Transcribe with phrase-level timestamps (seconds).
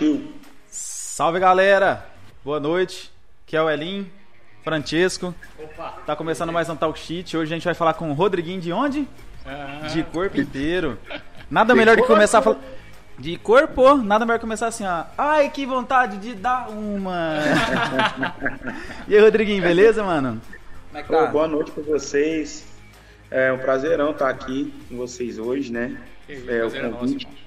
[0.00, 0.32] Partiu.
[0.70, 2.06] Salve galera,
[2.42, 3.12] boa noite.
[3.46, 4.10] Aqui é o Elin,
[4.64, 5.34] Francesco.
[5.62, 5.98] Opa.
[6.06, 7.36] Tá começando mais um Talk Sheet.
[7.36, 9.06] Hoje a gente vai falar com o Rodriguinho de onde?
[9.44, 10.98] Ah, De corpo inteiro.
[11.50, 12.56] Nada melhor do que começar a falar.
[13.18, 15.04] De corpo, nada melhor que começar assim, ó.
[15.18, 17.34] Ai, que vontade de dar uma.
[19.06, 20.40] e aí, Rodriguinho, beleza, mano?
[20.88, 21.26] Como é que Ô, tá?
[21.26, 22.64] boa noite pra vocês.
[23.30, 25.94] É um prazerão estar aqui com vocês hoje, né?
[26.26, 27.39] que É, o é nosso, convite irmão.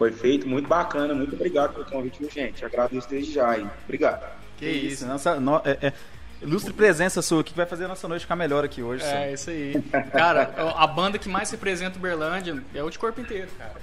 [0.00, 1.12] Foi feito, muito bacana.
[1.12, 2.64] Muito obrigado pelo convite, viu, gente?
[2.64, 3.70] Agradeço desde já, hein?
[3.84, 4.24] Obrigado.
[4.56, 5.92] Que isso, nossa, no- é, é,
[6.40, 9.04] ilustre presença sua aqui que vai fazer a nossa noite ficar melhor aqui hoje.
[9.04, 9.74] É, isso aí.
[10.10, 13.74] Cara, a banda que mais representa o Berlândia é o de corpo inteiro, cara.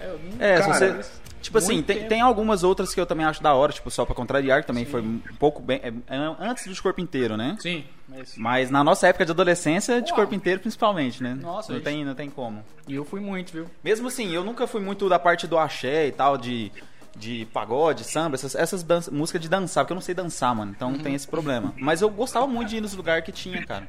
[0.00, 1.10] É, eu não- É, se Cara, você.
[1.40, 4.14] Tipo assim, tem, tem algumas outras que eu também acho da hora, tipo, só pra
[4.14, 5.80] contrariar, que também foi um pouco bem.
[5.82, 7.56] é, é, antes do de corpo inteiro, né?
[7.60, 8.34] Sim, mas.
[8.36, 10.16] Mas na nossa época de adolescência, de Uau.
[10.16, 11.34] corpo inteiro principalmente, né?
[11.40, 11.84] Nossa, não gente.
[11.84, 12.64] tem, não tem como.
[12.86, 13.66] E eu fui muito, viu?
[13.84, 16.72] Mesmo assim, eu nunca fui muito da parte do axé e tal, de,
[17.16, 20.72] de pagode, samba, essas, essas dança- músicas de dançar, porque eu não sei dançar, mano.
[20.74, 20.98] Então Uhum.
[20.98, 21.72] tem esse problema.
[21.78, 23.86] Mas eu gostava muito de ir nos lugares que tinha, cara.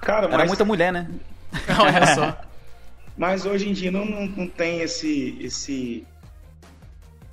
[0.00, 1.10] Cara, Era mas, muita mulher, né?
[1.80, 2.38] Olha só.
[3.18, 6.06] mas hoje em dia não, não, não tem esse, esse,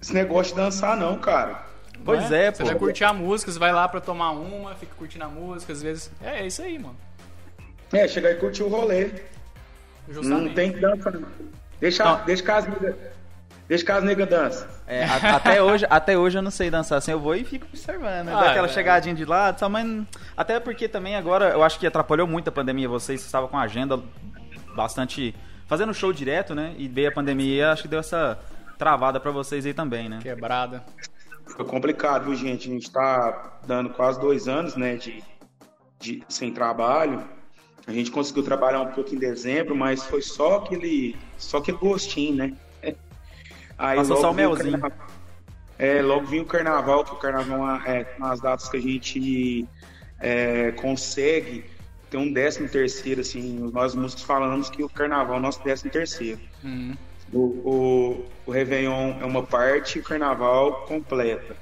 [0.05, 1.65] esse negócio de dançar, não, cara.
[2.03, 2.69] Pois é, Você pô.
[2.69, 5.81] vai curtir a música, você vai lá pra tomar uma, fica curtindo a música, às
[5.81, 6.11] vezes.
[6.21, 6.95] É, é isso aí, mano.
[7.91, 9.09] É, chegar e curtir o rolê.
[10.07, 10.45] Justamente.
[10.47, 11.27] Não tem que dançar, não.
[11.79, 12.23] Deixa, Não.
[12.23, 12.97] deixa que as nega,
[13.67, 14.69] deixa que as nega dança.
[14.85, 17.65] É, a- até, hoje, até hoje eu não sei dançar assim, eu vou e fico
[17.65, 18.33] observando, né?
[18.35, 18.69] Ah, Dá aquela é.
[18.69, 20.05] chegadinha de lado, só, mas.
[20.37, 23.57] Até porque também agora eu acho que atrapalhou muito a pandemia vocês, vocês estavam com
[23.57, 23.99] a agenda
[24.75, 25.33] bastante.
[25.67, 26.75] fazendo show direto, né?
[26.77, 28.37] E veio a pandemia, acho que deu essa
[28.77, 30.19] travada pra vocês aí também, né?
[30.21, 30.83] Quebrada.
[31.47, 32.69] Foi complicado, viu, gente?
[32.69, 35.23] A gente tá dando quase dois anos, né, de,
[35.99, 37.23] de sem trabalho.
[37.87, 42.35] A gente conseguiu trabalhar um pouco em dezembro, mas foi só aquele, só aquele gostinho,
[42.35, 42.53] né?
[43.77, 44.79] Aí Passou só logo o melzinho.
[44.79, 45.07] carnaval-
[45.77, 49.67] É, logo vinha o carnaval, que o carnaval é nas datas que a gente
[50.19, 51.65] é, consegue
[52.09, 55.91] ter um décimo terceiro, assim, nós músicos falamos que o carnaval é o nosso décimo
[55.91, 56.39] terceiro.
[56.63, 56.95] Uhum.
[57.35, 61.57] O, o, o Réveillon é uma parte e o Carnaval completa.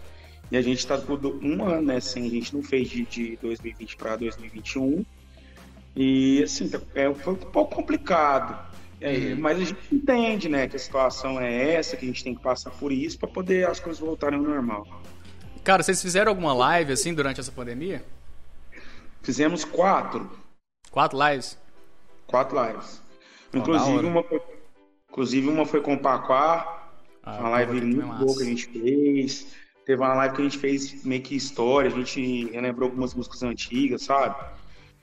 [0.52, 1.96] E a gente está por um ano, né?
[1.98, 5.04] Assim, a gente não fez de, de 2020 para 2021.
[5.96, 8.72] E, assim, é, foi um pouco complicado.
[9.02, 10.68] É, mas a gente entende, né?
[10.68, 13.68] Que a situação é essa, que a gente tem que passar por isso para poder
[13.68, 14.88] as coisas voltarem ao normal.
[15.64, 18.06] Cara, vocês fizeram alguma live assim durante essa pandemia?
[19.24, 20.30] Fizemos quatro,
[20.92, 21.58] Quatro lives?
[22.28, 23.02] quatro lives.
[23.52, 24.24] Inclusive, uma
[25.14, 26.90] inclusive, uma foi com o Paquá,
[27.22, 28.26] Ah, uma live muito massa.
[28.26, 29.48] boa que a gente fez.
[29.86, 33.44] Teve uma live que a gente fez meio que história, a gente relembrou algumas músicas
[33.44, 34.36] antigas, sabe?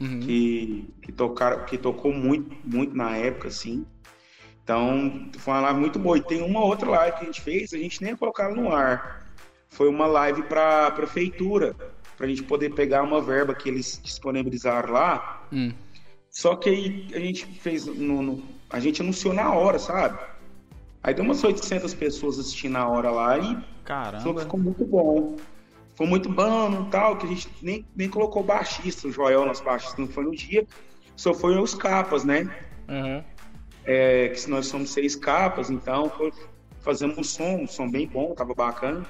[0.00, 0.21] Uhum.
[0.21, 3.87] Que, que, tocaram, que tocou muito, muito na época, assim.
[4.65, 6.19] Então, foi uma live muito boa.
[6.19, 9.27] E tem uma outra live que a gente fez, a gente nem ela no ar.
[9.69, 11.75] Foi uma live para a prefeitura,
[12.16, 15.47] para a gente poder pegar uma verba que eles disponibilizaram lá.
[15.53, 15.72] Hum.
[16.31, 20.19] Só que aí a gente fez no, no- a gente anunciou na hora, sabe?
[21.03, 24.41] Aí deu umas 800 pessoas assistindo na hora lá e Caramba.
[24.41, 25.36] ficou muito bom.
[25.94, 29.64] Foi muito bom e tal, que a gente nem, nem colocou baixista, o Joel, nosso
[29.64, 30.66] baixista, não foi no dia,
[31.16, 32.42] só foi os capas, né?
[32.88, 33.22] Uhum.
[33.84, 36.32] É, que nós somos seis capas, então foi,
[36.80, 39.04] fazemos um som, um som bem bom, tava bacana.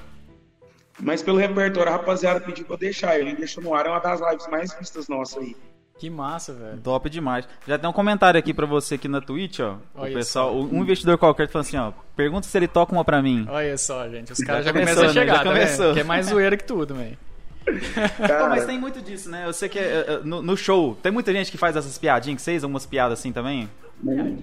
[0.98, 4.00] Mas pelo repertório, a rapaziada pediu pra eu deixar, ele deixou no ar, é uma
[4.00, 5.56] das lives mais vistas nossas aí.
[6.00, 6.78] Que massa, velho.
[6.78, 7.46] Top demais.
[7.68, 9.74] Já tem um comentário aqui pra você aqui na Twitch, ó.
[9.94, 10.58] O Olha pessoal, só.
[10.58, 11.92] um investidor qualquer falando assim, ó.
[12.16, 13.44] Pergunta se ele toca uma pra mim.
[13.50, 14.32] Olha só, gente.
[14.32, 15.20] Os caras já, começou, começam a né?
[15.20, 15.84] chegar, Já tá começou.
[15.84, 15.94] vendo?
[15.94, 17.18] Que é mais zoeira que tudo, velho.
[17.68, 19.44] Pô, mas tem muito disso, né?
[19.44, 22.42] Eu sei que é, no, no show, tem muita gente que faz essas piadinhas que
[22.42, 23.68] vocês, umas piadas assim também?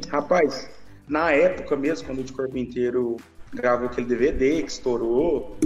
[0.10, 0.70] Rapaz,
[1.08, 3.18] na época mesmo, quando o de corpo inteiro
[3.52, 5.58] gravou aquele DVD que estourou,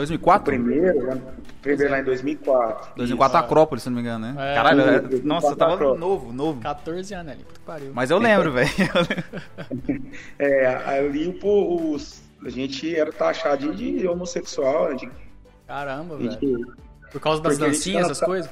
[0.00, 0.44] o 2004?
[0.44, 1.14] primeiro, né?
[1.14, 2.92] o primeiro lá em 2004.
[2.96, 4.52] 2004 Acrópolis, se não me engano, né?
[4.52, 4.54] É.
[4.54, 6.00] Caralho, é- Isso, nossa, eu tava Acrópolis.
[6.00, 6.60] novo, novo.
[6.60, 7.90] 14 anos ali, puta pariu.
[7.94, 8.68] Mas eu lembro, velho.
[10.38, 14.94] É, ali pô, os, a gente era taxado de, homossexual, né?
[14.96, 15.10] De,
[15.66, 16.74] Caramba, velho.
[17.12, 18.50] Por causa das dancinhas, essas coisas?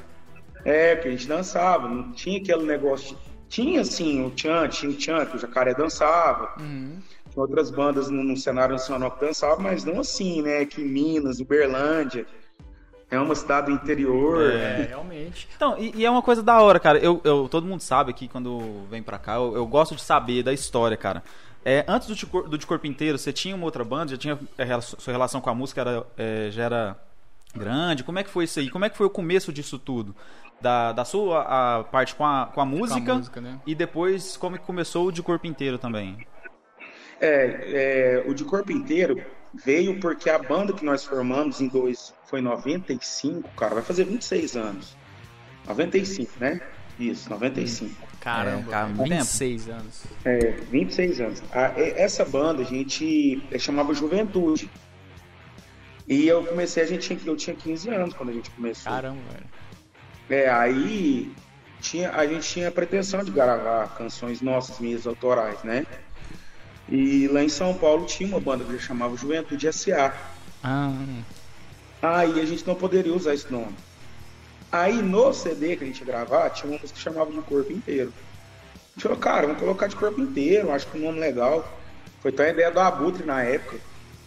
[0.65, 3.15] é, porque a gente dançava, não tinha aquele negócio.
[3.17, 6.51] de- tinha assim, o Tchan, tinha o Tchan, que o Jacaré dançava.
[6.61, 6.99] Uhum.
[7.39, 10.65] Outras bandas no, no cenário nacional que dançavam, mas não assim, né?
[10.65, 12.27] Que Minas, Uberlândia.
[13.11, 14.43] É uma cidade do interior.
[14.51, 15.49] É, realmente.
[15.57, 16.99] Então, e, e é uma coisa da hora, cara.
[16.99, 20.43] Eu, eu- todo mundo sabe aqui quando vem pra cá, eu, eu gosto de saber
[20.43, 21.23] da história, cara.
[21.65, 24.11] É, antes do, de Cor- do De Corpo Inteiro, você tinha uma outra banda?
[24.13, 26.97] Já tinha é, rela- sua relação com a música era, é, já era
[27.55, 28.05] grande?
[28.05, 28.69] Como é que foi isso aí?
[28.69, 30.15] Como é que foi o começo disso tudo?
[30.61, 31.43] Da, da sua
[31.79, 33.61] a parte com a, com a música, música, né?
[33.65, 36.27] e depois como é que começou o De Corpo Inteiro também?
[37.21, 39.21] É, é, o de corpo inteiro
[39.65, 44.57] veio porque a banda que nós formamos em dois foi 95, cara, vai fazer 26
[44.57, 44.97] anos.
[45.67, 46.61] 95, né?
[46.99, 47.95] Isso, 95.
[48.21, 50.05] Caramba, É, cara, velho, muito 26 anos.
[50.25, 51.43] É, 26 anos.
[51.53, 54.71] A- essa banda a gente eh, chamava Juventude.
[56.07, 58.91] E eu comecei, a gente tinha, eu tinha 15 anos quando a gente começou.
[58.91, 59.47] Caramba, velho.
[60.31, 61.33] É, aí
[61.81, 65.85] tinha, a gente tinha a pretensão de gravar canções nossas, minhas autorais, né?
[66.91, 70.13] E lá em São Paulo tinha uma banda que já chamava Juventude S.A.
[70.63, 70.93] Ah,
[72.01, 73.75] Aí a gente não poderia usar esse nome.
[74.71, 77.73] Aí no CD que a gente ia gravar, tinha uma música que chamava de Corpo
[77.73, 78.13] Inteiro.
[78.15, 81.79] A gente falou, cara, vamos colocar de Corpo Inteiro, acho que é um nome legal.
[82.21, 83.79] Foi até a ideia do Abutre na época.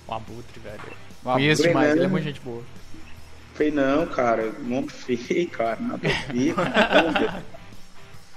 [0.08, 0.80] o Abutre, velho.
[1.24, 1.96] O Conheço Abutre, demais, né?
[1.96, 2.64] ele é muito gente boa.
[3.54, 7.44] Falei, não, cara, nome feio, cara, nada a ver.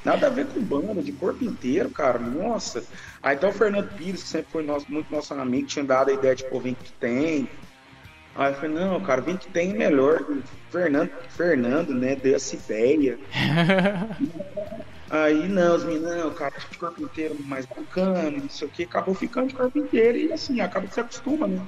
[0.05, 2.85] nada a ver com banda, de corpo inteiro, cara, nossa.
[3.23, 6.15] Aí até o Fernando Pires, que sempre foi nosso, muito nosso amigo, tinha dado a
[6.15, 7.49] ideia de, pô, vem que tem.
[8.35, 10.25] Aí eu falei, não, cara, vem que tem melhor.
[10.71, 13.19] Fernando, Fernando, né, deu essa ideia.
[15.11, 18.67] Aí, não, os meninos, não, cara, acho que de corpo inteiro mais bacana, não sei
[18.67, 21.65] o que, acabou ficando de corpo inteiro e assim, acaba que se acostuma, né?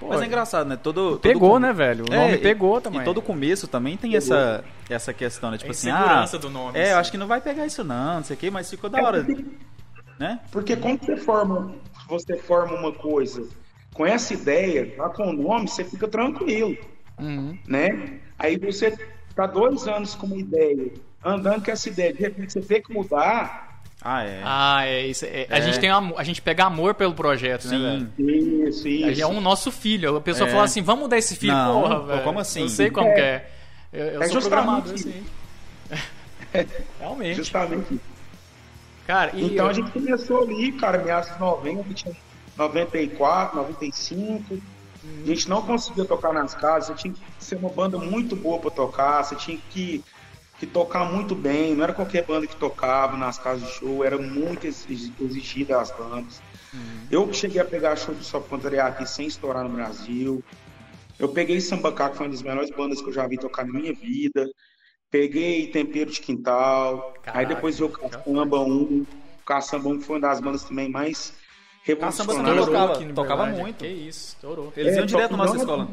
[0.00, 0.76] Mas é engraçado, né?
[0.76, 2.04] Todo, todo Pegou, com- né, velho?
[2.08, 3.00] O É, nome e- pegou também.
[3.00, 5.58] E todo começo também tem essa, essa questão, né?
[5.58, 6.92] Tipo A assim, ah, do nome, É, assim.
[6.92, 9.02] eu acho que não vai pegar isso não, não sei o quê, mas ficou da
[9.02, 9.26] hora,
[10.18, 10.40] né?
[10.52, 11.74] Porque quando você forma,
[12.08, 13.46] você forma uma coisa
[13.92, 16.76] com essa ideia, lá com o nome, você fica tranquilo,
[17.18, 17.58] Uhum.
[17.66, 18.20] né?
[18.38, 18.96] Aí você
[19.34, 20.92] tá dois anos com uma ideia,
[21.24, 23.67] andando com essa ideia, de repente você tem que mudar.
[24.00, 24.40] Ah, é.
[24.44, 25.24] Ah, é isso.
[25.24, 25.62] é- A, É.
[25.62, 28.12] gente tem a gente pega amor pelo projeto, né, velho?
[28.16, 28.64] Sim.
[28.68, 29.08] Isso, A isso.
[29.08, 30.16] gente É um nosso filho.
[30.16, 30.52] A pessoa É.
[30.52, 32.22] fala assim, vamos mudar esse filho, Não, porra, pô, velho.
[32.22, 32.62] como assim?
[32.62, 33.14] Eu sei como É.
[33.14, 33.50] que é.
[33.92, 35.08] Eu, eu É sou justamente programador isso.
[35.08, 35.26] assim.
[37.00, 37.36] Realmente.
[37.36, 38.00] Justamente.
[39.06, 42.14] Cara, e Então eu- a gente começou ali, cara, meados de 90, tinha
[42.56, 44.58] 94, 95.
[45.22, 48.58] A gente não conseguia tocar nas casas, você tinha que ser uma banda muito boa
[48.58, 50.04] para tocar, você tinha que,
[50.58, 54.18] que tocar muito bem, não era qualquer banda que tocava nas casas de show, era
[54.18, 56.42] muito exi- exigida as bandas.
[57.10, 60.42] Eu cheguei a pegar show de Só Pontaria aqui sem estourar no Brasil.
[61.18, 63.72] Eu peguei Sambacá, que foi uma das melhores bandas que eu já vi tocar na
[63.72, 64.48] minha vida.
[65.10, 67.14] Peguei Tempero de Quintal.
[67.22, 68.72] Caraca, aí depois veio o Caçamba 1.
[69.02, 69.06] O
[69.46, 71.32] Caçamba 1 foi uma das bandas também mais
[71.86, 72.66] Caçamba revolucionárias.
[72.66, 73.62] tocava- no tocava Berlândia.
[73.62, 73.78] muito.
[73.78, 74.72] Que isso, estourou.
[74.76, 75.88] Eles É, iam direto na nossa não- escola.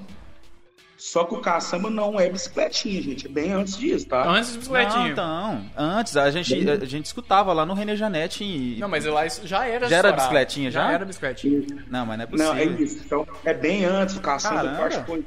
[1.05, 3.27] Só que o Caçamba não é bicicletinha, gente.
[3.27, 4.27] É bem antes disso, tá?
[4.27, 5.07] Antes de Não, bicicletinho.
[5.09, 8.79] então, antes, a gente, a gente escutava lá no René Janete e...
[8.79, 10.81] Não, mas lá isso já era Já era bicicletinha, já?
[10.81, 11.63] Já era bicicletinha.
[11.91, 12.53] Não, mas não é possível.
[12.55, 13.03] Não, é isso.
[13.05, 14.17] Então, é bem antes.
[14.17, 15.23] O Caçamba, acho que foi.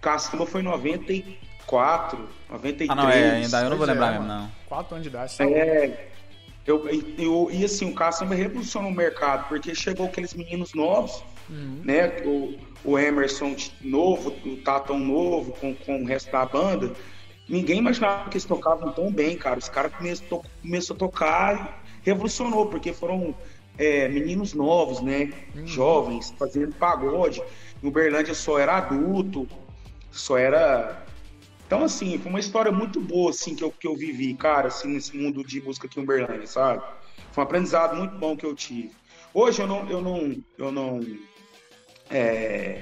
[0.00, 2.90] Caçamba foi em 94, 93.
[2.90, 4.40] Ah, não, é, ainda eu não vou é, lembrar mesmo, mano.
[4.44, 4.50] não.
[4.66, 5.32] Quatro anos de idade.
[5.32, 5.44] só.
[5.44, 6.08] É,
[6.66, 6.88] eu,
[7.18, 11.22] eu, e assim, o Caçamba revolucionou o mercado, porque chegou aqueles meninos novos,
[11.84, 12.08] né?
[12.24, 16.92] O, o Emerson novo, o Tatão novo, com, com o resto da banda.
[17.48, 19.58] Ninguém imaginava que eles tocavam tão bem, cara.
[19.58, 23.34] Os caras to, começou a tocar e revolucionou, porque foram
[23.78, 25.32] é, meninos novos, né?
[25.64, 27.42] Jovens, fazendo pagode.
[27.82, 29.46] Em Uberlândia só era adulto,
[30.10, 31.04] só era
[31.72, 34.88] então, assim, foi uma história muito boa, assim, que eu, que eu vivi, cara, assim,
[34.88, 36.82] nesse mundo de música aqui em Uberlândia, sabe?
[37.32, 38.90] Foi um aprendizado muito bom que eu tive.
[39.32, 41.00] Hoje eu não, eu não, eu não,
[42.12, 42.80] é,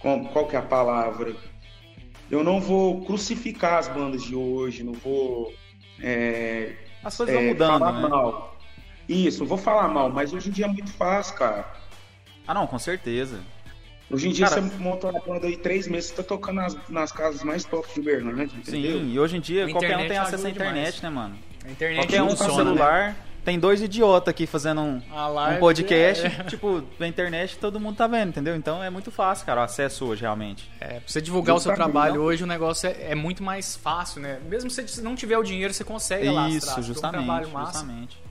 [0.00, 1.34] com- qual que é a palavra?
[2.30, 5.52] Eu não vou crucificar as bandas de hoje, não vou
[6.00, 6.72] é,
[7.04, 8.08] As coisas vão é, mudando, falar né?
[8.08, 8.56] mal.
[9.08, 11.66] Isso, não vou falar mal, mas hoje em dia é muito fácil, cara.
[12.46, 13.40] Ah, não, com certeza.
[14.10, 16.76] Hoje em dia Cara- você monta uma banda aí três meses, você tá tocando nas,
[16.88, 18.98] nas casas mais top de Uberlândia, entendeu?
[19.00, 21.02] Sim, e hoje em dia A qualquer um tem acesso à internet, demais.
[21.02, 21.38] né, mano?
[21.64, 23.16] A internet Qualquer um com funciona, né?
[23.44, 26.30] Tem dois idiotas aqui fazendo um, um podcast, é.
[26.48, 28.54] tipo, na internet todo mundo tá vendo, entendeu?
[28.54, 30.70] Então é muito fácil, cara, o acesso hoje, realmente.
[30.80, 32.22] É, pra você divulgar o seu Justamente, trabalho não?
[32.22, 34.38] hoje, o negócio é, é muito mais fácil, né?
[34.48, 36.56] Mesmo se você não tiver o dinheiro, você consegue alastrar.
[36.56, 37.80] Isso, um justamente, trabalho massa.
[37.80, 38.22] justamente.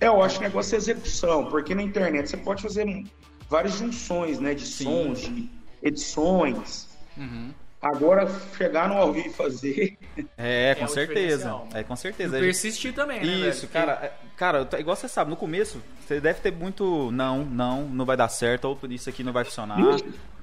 [0.00, 3.04] É, eu acho que o negócio é execução, porque na internet você pode fazer
[3.48, 4.84] várias junções, né, de Sim.
[4.84, 5.50] sons, de
[5.82, 6.88] edições.
[7.16, 7.52] Uhum.
[7.80, 9.98] Agora, chegar no ao vivo e fazer,
[10.36, 11.60] É, com o certeza.
[11.74, 12.38] É, com certeza.
[12.38, 13.48] E persistir também, né, velho?
[13.50, 17.82] Isso, cara, é- cara, igual você sabe, no começo, você deve ter muito não, não,
[17.82, 19.76] não vai dar certo, ou isso aqui não vai funcionar.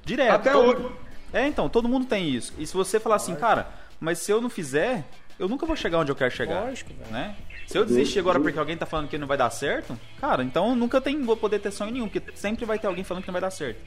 [0.06, 0.32] Direto.
[0.36, 0.96] até todo- hoje.
[1.34, 2.54] É, então, todo mundo tem isso.
[2.60, 3.68] E se você falar assim, cara,
[4.00, 5.04] mas se eu não fizer,
[5.40, 6.66] eu nunca vou chegar onde eu quero chegar.
[6.66, 7.12] Lógico, velho.
[7.12, 7.36] né?
[7.66, 10.70] Se eu desistir agora porque alguém tá falando que não vai dar certo, cara, então
[10.70, 13.30] eu nunca tem, vou poder ter sonho nenhum, porque sempre vai ter alguém falando que
[13.30, 13.80] não vai dar certo.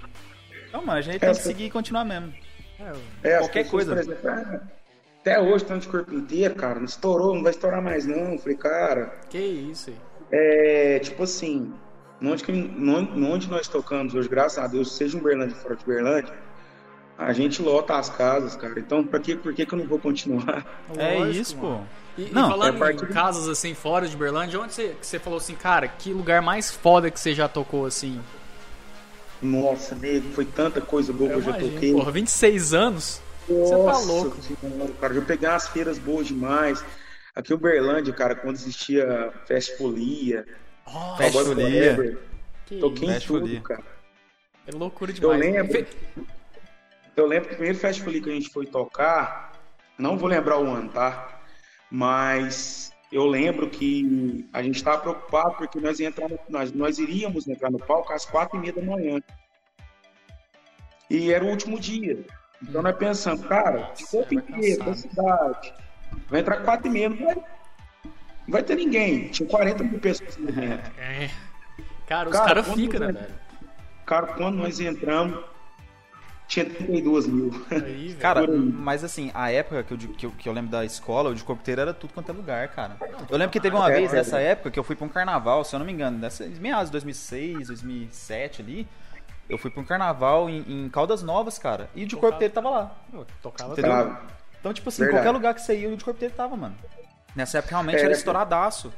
[0.68, 2.34] Então, mano, a gente tem que Essa- seguir e continuar mesmo.
[3.22, 4.00] É, Qualquer pessoas, coisa.
[4.00, 4.60] exemplo, "Ah,
[5.20, 8.32] até hoje estão de corpo inteiro, cara, não estourou, não vai estourar mais não.
[8.34, 9.96] Eu falei, cara, Que isso aí.
[10.32, 11.72] é tipo assim,
[12.22, 16.32] onde, que, onde nós tocamos hoje, graças a Deus, seja um Berlândia fora de Berlândia,
[17.18, 18.78] a gente lota as casas, cara.
[18.78, 20.64] Então, pra que, por que, que eu não vou continuar?
[20.98, 21.78] É Lógico, isso, mano.
[22.16, 22.22] pô.
[22.22, 24.94] E, Não, e falando é parte em do- casas assim fora de Berlândia, onde você,
[25.00, 28.20] você falou assim, cara, que lugar mais foda que você já tocou assim?
[29.42, 31.72] Nossa, nego, foi tanta coisa boa que eu já imagino.
[31.72, 31.92] toquei.
[31.92, 33.20] Porra, 26 anos?
[33.48, 34.36] Você tá Nossa louco.
[34.42, 36.84] Senhora, cara, eu peguei umas feiras boas demais.
[37.34, 40.44] Aqui em Uberlândia, cara, quando existia Fest Folia,
[40.86, 42.18] Oh, Fest Folia.
[42.80, 43.60] Toquei em tudo, Folia.
[43.60, 43.84] cara.
[44.66, 45.40] É loucura Eu demais.
[45.40, 45.86] lembro, Fe-
[47.16, 49.52] eu lembro que o primeiro Fest Folia que a gente foi tocar,
[49.98, 51.40] não vou lembrar o ano, tá?
[51.90, 57.70] Mas eu lembro que a gente estava preocupado porque nós, entrar nós, nós iríamos entrar
[57.70, 59.20] no palco às quatro e meia da manhã.
[61.08, 62.24] E era o último dia.
[62.62, 65.74] Então nós pensamos, cara, vai inteiro, da cidade,
[66.28, 67.44] vai entrar quatro e meia, não vai, não
[68.48, 69.28] vai ter ninguém.
[69.28, 70.90] Tinha 40 mil pessoas no evento.
[70.98, 71.30] É.
[72.06, 73.34] Cara, os Cara, caras quando ficam, né, velho?
[74.04, 75.44] Cara, quando nós entramos,
[76.48, 77.50] tinha 32 mil.
[77.70, 78.14] Aí.
[78.14, 81.34] Cara, mas assim, a época que eu, que, eu, que eu lembro da escola, o
[81.34, 82.96] de corpo inteiro era tudo quanto é lugar, cara.
[83.28, 84.16] Eu lembro que teve uma É, vez é.
[84.16, 86.86] nessa época que eu fui pra um carnaval, se eu não me engano, nessa meados
[86.86, 88.86] de 2006, 2007 ali.
[89.48, 91.88] Eu fui pra um carnaval em, em Caldas Novas, cara.
[91.94, 92.96] E o de corpo inteiro tava lá.
[93.12, 94.16] Eu tocava Entendeu?
[94.58, 95.18] Então, tipo assim, Verdade.
[95.22, 96.74] qualquer lugar que você ia, o de corpo inteiro tava, mano.
[97.34, 98.14] Nessa época realmente É, era né?
[98.14, 98.92] estouradaço.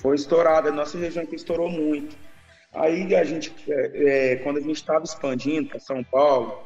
[0.00, 2.16] Foi estourada, a nossa região aqui estourou muito.
[2.76, 6.62] Aí a gente, é, é, quando a gente estava expandindo para São Paulo,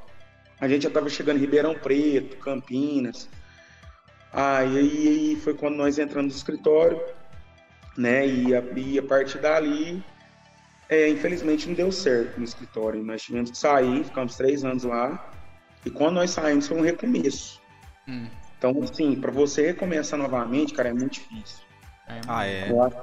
[0.60, 3.28] a gente já estava chegando em Ribeirão Preto, Campinas.
[4.32, 7.00] Aí, foi quando nós entramos no escritório,
[7.96, 8.26] né?
[8.26, 10.04] E a, e a partir dali,
[10.88, 13.02] é, infelizmente não deu certo no escritório.
[13.02, 15.32] Nós tivemos que sair, ficamos três anos lá.
[15.86, 17.60] E quando nós saímos foi um recomeço.
[18.08, 18.26] Hum.
[18.58, 21.64] Então, assim, para você recomeçar novamente, cara, é muito difícil.
[22.06, 22.70] É, Ah, é.
[22.70, 22.96] Eu acho,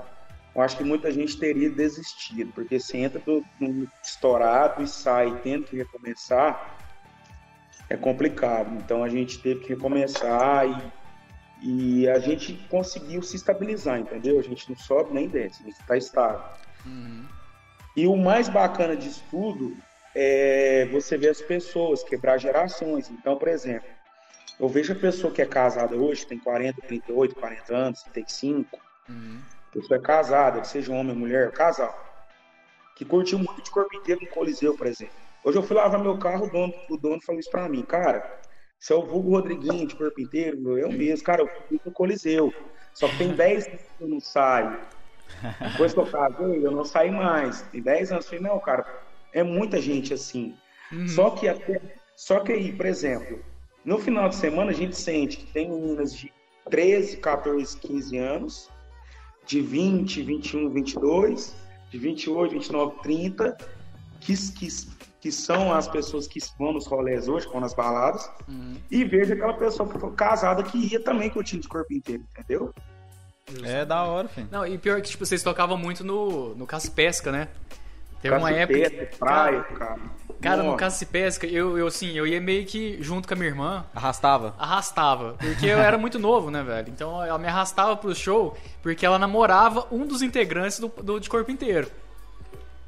[0.58, 5.30] eu acho que muita gente teria desistido, porque você entra do, no estourado e sai
[5.30, 6.80] e tenta recomeçar,
[7.88, 8.74] é complicado.
[8.74, 10.66] Então a gente teve que recomeçar
[11.62, 14.40] e, e a gente conseguiu se estabilizar, entendeu?
[14.40, 16.42] A gente não sobe nem desce, a gente está estável.
[16.84, 17.24] Uhum.
[17.96, 19.78] E o mais bacana disso tudo
[20.16, 23.12] é você ver as pessoas, quebrar gerações.
[23.12, 23.88] Então, por exemplo,
[24.60, 29.40] eu vejo a pessoa que é casada hoje, tem 40, 38, 40 anos, 35, Uhum.
[29.72, 31.94] Pessoa é casada, seja homem ou mulher, casal,
[32.96, 35.16] que curtiu muito de corpo inteiro no Coliseu, por exemplo.
[35.44, 38.40] Hoje eu fui lavar meu carro, o dono, o dono falou isso pra mim, cara,
[38.80, 42.54] você é o vulgo Rodriguinho de corpo inteiro, eu mesmo, cara, eu fui no Coliseu,
[42.94, 44.80] só que tem 10 anos que eu não saio.
[45.72, 47.62] Depois que eu casei, eu não saí mais.
[47.64, 48.86] Tem 10 anos, eu falei, não, cara,
[49.34, 50.56] é muita gente assim.
[50.92, 51.08] Uhum.
[51.08, 51.80] Só que até,
[52.16, 53.40] só que aí, por exemplo,
[53.86, 56.34] no final de semana a gente sente que tem meninas de
[56.70, 58.70] 13, 14, 15 anos,
[59.48, 61.56] de 20, 21, 22,
[61.90, 63.58] de 28, 29, 30,
[64.20, 64.68] que, que,
[65.22, 68.76] que são as pessoas que vão nos rolês hoje, que vão nas baladas, Uhum.
[68.92, 72.74] e vejo aquela pessoa que foi casada que ia também curtindo de corpo inteiro, entendeu?
[73.64, 74.50] É da hora, filho.
[74.52, 77.48] Não, e pior que, tipo, vocês tocavam muito no, no e Pesca, né?
[78.22, 78.80] Teve uma época...
[78.80, 80.02] pesca, praia, cara.
[80.42, 80.78] Cara, no Nossa.
[80.78, 83.86] Caça e Pesca, eu, eu, assim, eu ia meio que junto com a minha irmã,
[83.96, 84.54] Arrastava.
[84.58, 85.34] arrastava.
[85.40, 86.90] Porque eu era muito novo, né, velho?
[86.90, 91.28] Então ela me arrastava pro show porque ela namorava um dos integrantes do, do de
[91.28, 91.90] corpo inteiro.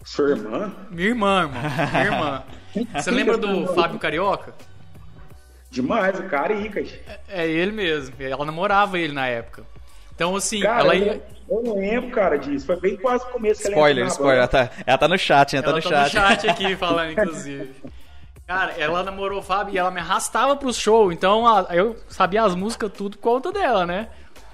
[0.04, 0.72] Sua irmã?
[0.92, 1.62] Minha irmã, irmão.
[1.92, 2.44] Minha irmã.
[3.02, 4.54] Você lembra do Fábio Carioca?
[5.72, 7.00] Demais, o cara e gente.
[7.28, 8.16] É ele mesmo.
[8.20, 9.64] Ela namorava ele na época.
[10.20, 11.24] Então, assim, Cara, ela ia.
[11.50, 12.66] eu não lembro, cara, disso.
[12.66, 14.38] Foi bem quase o começo que ela Spoiler, spoiler.
[14.40, 16.04] Ela tá, ela tá no chat, ela tá Ela no tá chat.
[16.04, 17.74] no chat aqui falando, inclusive.
[18.46, 21.10] Cara, ela namorou o Fábio e ela me arrastava pro show.
[21.10, 24.10] Então a- eu sabia as músicas tudo por conta dela, né?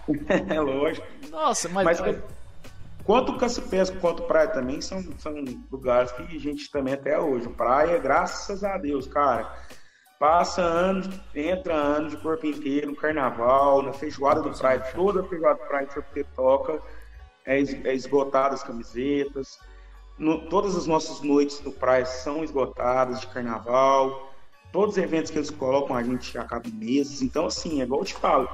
[0.53, 1.07] É lógico.
[1.31, 1.83] Nossa, mas.
[1.99, 2.15] Mas
[3.03, 5.33] quanto o Caça-Pesca quanto praia também são, são
[5.71, 7.49] lugares que a gente também até hoje.
[7.49, 9.51] Praia, graças a Deus, cara.
[10.19, 15.23] Passa anos, entra anos de corpo inteiro, no carnaval, na feijoada do praia, toda a
[15.25, 16.81] feijoada do praia que toca,
[17.45, 19.59] é, é esgotada as camisetas.
[20.17, 24.31] No- todas as nossas noites do praia são esgotadas de carnaval.
[24.71, 27.21] Todos os eventos que eles colocam a gente acaba em meses.
[27.21, 28.49] Então, assim, é igual eu te falo,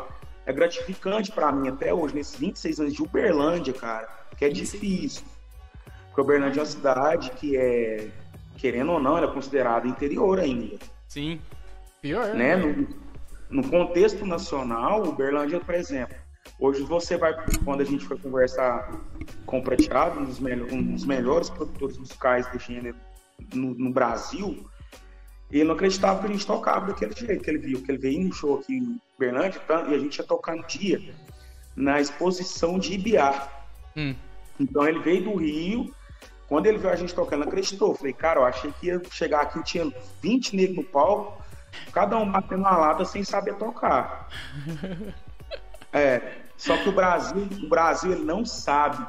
[0.45, 5.23] é gratificante pra mim até hoje, nesses 26 anos de Uberlândia, cara, que é difícil.
[6.07, 8.09] Porque Uberlândia é uma cidade que é,
[8.57, 10.77] querendo ou não, ela é considerada interior ainda.
[11.11, 11.41] Sim.
[12.01, 12.55] Pior, Né?
[12.55, 12.87] No,
[13.49, 16.15] no contexto nacional, Uberlândia, por exemplo,
[16.57, 18.89] hoje você vai, quando a gente foi conversar
[19.45, 22.95] com o Prateado, um dos, melhor, um dos melhores produtores musicais de gênero
[23.53, 24.65] no, no Brasil,
[25.51, 28.23] ele não acreditava que a gente tocava daquele jeito que ele viu, que ele veio
[28.23, 29.83] no show aqui em Uberlândia tá?
[29.89, 31.13] e a gente ia tocar no dia,
[31.75, 33.49] na exposição de Ibiá.
[33.97, 34.15] Hum.
[34.57, 35.93] Então ele veio do Rio
[36.51, 37.95] Quando ele viu a gente tocando, ele acreditou.
[37.95, 39.89] Falei, cara, eu achei que ia chegar aqui, tinha
[40.21, 41.41] 20 negros no palco,
[41.93, 44.27] cada um batendo uma lata sem saber tocar.
[45.93, 46.21] É,
[46.57, 49.05] só que o Brasil, o Brasil ele não sabe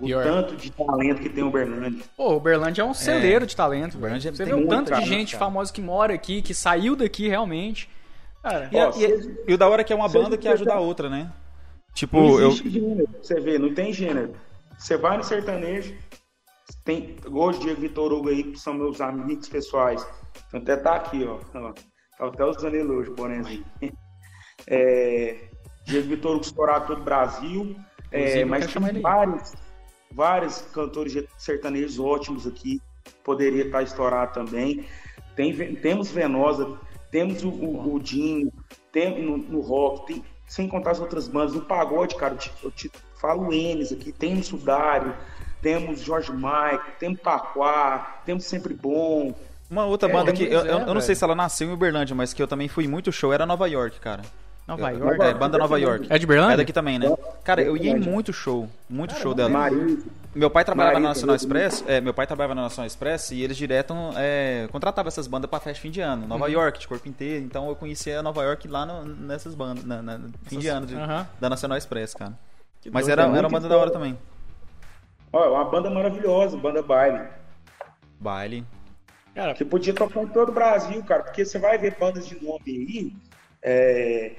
[0.00, 0.22] o Pior.
[0.24, 2.02] tanto de talento que tem o Uberlândia.
[2.16, 3.98] Pô, o Uberlândia é um celeiro de talento.
[3.98, 5.44] Uberlândia Você tem vê o tanto de gente cara.
[5.44, 7.90] famosa que mora aqui, que saiu daqui realmente.
[8.42, 10.48] Cara, E, a- Ó, e- e o da hora é que é uma banda que
[10.48, 11.30] ajuda a outra, né?
[11.92, 12.50] Tipo, Não eu.
[12.52, 14.34] gênero, você vê, não tem gênero.
[14.78, 15.94] Você vai no sertanejo,
[16.86, 20.06] tem hoje Diego Vitor Hugo aí, que são meus amigos pessoais.
[20.46, 21.38] Então até tá aqui, ó.
[21.38, 21.74] Tá
[22.20, 23.64] até usando ele hoje, bonézinho.
[24.68, 25.50] É,
[25.84, 27.76] Diego Vitor Hugo estourado todo o Brasil.
[28.12, 29.52] É, mas tem vários,
[30.12, 32.80] vários cantores sertanejos ótimos aqui.
[33.24, 34.86] Poderia estar estourado também.
[35.34, 36.78] Tem, temos Venosa,
[37.10, 38.50] temos o, o, o Dinho,
[38.92, 41.52] tem no, no rock, tem, sem contar as outras bandas.
[41.52, 42.90] No pagode, cara, eu te, eu te
[43.20, 45.14] falo Enes aqui, temos Sudário,
[45.66, 49.34] temos Jorge Michael, temos Paquá, temos Sempre Bom.
[49.68, 50.44] Uma outra É, banda que.
[50.44, 51.00] Eu, é, eu- eu não velho.
[51.02, 53.66] sei se ela nasceu em Uberlândia, mas que eu também fui muito show, era Nova
[53.68, 54.22] York, cara.
[54.68, 55.20] Nova York.
[55.22, 56.06] É, banda Nova York.
[56.08, 56.54] É de Berlândia?
[56.54, 57.12] É daqui também, né?
[57.42, 58.68] Cara, eu ia em muito show.
[58.88, 59.50] Muito show dela.
[60.34, 61.34] Meu pai trabalhava Maria na Nacional.
[61.34, 61.84] Express.
[61.88, 65.58] É, meu pai trabalhava na Nacional Express e eles direto é, contratavam essas bandas pra
[65.58, 66.22] festa de fim de ano.
[66.22, 66.28] Uhum.
[66.28, 67.44] Nova York, de corpo inteiro.
[67.44, 70.94] Então eu conhecia Nova York lá no- nessas bandas, na, na- fim de ano de-
[70.96, 71.26] Aham.
[71.40, 72.32] da Nacional Express, cara.
[72.82, 74.16] Que Mas doido, era, é era uma banda da hora também.
[75.36, 77.28] Ó, é uma banda maravilhosa, banda baile.
[78.18, 78.64] Baile.
[79.34, 82.42] Cara, Que podia tocar em todo o Brasil, cara, porque você vai ver bandas de
[82.42, 83.12] nome aí,
[83.62, 84.32] é,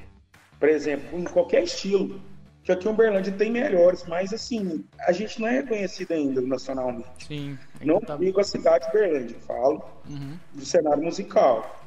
[0.60, 2.20] por exemplo, em qualquer estilo.
[2.63, 7.08] Que aqui em Uberlândia tem melhores, mas assim, a gente não é reconhecido ainda nacionalmente.
[7.27, 7.58] sim.
[7.82, 10.38] Não Tá- digo a cidade de Uberlândia, falo Uhum.
[10.54, 11.80] do cenário musical.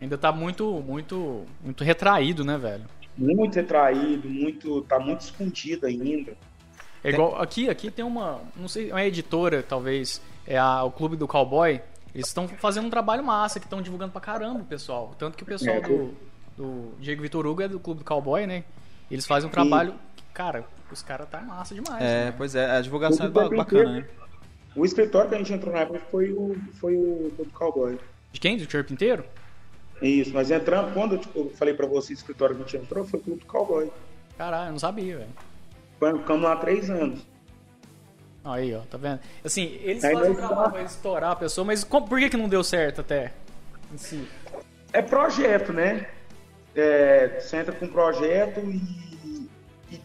[0.00, 2.84] Ainda tá muito, muito, muito retraído, né, velho?
[3.16, 6.36] Muito retraído, muito, tá muito escondido ainda.
[7.04, 11.16] É igual aqui, aqui tem uma, não sei, uma editora, talvez, é a, o Clube
[11.16, 11.80] do Cowboy.
[12.14, 15.14] Eles estão fazendo um trabalho massa, que estão divulgando pra caramba o pessoal.
[15.18, 16.14] Tanto que o pessoal É, do,
[16.56, 18.64] do Diego Vitor Hugo é do Clube do Cowboy, né?
[19.10, 22.02] Eles fazem um trabalho, que, cara, os caras tá massa demais.
[22.02, 22.34] É, né?
[22.36, 23.90] pois é, a divulgação é bacana, inteiro.
[23.90, 24.08] né?
[24.74, 27.98] O escritório que a gente entrou na época foi o, foi o Clube do Cowboy.
[28.32, 28.56] De quem?
[28.56, 29.24] Do Chirp inteiro?
[30.00, 33.04] Isso, nós entramos, quando tipo, eu falei pra você o escritório que a gente entrou,
[33.04, 33.90] foi o Clube do Cowboy.
[34.38, 35.30] Caralho, eu não sabia, velho.
[36.12, 37.26] Ficamos lá há três anos.
[38.44, 39.20] Aí, ó, tá vendo?
[39.42, 42.36] Assim, eles Aí fazem trabalho tá- pra estourar a pessoa, mas como- por que, que
[42.36, 43.32] não deu certo até?
[43.96, 44.28] Si?
[44.92, 46.06] É projeto, né?
[46.74, 49.48] É, você entra com um projeto e,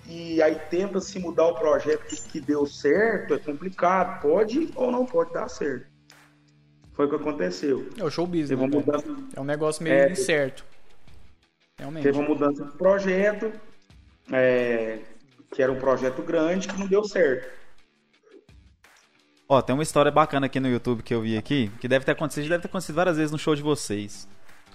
[0.08, 4.22] e, e aí tenta se mudar o projeto que, deu certo, é complicado.
[4.22, 5.88] Pode ou não pode dar certo.
[6.94, 7.90] Foi o que aconteceu.
[7.98, 10.64] É o show business, né, mudança, É um negócio meio É, incerto.
[11.78, 12.04] Realmente.
[12.04, 13.52] teve uma mudança de projeto,
[14.32, 15.00] é,
[15.54, 17.48] que era um projeto grande, que não deu certo.
[19.48, 22.12] Ó, tem uma história bacana aqui no YouTube que eu vi aqui, que deve ter
[22.12, 24.28] acontecido, deve ter acontecido várias vezes no show de vocês.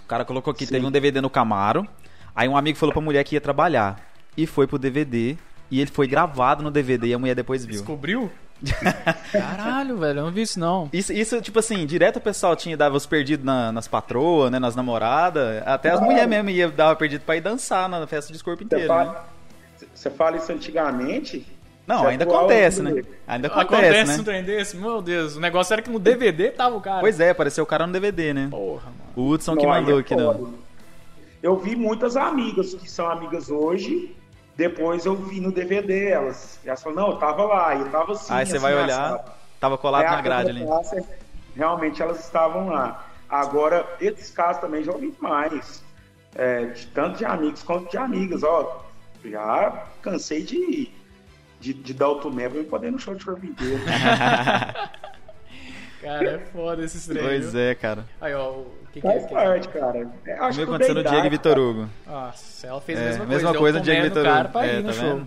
[0.04, 0.74] O cara colocou aqui, Sim.
[0.74, 1.86] teve um DVD no Camaro,
[2.34, 4.00] aí um amigo falou pra mulher que ia trabalhar,
[4.36, 5.36] e foi pro DVD,
[5.70, 7.76] e ele foi gravado no DVD e a mulher depois viu.
[7.76, 8.32] Descobriu?
[9.30, 10.88] Caralho, velho, eu não vi isso não.
[10.92, 14.58] Isso, isso, tipo assim, direto o pessoal tinha dava os perdidos na- nas patroas, né,
[14.58, 18.42] nas namoradas, até as mulheres mesmo ia dava perdido pra ir dançar na festa de
[18.42, 19.14] corpo Você inteiro, né?
[19.94, 21.46] Você fala isso antigamente?
[21.86, 22.90] Não, Isso é ainda acontece, né?
[22.92, 23.02] né?
[23.26, 24.24] Ainda acontece, Acontece um né?
[24.24, 24.76] trem desse?
[24.76, 27.00] Meu Deus, o negócio era que no DVD tava o cara.
[27.00, 28.48] Pois é, apareceu o cara no DVD, né?
[28.50, 29.12] Porra, mano.
[29.14, 30.54] O Hudson que mandou é aqui, não.
[31.42, 34.16] Eu vi muitas amigas que são amigas hoje.
[34.56, 36.58] Depois eu vi no DVD elas.
[36.64, 38.32] E elas falaram, não, eu tava lá, eu tava assim.
[38.32, 40.66] Aí você assim, vai olhar, tava colado Aí na a grade ali.
[40.66, 41.04] passa,
[41.54, 43.06] Realmente elas estavam lá.
[43.28, 45.84] Agora, esses casos também já ouvi mais.
[46.34, 48.42] É, de, tanto de amigos quanto de amigas.
[48.42, 48.83] Ó,
[49.30, 50.90] já cansei de,
[51.60, 53.80] de, de dar o pra eu poder ir no show de corpo inteiro.
[56.00, 57.22] Cara, é foda esses trem.
[57.22, 57.60] Pois viu?
[57.62, 58.04] é, cara.
[58.20, 59.32] Aí, ó, o que, que é Faz isso?
[59.32, 59.98] parte, cara.
[60.26, 61.64] É, acho Comigo que aconteceu no Diego e Vitor cara.
[61.66, 61.88] Hugo.
[62.06, 63.58] Nossa, ela fez É, a mesma, mesma coisa.
[63.58, 64.52] coisa deu do Diego e no Vitor cara Hugo.
[64.52, 65.26] pra É, ir no tá show.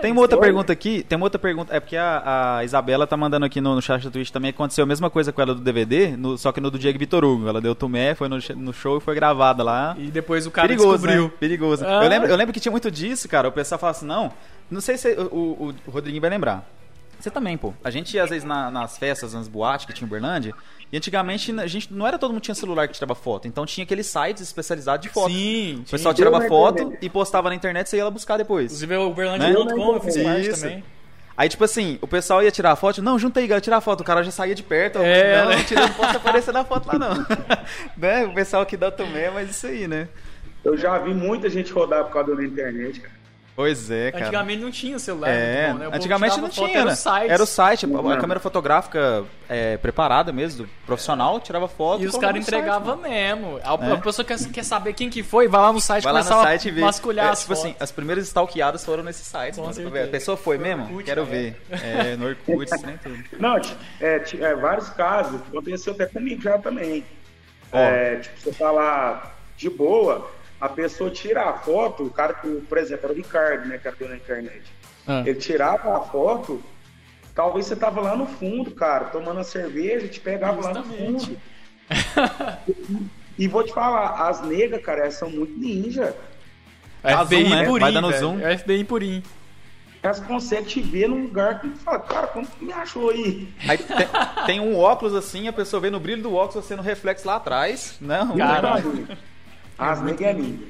[0.00, 3.16] Tem uma outra pergunta aqui, tem uma outra pergunta, é porque a, a Isabela tá
[3.16, 5.60] mandando aqui no, no chat da Twitch também, aconteceu a mesma coisa com ela do
[5.60, 7.48] DVD, no- só que no do Diego Vitor Hugo.
[7.48, 9.94] Ela deu tumé, foi no, no show e foi gravada lá.
[9.98, 11.24] E depois o cara Perigoso, descobriu.
[11.24, 11.30] né?
[11.38, 11.84] Perigoso.
[11.86, 12.02] Ah.
[12.04, 13.48] Eu, lembro, eu lembro que tinha muito disso, cara.
[13.48, 14.32] O pessoal fala assim, não,
[14.70, 16.68] não sei se o, o, o Rodriguinho vai lembrar.
[17.20, 17.72] Você também, pô.
[17.82, 20.54] A gente ia às vezes na- nas festas, nas boates que tinha em Uberlândia,
[20.94, 23.82] e antigamente a gente não era todo mundo tinha celular que tirava foto, então tinha
[23.82, 25.32] aqueles sites especializados de foto.
[25.32, 27.04] Sim, O pessoal tirava foto internet.
[27.04, 28.66] e postava na internet, você ia lá buscar depois.
[28.66, 29.06] Inclusive o Né?
[29.06, 30.60] Uberlândia.com eu fiz parte Isso.
[30.60, 30.84] também.
[31.36, 33.80] Aí, tipo assim, o pessoal ia tirar a foto, não, junta aí, galera, tirar a
[33.80, 34.02] foto.
[34.02, 35.00] O cara já saía de perto.
[35.00, 35.56] É, não, né?
[35.56, 37.26] não tirando foto, aparecer na foto lá, não.
[37.98, 38.24] né?
[38.26, 40.06] O pessoal que dá tomé, mas isso aí, né?
[40.62, 43.14] Eu já vi muita gente rodar por causa da internet, cara.
[43.56, 44.24] Pois é, cara.
[44.24, 45.28] Antigamente não tinha celular.
[45.30, 45.96] É, muito bom, né?
[45.96, 46.92] Antigamente não tinha, era né?
[46.92, 47.30] o site.
[47.30, 52.02] Era o site, a- a câmera fotográfica é, preparada mesmo, do profissional, tirava foto.
[52.02, 53.60] E os caras entregavam mesmo.
[53.62, 53.92] A, É.
[53.92, 56.18] a pessoa quer, quer saber quem que foi, vai lá no site e Vai lá
[56.18, 56.82] no site e vê.
[56.82, 57.70] a vasculhar É, as tipo fotos.
[57.70, 59.60] assim, as primeiras stalkeadas foram nesse site.
[59.60, 60.82] A pessoa foi Foi mesmo?
[60.86, 61.30] Orkut, Quero né?
[61.30, 61.62] ver.
[61.70, 62.70] É, no Orkut,
[63.02, 63.18] tudo.
[63.38, 63.56] Não,
[64.00, 67.04] é, é, vários casos, aconteceu até comigo já também.
[67.72, 70.28] É, tipo, você tá lá de boa,
[70.64, 73.86] a pessoa tira a foto, o cara, que, por exemplo, era o Ricardo, né, que
[73.86, 74.62] era na internet.
[75.06, 75.22] Ah.
[75.26, 76.62] Ele tirava a foto,
[77.34, 81.26] talvez você tava lá no fundo, cara, tomando a cerveja, te pegava lá no Justamente.
[81.26, 83.10] fundo.
[83.38, 86.16] e vou te falar, as negras, cara, elas são muito ninja.
[87.02, 87.64] É Dá FBI zoom, né?
[87.64, 88.20] purinho, Vai dando velho.
[88.20, 88.40] zoom.
[88.40, 89.22] É FBI purinho.
[90.02, 93.52] Elas conseguem te ver num lugar que fala, cara, como que me achou aí?
[93.68, 94.06] Aí tem,
[94.46, 97.36] tem um óculos assim, a pessoa vê no brilho do óculos, você no reflexo lá
[97.36, 97.98] atrás.
[98.00, 98.82] Não, Cara.
[99.78, 100.64] As é ninja.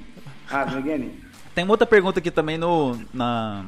[0.51, 1.25] As negras é ninja.
[1.55, 3.65] Tem uma outra pergunta aqui também no, na,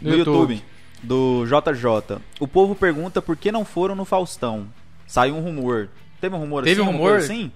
[0.00, 0.54] no, YouTube.
[0.54, 0.64] YouTube.
[1.02, 2.18] do JJ.
[2.40, 4.66] O povo pergunta por que não foram no Faustão.
[5.06, 5.88] Saiu um rumor.
[6.20, 6.88] Teve um rumor Teve assim?
[6.90, 7.44] um alguma coisa rumor?
[7.46, 7.52] Assim?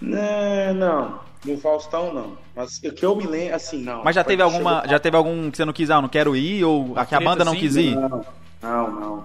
[0.00, 1.20] Não, não.
[1.44, 2.36] No Faustão, não.
[2.54, 4.04] Mas o que eu me lembro, assim, não.
[4.04, 4.76] Mas já teve alguma.
[4.76, 7.14] chegou- Já teve algum que você não quis, ah, não quero ir, ou a que
[7.14, 7.60] a banda não assim?
[7.60, 7.94] quis ir?
[7.96, 8.24] Não,
[8.62, 9.24] não, não.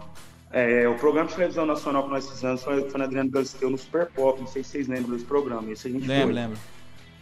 [0.51, 3.77] É, o programa de televisão nacional que nós fizemos foi, foi na Adriano Galisteu no
[3.77, 4.39] Super Pop.
[4.39, 5.69] Não sei se vocês lembram desse programa.
[5.71, 6.33] Esse a gente Lembro, foi.
[6.33, 6.57] lembro.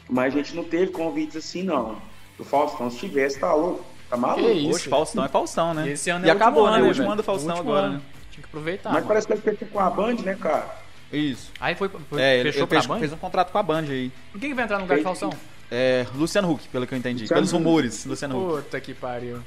[0.10, 1.98] Mas a gente não teve convites assim, não.
[2.38, 3.84] Do Faustão, se tivesse, tá louco.
[4.10, 4.42] Tá maluco?
[4.42, 4.76] Que isso?
[4.76, 5.90] Hoje, Faustão é Faustão, né?
[5.90, 6.76] Esse ano e é o acabou, né?
[6.78, 7.12] ano, O último velho.
[7.14, 7.96] ano do Faustão O último agora, ano.
[7.96, 8.02] né?
[8.30, 8.90] Tinha que aproveitar.
[8.90, 9.08] Mas mano.
[9.08, 10.76] parece que ele fechou com a Band, né, cara?
[11.12, 11.52] Isso.
[11.60, 13.00] Aí foi, foi É, fechou ele pra fez, Band?
[13.00, 14.12] fez um contrato com a Band aí.
[14.32, 15.40] Quem que vai entrar no lugar de Fez- Faustão?
[15.72, 17.22] É, Luciano Huck, pelo que eu entendi.
[17.24, 17.64] Luciano Pelos Huck.
[17.64, 18.64] rumores, Luciano Huck.
[18.64, 19.40] Puta que pariu.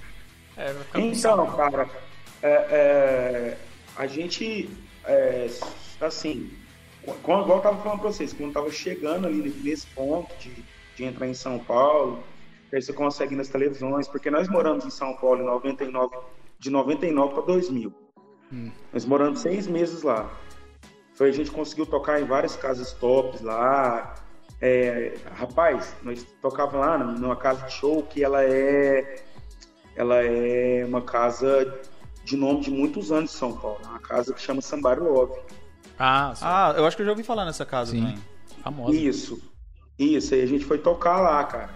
[0.57, 1.89] É, vai ficar com Então, cara,
[2.43, 3.57] é, é,
[3.97, 4.69] a gente,
[5.05, 5.47] é,
[6.01, 6.51] assim,
[7.23, 10.65] quando, igual eu tava falando pra vocês, quando tava chegando ali nesse ponto de,
[10.97, 12.23] de entrar em São Paulo,
[12.73, 16.17] aí você consegue nas televisões, porque nós moramos em São Paulo em 99,
[16.59, 17.93] de 99 para 2000.
[18.93, 20.31] Nós moramos seis meses lá.
[21.15, 24.15] Foi, a gente conseguiu tocar em várias casas tops lá.
[24.61, 29.25] É, rapaz, nós tocava lá numa casa de show que ela é
[29.95, 31.81] ela é uma casa
[32.25, 35.41] de nome de muitos anos de São Paulo, uma casa que chama Somebody Love.
[35.99, 36.45] Ah, sim.
[36.47, 38.01] Ah, eu acho que eu já ouvi falar nessa casa Sim.
[38.01, 38.19] também.
[38.63, 38.97] famosa.
[38.97, 39.43] Isso,
[39.99, 41.71] isso, aí a gente foi tocar lá, cara.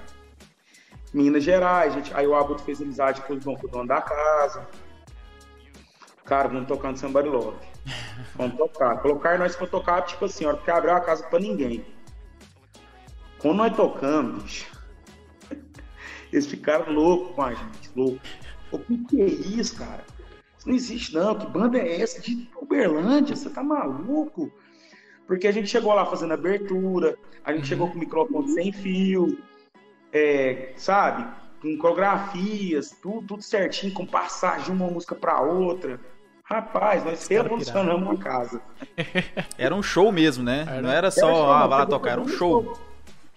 [1.13, 3.89] Minas Gerais, a gente, aí o Abuto fez amizade com o dono, com o dono
[3.89, 4.67] da casa.
[6.25, 7.57] Cara, vamos tocar no Somebody Love.
[8.37, 9.03] Vamos tocar.
[9.03, 11.85] Colocar nós pra tocar, tipo assim, a hora que abriu a casa pra ninguém.
[13.39, 14.71] Quando nós tocamos, bicho,
[16.33, 18.21] eles ficaram loucos com a gente, louco.
[18.71, 20.05] O que, que é isso, cara?
[20.67, 22.21] Não existe não, que banda é essa?
[22.21, 24.51] De Uberlândia, você tá maluco?
[25.27, 29.39] Porque a gente chegou lá fazendo abertura, a gente chegou com microfone sem fio,
[30.13, 31.27] é, sabe?
[31.61, 36.01] Com coreografias, tudo, tudo certinho, com passagem de uma música pra outra.
[36.45, 38.61] Rapaz, nós revolucionamos uma casa.
[39.57, 40.67] Era um show mesmo, né?
[40.69, 40.83] Era.
[40.83, 42.79] Não era só, Era show, ah, vai lá tocar, era um show.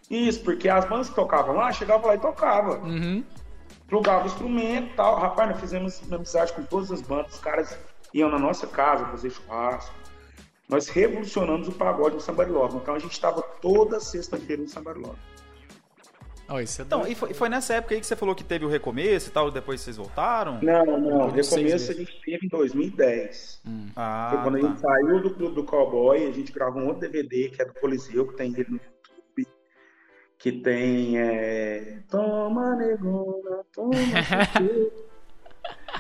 [0.09, 2.81] Isso, porque as bandas que tocavam lá, chegavam lá e tocavam.
[2.83, 3.23] Uhum.
[3.87, 5.19] Plugava o instrumento e tal.
[5.19, 7.33] Rapaz, nós fizemos uma amizade com todas as bandas.
[7.33, 7.77] Os caras
[8.13, 9.93] iam na nossa casa fazer churrasco.
[10.67, 12.77] Nós revolucionamos o pagode no Somebody Love.
[12.77, 15.15] Então a gente estava toda sexta-feira no.
[16.47, 17.11] Ó, isso é Então, doido.
[17.11, 19.49] e foi, foi nessa época aí que você falou que teve o recomeço e tal,
[19.49, 20.59] depois vocês voltaram?
[20.61, 21.29] Não, não.
[21.43, 23.61] Seis Recomeço a gente teve em 2010.
[23.95, 24.87] Ah, Foi quando a gente tá.
[24.87, 28.27] saiu do Clube do Cowboy, a gente gravou um outro DVD que é do Coliseu,
[28.27, 28.79] que tem ele no.
[30.37, 31.17] Que tem.
[31.17, 31.99] É...
[32.09, 33.91] Toma, negona, toma.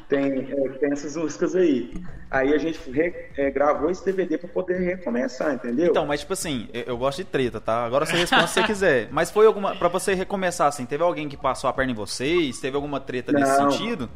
[0.07, 1.93] tem, é, tem essas músicas aí.
[2.29, 5.87] Aí a gente re- é, gravou esse DVD pra poder recomeçar, entendeu?
[5.87, 7.85] Então, mas tipo assim, eu, eu gosto de treta, tá?
[7.85, 9.07] Agora você responde se você quiser.
[9.11, 9.75] Mas foi alguma.
[9.75, 12.59] Pra você recomeçar assim, teve alguém que passou a perna em vocês?
[12.59, 13.71] Teve alguma treta nesse Não.
[13.71, 14.09] sentido?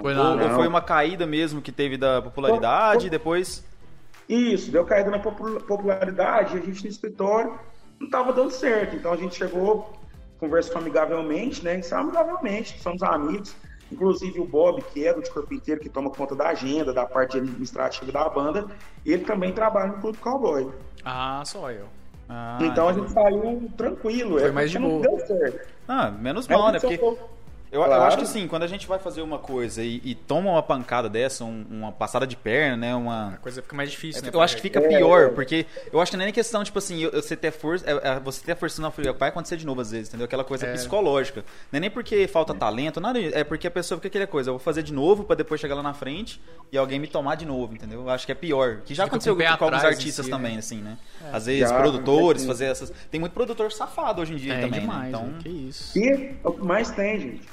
[0.00, 0.42] Foi Ou, nada.
[0.44, 0.54] ou Não.
[0.56, 3.64] foi uma caída mesmo que teve da popularidade e depois.
[4.26, 7.58] Isso, deu caída na popu- popularidade, a gente no escritório
[7.98, 8.96] não estava dando certo.
[8.96, 9.92] Então a gente chegou,
[10.38, 11.78] conversou amigavelmente, né?
[11.80, 13.54] Isso é amigavelmente, somos amigos.
[13.92, 17.06] Inclusive o Bob, que é do de corpo inteiro, que toma conta da agenda, da
[17.06, 18.66] parte administrativa da banda,
[19.04, 20.72] ele também trabalha no Clube Cowboy.
[21.04, 21.86] Ah, só eu.
[22.28, 24.38] Ah, então a gente saiu tranquilo.
[24.38, 25.16] Foi é mais de porque não boa.
[25.16, 25.68] deu certo.
[25.86, 26.80] ah, menos mal, né?
[26.80, 26.98] Porque.
[27.74, 28.02] Eu, eu Claro.
[28.04, 31.08] acho que assim, quando a gente vai fazer uma coisa e, e toma uma pancada
[31.08, 32.94] dessa, um- uma passada de perna, né?
[32.94, 33.34] Uma.
[33.34, 34.30] A coisa fica mais difícil, né?
[34.32, 35.28] Eu acho que fica É, pior, é.
[35.28, 37.84] porque eu acho que nem é questão, tipo assim, eu- eu- você ter força.
[37.88, 40.24] é, é, Você ter a força não vai acontecer de novo às vezes, entendeu?
[40.24, 40.72] Aquela coisa É.
[40.72, 41.44] psicológica.
[41.72, 43.18] Não é nem porque falta talento, nada.
[43.20, 45.74] É porque a pessoa fica aquela coisa, eu vou fazer de novo pra depois chegar
[45.74, 46.40] lá na frente
[46.72, 48.00] e alguém me tomar de novo, entendeu?
[48.02, 48.78] Eu acho que é pior.
[48.84, 50.58] Que já Fica aconteceu com com, alguns artistas si, também, né?
[50.60, 50.96] assim, né?
[51.32, 52.92] Às vezes, Já, produtores, fazer essas.
[53.10, 55.08] Tem muito produtor safado hoje em dia É também, demais, né?
[55.18, 55.26] Então.
[55.26, 55.38] né?
[55.42, 55.98] que isso.
[55.98, 57.48] E é o que mais tem, gente.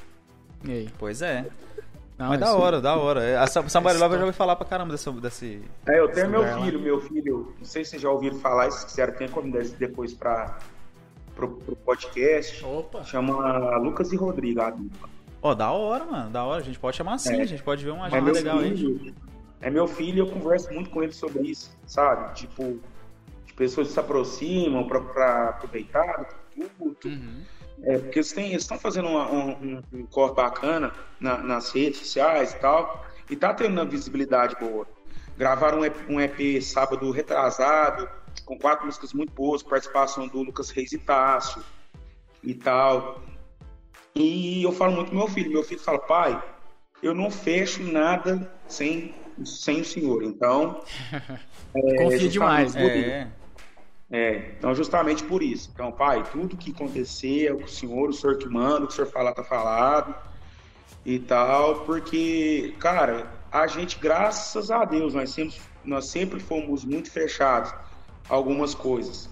[0.63, 0.89] E aí?
[0.97, 1.45] Pois é.
[2.17, 3.23] Não, Mas da isso- hora, da hora.
[3.23, 5.09] É, A Somebody Love eu já ouvi falar pra caramba desse.
[5.13, 5.61] desse...
[5.87, 6.65] É, eu tenho meu lugar lá.
[6.65, 9.71] filho, meu filho, não sei se vocês já ouviram falar, se quiserem, tem como des-
[9.73, 10.59] depois para
[11.35, 12.63] pro, pro podcast.
[12.63, 13.03] Opa!
[13.03, 14.61] Chama Lucas e Rodrigo.
[14.61, 15.09] a dupla.
[15.41, 16.29] Ó, da hora, mano.
[16.29, 16.61] Da hora.
[16.61, 17.41] A gente pode chamar assim, É.
[17.41, 18.77] a gente pode ver uma É agenda meu legal aí.
[18.77, 19.15] filho,
[19.59, 22.35] é meu filho e eu converso muito com ele sobre isso, sabe?
[22.35, 22.79] Tipo,
[23.47, 26.29] de pessoas que se aproximam pra, pra aproveitar
[26.77, 26.95] tudo.
[27.05, 27.41] Uhum.
[27.83, 31.99] É, porque eles têm- eles estão fazendo uma- um, um, corre bacana na- nas redes
[31.99, 34.87] sociais e tal, e tá tendo uma visibilidade boa.
[35.37, 38.07] Gravaram um EP, um EP sábado retrasado,
[38.45, 41.63] com quatro músicas muito boas, participação do Lucas Reis e Tássio
[42.43, 43.21] e tal.
[44.13, 46.43] E eu falo muito com meu filho, meu filho fala, pai,
[47.01, 50.83] eu não fecho nada sem, sem o senhor, então...
[51.73, 52.97] é, Confia justamente demais, né?
[52.99, 53.27] É.
[54.11, 55.71] É, então justamente por isso.
[55.73, 58.95] Então, pai, tudo que acontecer é o senhor, o senhor que manda, o que o
[58.95, 60.13] senhor falar tá falado
[61.05, 67.09] e tal, porque, cara, a gente, graças a Deus, nós sempre, nós sempre fomos muito
[67.09, 67.73] fechados
[68.27, 69.29] algumas coisas.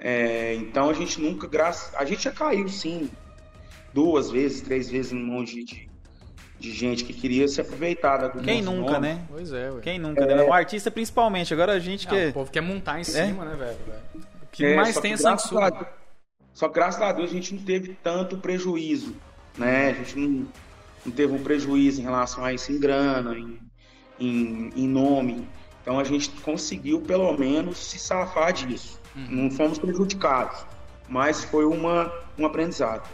[0.00, 3.10] É, então a gente nunca, graças, a gente já caiu sim,
[3.92, 5.88] duas vezes, três vezes num monte de,
[6.64, 9.08] de gente que queria se aproveitar da do Quem nosso nunca, nome.
[9.08, 9.22] né?
[9.28, 9.80] Pois é, ué.
[9.82, 10.42] Quem nunca, né?
[10.42, 11.52] Um artista principalmente.
[11.52, 12.26] Agora a gente Ah, que.
[12.28, 13.76] o povo quer montar em cima, né, velho?
[14.42, 15.68] O que É, mais tem é censura.
[15.68, 15.86] a-
[16.52, 19.14] Só que graças a Deus a gente não teve tanto prejuízo,
[19.58, 19.90] né?
[19.90, 20.46] A gente não,
[21.04, 23.58] não teve um prejuízo em relação a isso em grana, em,
[24.18, 25.46] em, em nome.
[25.82, 28.98] Então a gente conseguiu pelo menos se safar disso.
[29.14, 29.26] Uhum.
[29.28, 30.64] Não fomos prejudicados,
[31.08, 33.06] mas foi uma, um aprendizado.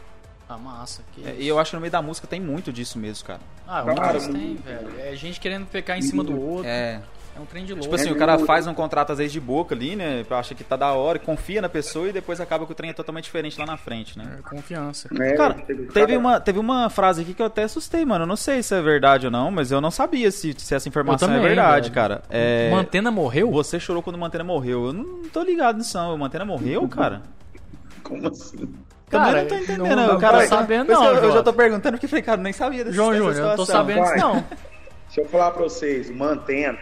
[0.53, 1.03] Ah, massa.
[1.13, 3.41] Que É, E eu acho que no meio da música tem muito disso mesmo, cara.
[3.69, 4.89] Ah, Cara, o mais tem, velho.
[4.99, 6.67] É gente querendo pecar em cima do outro.
[6.67, 7.01] É,
[7.37, 7.41] É.
[7.41, 7.85] um trem de louco.
[7.85, 10.27] Tipo assim, É o cara faz um contrato às vezes de boca ali, né?
[10.29, 12.91] Acha que tá da hora, e confia na pessoa e depois acaba que o trem
[12.91, 14.39] é totalmente diferente lá na frente, né?
[14.41, 15.09] É, confiança.
[15.13, 15.35] né?
[15.35, 15.55] Cara,
[15.95, 18.25] Teve- uma, teve uma frase aqui que eu até assustei, mano.
[18.25, 20.89] Eu não sei se é verdade ou não, mas eu não sabia se, se essa
[20.89, 21.95] informação é também, verdade, velho.
[21.95, 22.23] cara.
[22.29, 23.53] É, Mantena morreu?
[23.53, 24.87] Você chorou quando o Mantena morreu.
[24.87, 26.13] Eu não tô ligado nisso, não.
[26.13, 27.23] O Mantena morreu, cara?
[28.03, 28.69] Como assim?
[29.11, 31.93] Cara, Também não tô entendendo, não- cara, tô sabendo, não, Eu, eu já tô perguntando
[31.97, 34.35] porque falei, cara, eu nem sabia dessa João Júnior, eu não tô sabendo disso, não.
[34.35, 36.79] Deixa eu falar pra vocês, o Mantena,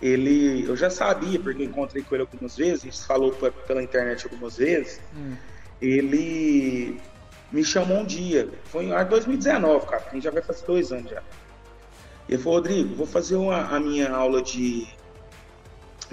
[0.00, 3.50] ele, eu já sabia, porque eu encontrei com ele algumas vezes, a gente falou pe-
[3.66, 5.34] pela internet algumas vezes, Hum.
[5.82, 7.00] ele
[7.50, 11.10] me chamou um dia, foi em 2019, cara, a gente já vai fazer dois anos
[11.10, 11.20] já.
[12.28, 14.86] E ele falou, Rodrigo, vou fazer uma, a minha aula de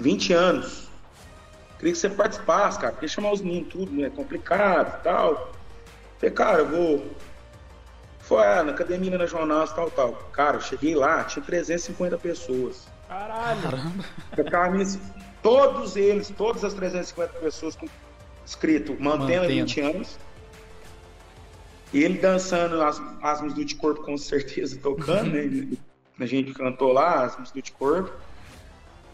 [0.00, 0.85] 20 anos,
[1.78, 5.52] queria que você participasse, cara, porque chamar os meninos tudo, né, é complicado e tal.
[6.18, 7.10] Falei, cara, eu vou,
[8.20, 10.12] foi ah, na academia, na jornal, tal, tal.
[10.32, 12.88] Cara, eu cheguei lá, tinha 350 pessoas.
[13.08, 14.76] Caralho.
[14.76, 15.00] Nisso,
[15.42, 17.86] todos eles, todas as 350 pessoas com
[18.44, 19.48] escrito Mantena Mantena.
[19.48, 20.18] 20 anos.
[21.92, 25.76] E ele dançando as, as músicas do corpo, com certeza, tocando, né?
[26.18, 28.12] A gente cantou lá as músicas do corpo.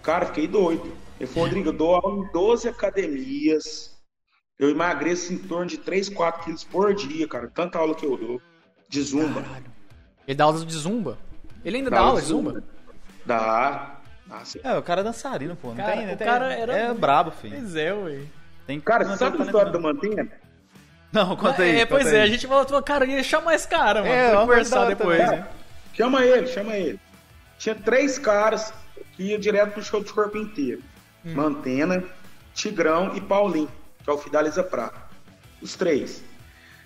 [0.03, 0.93] Cara, fiquei doido.
[1.21, 3.97] Ele falou, Rodrigo, eu dou aula em 12 academias.
[4.59, 7.49] Eu emagreço em torno de 3, 4 quilos por dia, cara.
[7.49, 8.41] Tanta aula que eu dou.
[8.89, 9.43] De zumba.
[9.43, 9.65] Caralho.
[10.27, 11.19] Ele dá aula de zumba?
[11.65, 12.63] Ele ainda dá, Dá aula de de zumba?
[13.25, 13.97] Dá.
[14.45, 14.61] Sim.
[14.65, 15.69] É, o cara é dançarino, pô.
[15.69, 17.57] Não Cara, tem, o tem- cara era É brabo, filho.
[17.59, 18.23] Pois é, ué.
[18.67, 20.29] Tem que Cara, você sabe o a história do Mantena?
[21.13, 21.81] Não, Não, conta aí.
[21.81, 22.29] é, pois conta é, aí.
[22.29, 25.39] a gente falou, cara, ia chamar esse cara, mano, É, pra vamos conversar depois, também.
[25.41, 25.49] né?
[25.93, 27.01] Chama ele, chama ele.
[27.59, 28.73] Tinha três caras
[29.17, 30.83] que iam direto pro show de corpo inteiro.
[31.25, 31.35] Hum.
[31.35, 32.05] Mantena,
[32.55, 33.71] Tigrão e Paulinho,
[34.03, 35.01] que é o Fidaliza Prata.
[35.61, 36.23] Os três.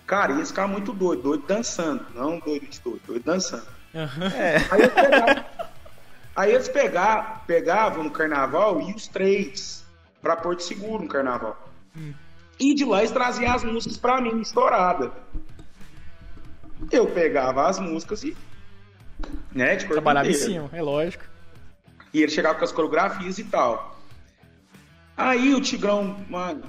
[0.07, 2.07] Cara, ia ficar muito doido, doido dançando.
[2.15, 3.67] Não doido de doido, doido dançando.
[3.95, 4.57] É.
[4.71, 5.45] Aí eles pegavam,
[6.37, 9.87] aí eles pegavam, pegavam no carnaval e os três
[10.21, 11.71] pra Porto Seguro no carnaval.
[12.61, 15.13] E de lá eles traziam as músicas pra mim, estourada.
[16.91, 18.37] Eu pegava as músicas e.
[19.51, 21.25] Né, de Trabalhava em cima, é lógico.
[22.13, 23.96] E ele chegava com as coreografias e tal.
[25.17, 26.63] Aí o Tigrão, mano,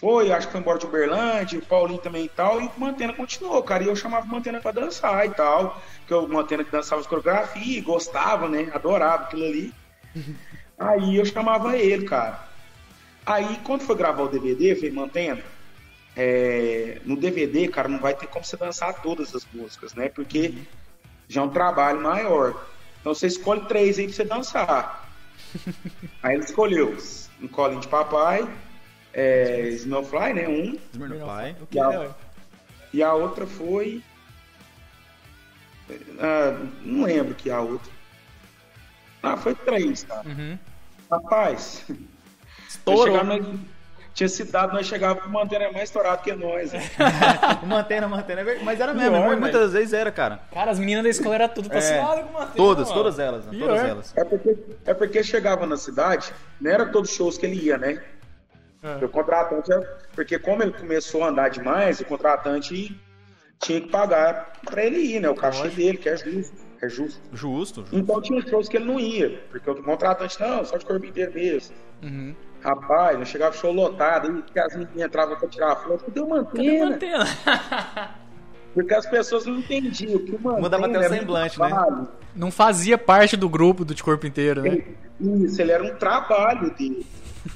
[0.00, 3.12] foi, acho que foi embora de Uberlândia, o Paulinho também e tal, e o Mantena
[3.12, 3.84] continuou, cara.
[3.84, 5.80] E eu chamava o Mantena pra dançar e tal.
[5.98, 8.70] Porque o Mantena que dançava as coreografias, gostava, né?
[8.72, 9.74] Adorava aquilo ali.
[10.78, 12.48] Aí eu chamava ele, cara.
[13.26, 15.42] Aí quando foi gravar o DVD, eu falei, Mantena,
[16.16, 20.08] é, no DVD, cara, não vai ter como você dançar todas as músicas, né?
[20.08, 20.54] Porque
[21.28, 22.66] já é um trabalho maior.
[23.00, 25.10] Então você escolhe três aí pra você dançar.
[26.22, 26.96] aí ele escolheu
[27.42, 28.48] um colinho de papai,
[29.12, 30.48] é, Snowfly, né?
[30.48, 30.78] Um.
[30.94, 31.92] Não.
[31.92, 32.10] é, ué?
[32.92, 34.02] E a outra foi.
[36.18, 37.90] ah, não lembro que a outra.
[39.22, 40.26] Ah, foi três, cara.
[40.26, 40.58] Uhum.
[41.10, 41.84] Rapaz.
[42.68, 43.06] Estourou.
[43.06, 43.58] Chegava na,
[44.20, 46.72] tinha cidade, nós chegávamos com o Mantena mais estourado que nós.
[46.72, 46.80] né?
[47.66, 48.42] mantena, mantena.
[48.42, 48.64] é verdade.
[48.66, 50.40] Mas era mesmo, Pior, mu- muitas vezes era, cara.
[50.52, 52.54] Cara, as meninas da escola eram tudo passeadas com o Matheus.
[52.56, 53.00] Todas, mano.
[53.00, 53.50] todas elas, né?
[53.52, 53.68] Pior.
[53.68, 54.12] Todas elas.
[54.16, 57.78] É porque, é porque chegava na cidade, não era todos os shows que ele ia,
[57.78, 58.02] né?
[58.82, 59.02] É.
[59.04, 62.94] O contratante, era- porque como ele começou a andar demais, o contratante
[63.58, 65.30] tinha que pagar pra ele ir, né?
[65.30, 65.76] O cachê Lógico.
[65.76, 66.56] dele, que é justo.
[66.82, 67.20] É justo.
[67.32, 67.80] Justo.
[67.82, 67.96] justo.
[67.96, 71.32] Então tinha shows que ele não ia, porque o contratante, não, só de corpo inteiro
[71.34, 71.74] mesmo.
[72.02, 72.34] Uhum.
[72.62, 76.80] Rapaz, não chegava show lotado, que as meninas entravam pra tirar foto, cadê o Cadê
[76.80, 76.90] Mantena?
[76.90, 77.24] Mantena?
[78.74, 82.06] Porque as pessoas não entendiam que o Mantena Mudava até o um semblante, né?
[82.36, 84.82] Não fazia parte do grupo do de corpo inteiro, né?
[85.20, 87.04] Isso, ele era um trabalho dele,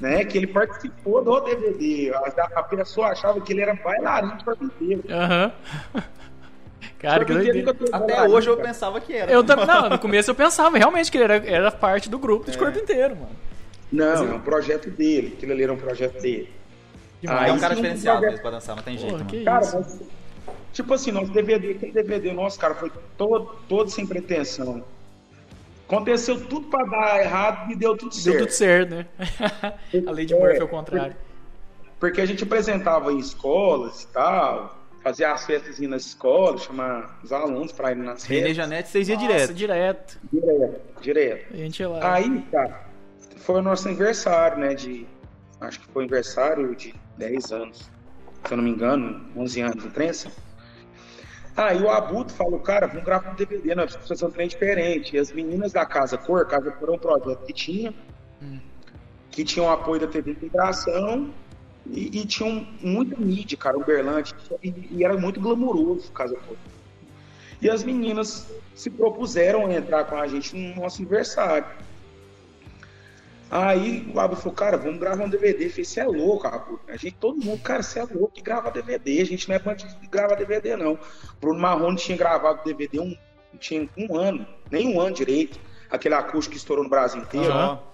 [0.01, 0.25] né?
[0.25, 2.13] Que ele participou do DVD.
[2.15, 5.05] A, a pessoa achava que ele era bailarino de corpo inteiro.
[5.09, 5.53] Aham.
[6.99, 7.77] Cara, que doideira.
[7.93, 8.69] Até hoje eu cara.
[8.69, 9.31] pensava que era.
[9.31, 12.53] Eu não, no começo eu pensava realmente que ele era, era parte do grupo É.
[12.53, 13.37] de corpo inteiro, mano.
[13.95, 15.35] Não, é um projeto dele.
[15.37, 16.51] Aquilo ali era um projeto dele.
[17.27, 19.45] Ah, é um cara diferenciado projeto- mesmo pra dançar, não tem jeito, Porra, mano.
[19.45, 20.01] Cara, mas,
[20.73, 24.85] tipo assim, nosso DVD, aquele DVD nosso, cara, foi todo, todo sem pretensão.
[25.87, 28.39] Aconteceu tudo pra dar errado e deu tudo Deu certo.
[28.39, 29.07] tudo certo, né?
[30.07, 31.15] A lei de Murphy é o contrário.
[32.01, 37.33] Porque a gente apresentava em escolas e tal, fazia as festas nas escolas, chamar os
[37.33, 38.57] alunos pra ir nas Renê festas.
[38.57, 39.55] Janete, vocês iam direto.
[39.55, 40.19] direto.
[40.33, 41.55] Direto, direto.
[41.55, 42.15] A gente ia lá.
[42.15, 42.84] Aí, cara,
[43.45, 44.75] foi o nosso aniversário, né?
[44.75, 45.07] De.
[45.61, 47.91] Acho que foi aniversário de 10 anos.
[48.45, 50.31] Se eu não me engano, 11 anos de prensa.
[51.57, 55.15] Aí o Abuto falou, cara, vamos gravar um DVD, nós precisamos fazer um trem diferente.
[55.15, 57.95] E as meninas da Casa Cor, Casa Cor é um projeto que tinha,
[59.31, 61.31] que tinha o apoio da TV Integração
[61.87, 66.57] e, e tinha um, muita mídia, cara, Uberlândia, e, e era muito glamouroso Casa Cor.
[67.63, 71.67] E as meninas se propuseram a entrar com a gente no nosso aniversário.
[73.51, 75.67] Aí o Abu falou, cara, vamos gravar um DVD.
[75.67, 76.81] Eu falei, você é louco, Abu.
[76.89, 79.21] A gente, todo mundo, cara, você é louco que grava DVD.
[79.21, 80.99] A gente não é banda de gravar DVD, não.
[81.41, 83.17] Bruno Marrone tinha gravado DVD um,
[83.59, 85.61] tinha um ano, nem um ano direito.
[85.91, 87.53] Aquele acústico que estourou no Brasil inteiro.
[87.53, 87.94] Aham.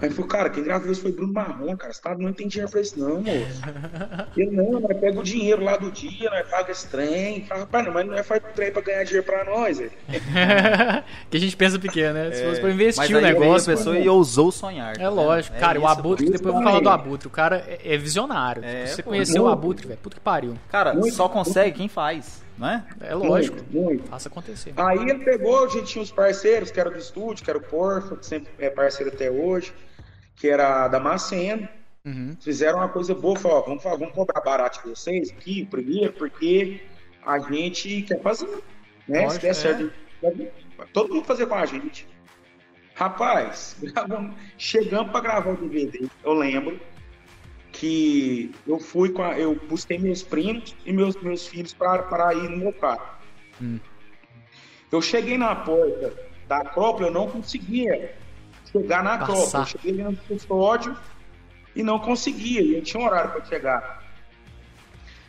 [0.00, 1.92] Aí ele falou, cara, quem gravou isso foi Bruno Marrone, cara.
[1.92, 3.60] Você tá, não tem dinheiro pra isso, não, moço.
[4.36, 7.44] Ele, não, nós pega o dinheiro lá do dia, nós paga esse trem.
[7.46, 9.90] Fala, rapaz, não, mas não é faz trem pra ganhar dinheiro pra nós, velho.
[11.28, 12.30] que a gente pensa pequeno, né?
[12.30, 13.72] Se fosse pra Mas investir o aí veio negócio.
[13.72, 14.96] a pessoa e ousou sonhar.
[14.96, 15.16] tá É vendo?
[15.16, 15.56] lógico.
[15.56, 17.26] É cara, e o isso, Abutre, depois eu vou falar do Abutre.
[17.26, 18.64] O cara é, é visionário.
[18.64, 19.10] É, Se você pô.
[19.10, 19.58] conheceu o Muito.
[19.58, 20.54] Abutre, velho, puta que pariu.
[20.70, 22.84] Cara, Muito, só consegue quem faz, não é?
[23.00, 23.56] É lógico.
[23.56, 24.08] Muito, muito.
[24.08, 24.72] Faça acontecer.
[24.76, 27.62] Aí ele pegou, a gente tinha os parceiros, que era do estúdio, que era o
[27.62, 29.72] Porfa, que sempre é parceiro até hoje,
[30.36, 31.68] que era a Damasceno.
[32.04, 32.36] Uhum.
[32.40, 36.80] Fizeram uma coisa boa, falaram, ó, vamos, vamos cobrar barato de vocês aqui, primeiro, porque
[37.26, 38.48] a gente quer fazer,
[39.06, 39.22] né?
[39.22, 39.54] Lógico, Se der é.
[39.54, 39.92] certo,
[40.92, 42.08] todo mundo fazer com a gente.
[42.94, 46.80] Rapaz, gravamos- chegamos para gravar o DVD, eu lembro
[47.72, 52.48] que eu fui com a, eu busquei meus primos e meus meus filhos para ir
[52.48, 53.06] no meu carro.
[53.60, 53.78] Hum.
[54.90, 56.12] Eu cheguei na porta
[56.48, 58.16] da Acrópole, eu não conseguia
[58.72, 59.44] chegar na Acrópole.
[59.44, 59.60] Passar.
[59.60, 60.96] Eu cheguei dentro do custódio
[61.76, 63.98] e não conseguia, e eu tinha um horário para chegar.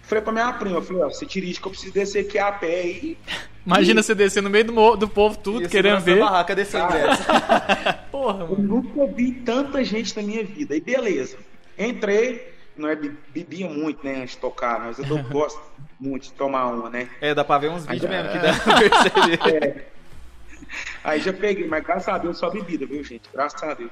[0.04, 2.52] Falei pra minha prima, eu falei, ó, você dirige que eu preciso descer aqui a
[2.52, 3.18] pé e
[3.66, 6.20] Imagina você descer no meio do, do povo tudo, Isso, querendo ver.
[6.20, 7.22] barraca desse ingresso.
[8.10, 8.64] Porra, Eu mano.
[8.64, 10.76] nunca vi tanta gente na minha vida.
[10.76, 11.38] E beleza.
[11.80, 15.62] Entrei, não é be- bebia muito, né, antes de tocar, mas eu gosto
[16.00, 17.10] muito de tomar uma, né?
[17.22, 19.88] É, dá pra ver uns vídeos mesmo que dá pra perceber.
[21.04, 23.28] Aí já peguei, mas graças a Deus só bebida, viu, gente?
[23.34, 23.92] Graças a Deus.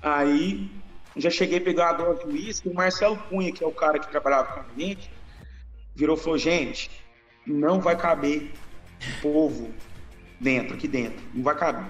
[0.00, 0.70] Aí
[1.16, 3.98] já cheguei a pegar a dose de uísque, o Marcelo Cunha, que é o cara
[3.98, 5.10] que trabalhava com a gente,
[5.94, 6.90] virou e falou, gente,
[7.46, 8.52] não vai caber
[9.20, 9.74] povo
[10.38, 11.84] dentro, aqui dentro, não vai caber.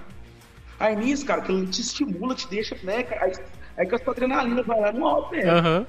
[0.79, 3.31] Aí nisso, cara, que ele te estimula, te deixa, né, cara?
[3.77, 5.49] Aí, aí que a sua adrenalina vai lá no alto, né?
[5.49, 5.87] Aham.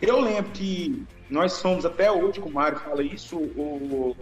[0.00, 4.16] Eu lembro que nós somos até hoje, como o Mário fala isso, o,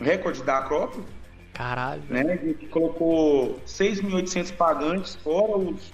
[0.00, 1.04] recorde da Acrópole,
[1.52, 2.02] Caralho.
[2.08, 2.22] né?
[2.32, 5.92] A gente colocou 6.800 pagantes, fora os,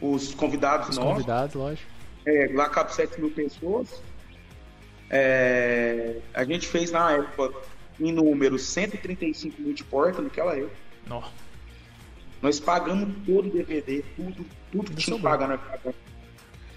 [0.00, 1.12] os convidados Os nossos.
[1.12, 1.90] convidados, lógico.
[2.26, 4.02] É, lá cabe 7 mil pessoas.
[5.10, 7.54] É, a gente fez na época,
[8.00, 10.76] em número, 135 mil de porta naquela época.
[11.06, 11.22] Nó.
[12.40, 15.96] Nós pagamos todo o DVD, tudo, tudo que tinha que pagar, nós pagamos.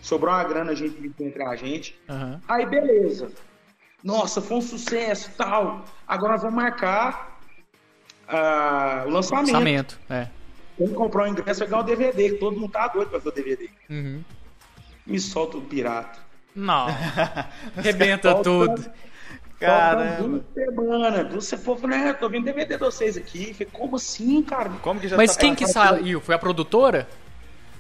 [0.02, 2.00] Sobrou uma grana, a gente dividiu entre a gente.
[2.10, 2.42] Aham.
[2.48, 3.32] Aí, beleza.
[4.04, 5.86] Nossa, foi um sucesso tal.
[6.08, 7.40] Agora nós vamos marcar
[8.28, 9.48] ah, o lançamento.
[9.52, 10.00] Lançamento.
[10.10, 10.28] É.
[10.78, 13.30] Quem comprou o ingresso vai ganhar o DVD, que todo mundo tá doido pra ver
[13.30, 13.70] o DVD.
[13.90, 14.24] Uhum.
[15.06, 16.20] Me solta o pirata.
[16.56, 16.88] Não.
[17.78, 18.92] Rebenta Falta- tudo.
[19.66, 21.34] Duas semanas.
[21.34, 22.14] Você falou, né?
[22.14, 23.54] Tô vendo DVD de vocês aqui.
[23.54, 24.70] Falei, como assim, cara?
[24.82, 26.20] Como que já Mas tá quem que saiu?
[26.20, 27.08] Foi a produtora?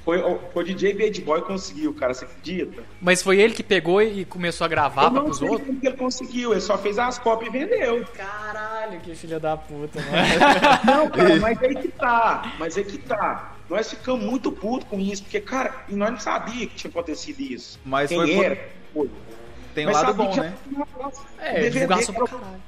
[0.04, 0.20] Foi,
[0.52, 2.82] foi o DJ Bad Boy que conseguiu, cara, você acredita?
[3.00, 5.78] Mas foi ele que pegou e começou a gravar Eu para não os sei outros?
[5.80, 8.04] que ele conseguiu, ele só fez as cópias e vendeu.
[8.16, 10.82] Caralho, que filha da puta, mano.
[10.86, 12.52] Não, cara, mas aí que tá.
[12.58, 13.56] Mas aí que tá.
[13.70, 17.40] Nós ficamos muito putos com isso, porque, cara, e nós não sabíamos que tinha acontecido
[17.40, 17.80] isso.
[17.86, 18.70] Mas Quem foi por- era?
[18.94, 19.10] Foi.
[19.74, 20.54] Tem um Mas lado bom, né?
[21.40, 22.62] É, DVD, divulgação pra cara, caralho.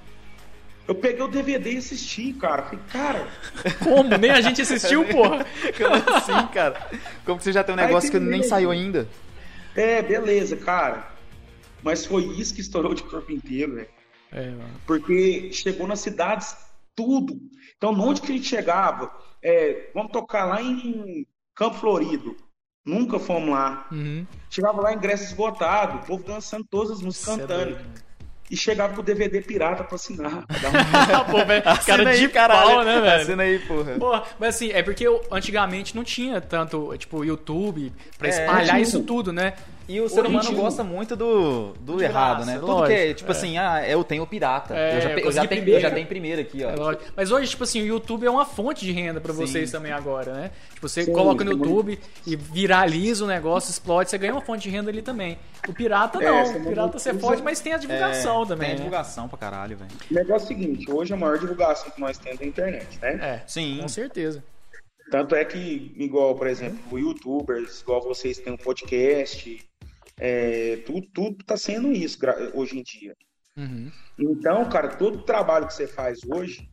[0.86, 2.64] Eu peguei o DVD e assisti, cara.
[2.64, 3.28] Falei, cara,
[3.84, 4.18] Como?
[4.18, 5.46] Nem a gente assistiu, porra.
[5.78, 6.90] Como assim, cara?
[7.26, 9.08] Como que você já tem um Aí negócio que nem saiu ainda?
[9.76, 11.12] é, beleza, cara.
[11.82, 13.90] Mas foi isso que estourou de corpo inteiro, velho.
[14.32, 14.82] É, mano.
[14.86, 16.56] Porque chegou nas cidades
[16.96, 17.40] tudo.
[17.78, 19.12] Então, onde que a gente chegava?
[19.42, 21.26] É, vamos tocar lá em
[21.56, 22.36] Campo Florido.
[22.86, 23.86] Nunca fomos lá.
[23.92, 24.26] Uhum.
[24.50, 27.66] Chegava lá, ingresso esgotado, o povo dançando todas as músicas, é cantando.
[27.76, 27.86] doido,
[28.52, 30.46] e chegava com o DVD pirata pra assinar.
[30.46, 32.70] pra dar um- pô, cara Assina de aí, caralho.
[32.70, 33.22] pau, né, velho?
[33.22, 33.92] Assina aí, porra.
[33.98, 38.82] Porra, mas assim, é porque eu, antigamente não tinha tanto, tipo, YouTube pra É, espalhar
[38.82, 39.54] isso tudo, né?
[39.88, 42.56] E o ser Hoje humano gosta muito do, do De errado, né?
[42.56, 43.36] Tudo lógico, que é, tipo é.
[43.36, 44.74] assim, ah, eu tenho pirata.
[44.76, 45.82] É, eu, já, eu, consegui já tenho, eu primeiro.
[45.82, 46.70] já tenho primeiro aqui, ó.
[46.70, 47.04] É lógico.
[47.16, 49.40] Mas hoje, tipo assim, o YouTube é uma fonte de renda pra Sim.
[49.42, 50.52] vocês também agora, né?
[50.74, 51.52] Tipo, você Sim, coloca no.
[51.52, 55.38] YouTube e viraliza o negócio, explode, você ganha uma fonte de renda ali também.
[55.68, 56.46] O pirata É, não.
[56.46, 58.58] você o pirata você usa- pode, mas tem a divulgação É, também.
[58.60, 58.76] Tem a né?
[58.76, 59.92] divulgação pra caralho, velho.
[60.10, 63.00] O negócio é o seguinte, hoje a maior divulgação que nós temos é a internet,
[63.02, 63.14] né?
[63.22, 63.80] É, Sim.
[63.82, 64.44] com certeza.
[65.12, 69.64] Tanto é que, igual, por exemplo, o youtubers, igual vocês têm um podcast,
[70.18, 72.18] é, tudo, tudo tá sendo isso
[72.54, 73.16] hoje em dia.
[73.58, 73.92] Uhum.
[74.18, 76.70] Então, cara, todo o trabalho que você faz hoje,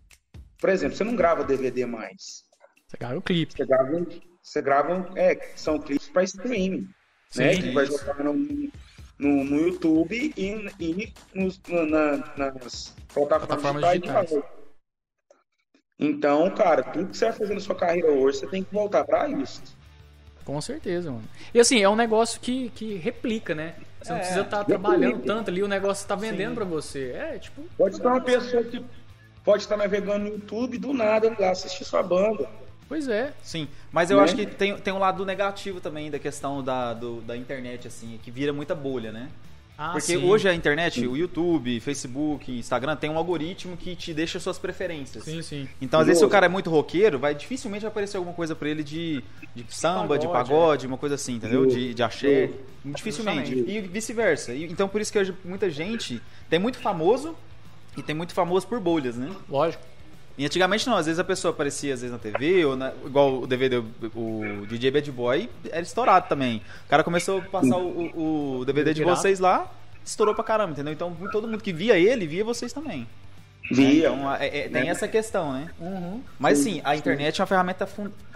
[0.58, 2.44] por exemplo, você não grava DVD mais.
[2.86, 3.54] Você ganha o clipe.
[3.54, 4.06] Você grava, um-
[4.42, 6.88] você grava um- é, são clipes para streaming,
[7.36, 7.52] né?
[7.52, 13.92] Sim, Que vai jogar no, no, no YouTube e, e nos- na- na- nas plataformas,
[13.92, 14.30] digitais.
[15.98, 19.04] Então, cara, tudo que você vai fazer na sua carreira hoje, você tem que voltar
[19.04, 19.62] para isso.
[20.44, 21.24] Com certeza, mano.
[21.54, 23.74] E assim, é um negócio que, que replica, né?
[24.02, 24.78] Você não É, precisa estar replica.
[24.80, 26.54] trabalhando tanto ali, o negócio tá vendendo Sim.
[26.54, 27.12] pra você.
[27.14, 27.62] É, tipo.
[27.76, 28.84] Pode estar uma pessoa que
[29.44, 32.48] pode estar navegando no YouTube do nada lá assistir sua banda.
[32.88, 33.32] Pois é.
[33.42, 34.24] Sim, mas eu Né?
[34.24, 38.18] acho que tem, tem um lado negativo também da questão da, do- da internet, assim,
[38.22, 39.28] que vira muita bolha, né?
[39.82, 40.28] Ah, Porque sim.
[40.28, 45.24] hoje a internet, o YouTube, Facebook, Instagram, tem um algoritmo que te deixa suas preferências.
[45.24, 45.66] Sim, sim.
[45.80, 48.54] Então, às vezes, se o cara é muito roqueiro, vai dificilmente vai aparecer alguma coisa
[48.54, 49.24] pra ele de,
[49.54, 51.64] de samba, de pagode, pagode, uma coisa assim, entendeu?
[51.64, 52.50] De, de axé.
[52.84, 53.54] Dificilmente.
[53.54, 53.70] Justamente.
[53.70, 54.54] E vice-versa.
[54.54, 56.20] Então, por isso que hoje muita gente
[56.50, 57.34] tem muito famoso
[57.96, 59.34] e tem muito famoso por bolhas, né?
[59.48, 59.82] Lógico.
[60.40, 63.40] E antigamente não, às vezes a pessoa aparecia às vezes na TV, ou na- igual
[63.42, 63.76] o DVD,
[64.14, 66.62] o, DJ Bad Boy, era estourado também.
[66.86, 69.70] O cara começou a passar o, o- DVD de vocês lá,
[70.02, 70.94] estourou pra caramba, entendeu?
[70.94, 73.06] Então todo mundo que via ele, via vocês também.
[73.70, 74.08] Via.
[74.08, 74.86] Então é- é- tem Né?
[74.88, 75.68] essa questão, né?
[75.78, 76.22] Uhum.
[76.38, 77.86] Mas Sim, a internet é uma ferramenta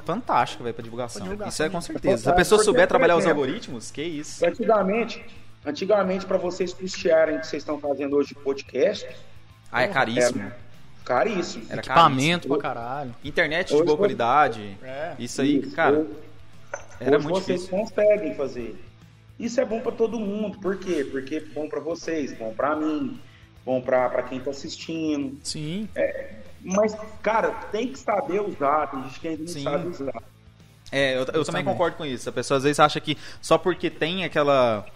[0.04, 1.22] fantástica, velho, pra divulgação.
[1.22, 1.48] Divulgação.
[1.48, 2.22] Isso é com certeza.
[2.24, 4.44] Se a pessoa souber Porque, trabalhar os algoritmos, que isso.
[4.44, 5.24] Antigamente,
[5.64, 9.08] antigamente para vocês custearem o que vocês estão fazendo hoje de podcast,
[9.72, 10.42] Ah, é caríssimo.
[10.42, 10.63] era
[11.04, 11.64] caríssimo.
[11.68, 12.54] Era Equipamento caríssimo.
[12.58, 13.14] pra caralho.
[13.24, 14.78] Internet de Hoje boa você- qualidade.
[14.82, 15.14] É.
[15.18, 15.74] Isso aí, Isso.
[15.76, 16.08] cara, Hoje-
[17.00, 17.78] era hoje muito vocês difícil.
[17.84, 18.84] conseguem fazer.
[19.38, 20.58] Isso é bom para todo mundo.
[20.60, 21.06] Por quê?
[21.10, 23.18] Porque é bom para vocês, bom para mim,
[23.64, 25.36] bom para quem tá assistindo.
[25.42, 25.88] Sim.
[26.62, 28.86] Mas, cara, tem que saber usar.
[28.90, 29.62] Tem gente que ainda não Sim.
[29.64, 30.22] sabe usar.
[30.92, 31.66] É, eu, eu também Justamente.
[31.66, 32.28] concordo com isso.
[32.28, 34.86] A pessoa às vezes acha que só porque tem aquela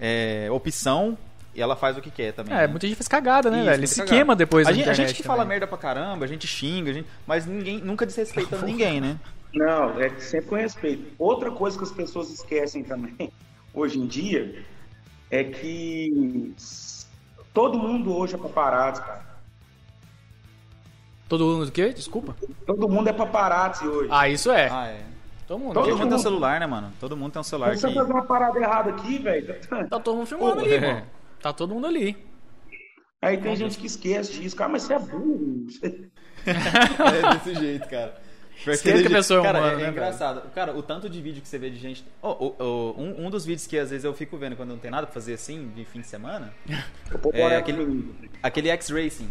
[0.00, 1.16] é, opção,
[1.60, 2.54] ela faz o que quer também.
[2.54, 2.66] É, né?
[2.66, 3.78] muita gente faz cagada, né, Isso, velho?
[3.78, 4.16] muita Se cagada.
[4.16, 5.50] queima depois a gente, a gente que fala também.
[5.50, 9.18] merda pra caramba, a gente xinga, a gente, mas ninguém nunca desrespeita ninguém, né?
[9.54, 11.12] Não, é sempre com respeito.
[11.18, 13.32] Outra coisa que as pessoas esquecem também,
[13.72, 14.64] hoje em dia,
[15.30, 16.52] é que
[17.52, 19.24] todo mundo hoje é paparazzi, cara.
[21.28, 21.92] Todo mundo o quê?
[21.92, 22.36] Desculpa.
[22.66, 24.08] Todo mundo é paparazzi hoje.
[24.12, 24.68] Ah, isso é.
[24.70, 25.04] Ah, é.
[25.46, 25.74] Todo mundo.
[25.74, 26.92] Todo Todo mundo tem um celular, né, mano?
[27.00, 27.94] Todo mundo tem um celular Se você que...
[27.94, 29.54] fazer uma parada errada aqui, velho.
[29.88, 30.80] Tá todo mundo filmando Pô, ali, é.
[30.80, 31.06] mano.
[31.44, 32.16] Tá todo mundo ali.
[33.20, 34.56] Aí tem gente que esquece disso.
[34.56, 35.66] Cara, mas você é burro.
[36.46, 38.18] É desse jeito, cara.
[38.56, 39.92] Esquece que a pessoa é cara, humana, é, né, é velho?
[39.92, 40.50] engraçado.
[40.54, 42.04] Cara, o tanto de vídeo que você vê de gente.
[42.22, 44.78] Ô, ô, ô, um, um dos vídeos que às vezes eu fico vendo quando não
[44.78, 46.52] tem nada pra fazer assim, de fim de semana,
[47.32, 48.10] É, aquele...
[48.42, 49.30] aquele X-Racing.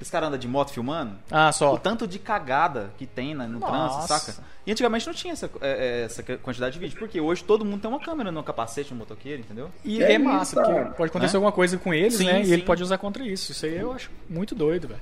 [0.00, 1.12] Os caras andam de moto filmando.
[1.30, 1.76] Ah, O só.
[1.76, 4.06] tanto de cagada que tem na- no Nossa.
[4.06, 4.46] trânsito, saca?
[4.66, 7.80] E antigamente não tinha essa, é, é, essa quantidade de vídeo, porque hoje todo mundo
[7.80, 9.70] tem uma câmera no capacete no motoqueiro, entendeu?
[9.84, 10.90] E É é, massa, isso, porque cara.
[10.94, 11.36] pode acontecer Né?
[11.38, 12.40] alguma coisa com eles, Sim, né?
[12.42, 12.66] E ele sim.
[12.66, 13.50] pode usar contra isso.
[13.52, 15.00] Isso aí eu acho muito doido, velho.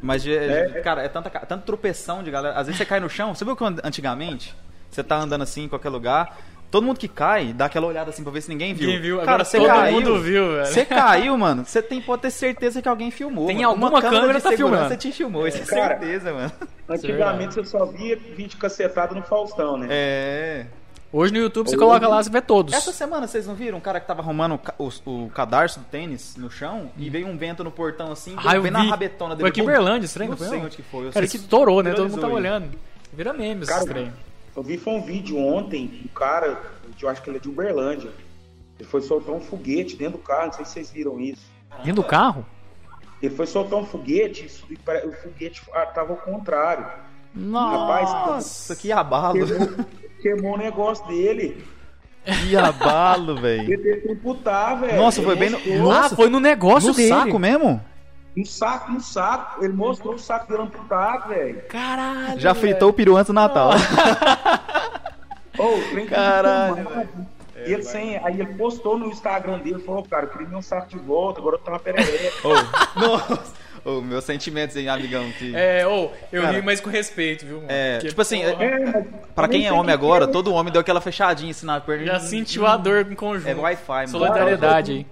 [0.00, 0.66] Mas, É.
[0.68, 2.56] de- cara, é tanta, tanta tropeção de galera.
[2.58, 3.34] Às vezes você cai no chão.
[3.34, 4.54] Você viu que antigamente
[4.90, 6.36] você tá andando assim em qualquer lugar,
[6.72, 8.86] todo mundo que cai dá aquela olhada assim pra ver se ninguém viu.
[8.88, 10.66] Ninguém viu, Cara, agora você todo caiu, mundo viu, velho.
[10.66, 11.64] Você caiu, mano.
[11.64, 13.46] Você tem, pode ter certeza que alguém filmou.
[13.46, 13.68] Tem mano.
[13.68, 14.96] alguma Uma câmera de tá segurança filmando.
[14.96, 16.52] te filmou, isso é Cara, certeza, mano.
[16.88, 19.86] Antigamente você só via vídeo cacetado no Faustão, né?
[19.90, 20.66] É.
[21.12, 22.72] Hoje no YouTube você coloca lá, você vê todos.
[22.72, 25.84] Essa semana vocês não viram um cara que tava arrumando o, o, o cadarço do
[25.84, 29.36] tênis no chão e veio um vento no portão assim, Ah, eu bem na rabetona
[29.36, 29.42] dele.
[29.42, 29.66] Foi aqui em.
[29.66, 30.66] Berlândia, trem, Não não foi, sei não?
[30.66, 31.06] onde que foi.
[31.08, 31.92] eu Cara, sei que estourou, né?
[31.92, 32.70] Todo mundo tava olhando.
[33.12, 34.10] Vira meme esse Cara, trem.
[34.54, 36.60] Eu vi foi um vídeo ontem, um cara,
[37.00, 38.10] eu acho que ele é de Uberlândia.
[38.78, 41.46] Ele foi soltar um foguete dentro do carro, não sei se vocês viram isso.
[41.84, 42.44] Dentro do carro?
[43.22, 44.74] Ele foi soltar um foguete, e
[45.06, 46.86] o foguete ah, tava ao contrário.
[47.34, 48.32] Nossa.
[48.32, 49.34] Nossa, que abalo.
[49.46, 49.68] Queimou,
[50.20, 51.64] queimou o negócio dele.
[52.24, 53.62] que abalo, velho.
[53.72, 54.96] Ele teve que imputar, velho.
[54.96, 57.08] Nossa, foi bem no- mostrou Ah, Nossa, foi no negócio No dele.
[57.08, 57.82] saco mesmo?
[58.36, 59.62] No saco, no saco.
[59.64, 61.62] Ele mostrou o saco dele amputado, velho.
[61.68, 62.40] Caralho.
[62.40, 63.72] Já fritou o peru antes do Natal.
[65.58, 67.08] Ô, o trem que Caralho.
[67.64, 70.88] E ele sem, aí ele postou no Instagram dele, falou, cara, eu queria meu saco
[70.88, 72.48] de volta, agora eu tô na perereca.
[72.48, 73.62] Ô, nossa.
[73.84, 75.28] Ô, meus sentimentos, hein, amigão.
[75.32, 75.54] Que...
[75.54, 77.56] É, ô, eu Cara, ri, mas com respeito, viu?
[77.56, 77.66] mano?
[77.68, 79.04] é, Porque, tipo assim, porra, É, mas
[79.34, 80.28] Pra quem é homem agora, é.
[80.28, 82.06] todo homem deu aquela fechadinha assim na perna.
[82.06, 83.48] já sentiu a dor em conjunto.
[83.48, 84.08] É Wi-Fi, mano.
[84.08, 85.06] Solidariedade aí.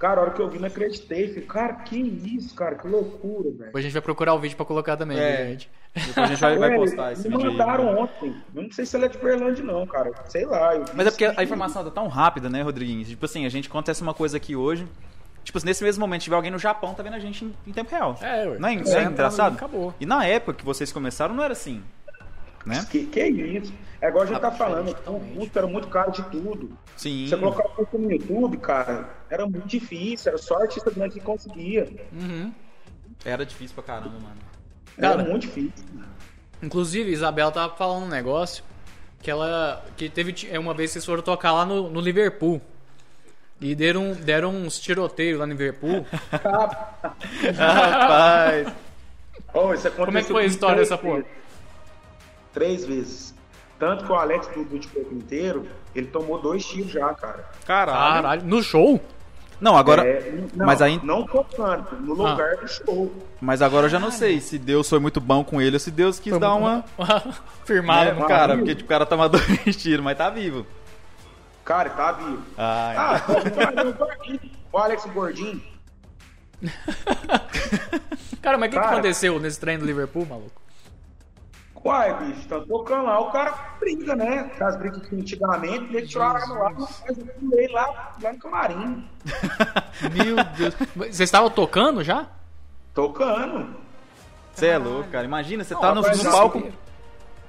[0.00, 1.28] Cara, a hora que eu vi, não acreditei.
[1.28, 3.64] Falei, cara, que isso, cara, que loucura, velho.
[3.66, 5.36] Depois a gente vai procurar o vídeo pra colocar também, É.
[5.36, 5.70] viu, gente?
[5.94, 7.56] Depois a gente vai, vai É, postar esse me vídeo aí.
[7.58, 8.00] mandaram mano.
[8.00, 8.34] ontem.
[8.54, 10.10] Eu não sei se ele é de Berlândia, não, cara.
[10.24, 10.70] Sei lá.
[10.94, 13.04] Mas é porque a informação tá tão rápida, né, Rodriguinho?
[13.04, 14.86] Tipo assim, a gente acontece uma coisa aqui hoje.
[15.44, 17.72] Tipo assim, nesse mesmo momento, tiver alguém no Japão, tá vendo a gente em, em
[17.72, 18.16] tempo real.
[18.22, 18.58] É, ué.
[18.58, 19.54] Não é, É, não é engraçado?
[19.54, 19.92] acabou.
[20.00, 21.82] E na época que vocês começaram, não era assim.
[22.64, 22.86] Né?
[22.90, 23.72] Que, que isso?
[24.00, 26.76] É igual a gente tá Ah, falando, o custo era muito caro de tudo.
[26.96, 27.26] Sim.
[27.28, 31.20] Você colocar o custo no YouTube, cara, era muito difícil, era só artista grande que
[31.20, 31.86] conseguia.
[32.12, 32.52] Uhum.
[33.24, 34.36] Era difícil pra caramba, mano.
[34.96, 35.84] Era Cara, muito difícil.
[36.62, 38.64] Inclusive, Isabela tava falando um negócio
[39.22, 39.84] que ela.
[39.96, 40.34] que teve.
[40.50, 42.60] é, Uma vez vocês foram tocar lá no, no Liverpool.
[43.60, 46.06] E deram, deram uns tiroteios lá no Liverpool.
[47.56, 48.72] Rapaz.
[49.52, 51.24] Oh, isso Como é que foi a história dessa porra?
[52.52, 53.34] Três vezes.
[53.80, 57.44] Tanto que o Alex do, do de corpo inteiro, ele tomou dois tiros já, cara.
[57.66, 58.14] Caralho.
[58.14, 59.00] Caralho, no show?
[59.60, 60.06] Não, agora.
[60.06, 62.30] É, não, mas aí- Não tocando, no Ah.
[62.30, 63.12] lugar do show.
[63.40, 65.90] Mas agora eu já não sei se Deus foi muito bom com ele ou se
[65.90, 66.84] Deus quis dar uma.
[67.64, 68.12] Firmada.
[68.12, 68.58] né, uma- cara, vivo.
[68.66, 70.66] porque tipo, o cara toma dois tiros, mas tá vivo.
[71.64, 72.42] Cara, ele tá vivo.
[72.56, 74.52] Ah, Ah, eu tô aqui.
[74.72, 75.60] O Alex Gordinho.
[78.42, 80.60] Cara, mas o que, que aconteceu nesse trem do Liverpool, maluco?
[81.82, 84.50] Uai, bicho, tá tocando lá, o cara briga, né?
[84.52, 88.38] Aquelas brigas que antigamente, ele tirou a arma lá, mas eu pulei lá, lá no
[88.38, 89.08] camarim.
[90.12, 90.74] Meu Deus.
[90.94, 92.26] Vocês estavam tocando já?
[92.94, 93.74] Tocando.
[94.52, 95.24] Você é louco, cara.
[95.24, 96.70] Imagina, você Não, tá no, no palco.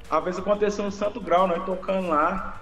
[0.10, 2.62] A vez aconteceu no Santo Grau, nós tocando lá.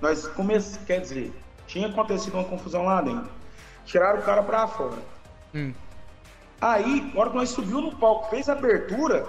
[0.00, 1.32] Nós começamos, quer dizer,
[1.66, 3.28] tinha acontecido uma confusão lá dentro.
[3.84, 4.98] Tiraram o cara pra fora.
[5.52, 5.72] Hum.
[6.60, 9.26] Aí, na hora que nós subiu no palco, fez a abertura,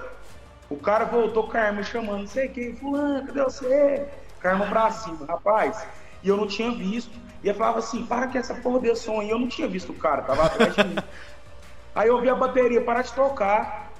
[0.70, 4.08] o cara voltou com a arma chamando, não sei quem, fulano, cadê você?
[4.42, 5.86] Com a arma pra cima, rapaz.
[6.24, 7.12] E eu não tinha visto.
[7.44, 9.30] E eu falava assim, para que essa porra deu som aí.
[9.30, 10.96] Eu não tinha visto o cara, tava atrás de mim.
[11.96, 13.92] Aí eu vi a bateria parar de tocar.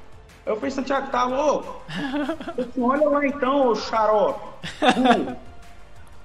[0.46, 1.82] Aí eu falei, Santiago, tá louco?
[2.56, 4.40] Eu disse, olha lá então, ô xarope.
[4.96, 5.36] burro."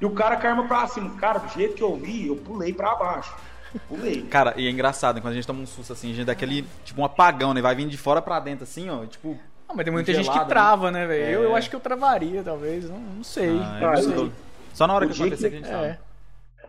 [0.00, 1.10] E o cara com a arma pra cima.
[1.16, 3.34] Cara, do jeito que eu vi, eu pulei pra baixo.
[3.88, 4.22] Pulei.
[4.22, 6.66] Cara, e é engraçado, quando a gente toma um susto assim, a gente dá aquele,
[6.84, 7.62] tipo, um apagão, né?
[7.62, 9.04] Vai vindo de fora pra dentro, assim, ó.
[9.06, 9.38] Tipo.
[9.74, 11.24] Não, mas tem muita gente Gelado, que trava, né, velho?
[11.30, 11.44] Eu, É.
[11.46, 12.88] eu acho que eu travaria, talvez.
[12.88, 13.50] Não, não sei.
[13.60, 14.36] ah, é eu- muito-
[14.72, 15.88] Só na hora o que acontecer que- que a gente É.
[15.94, 16.00] sabe.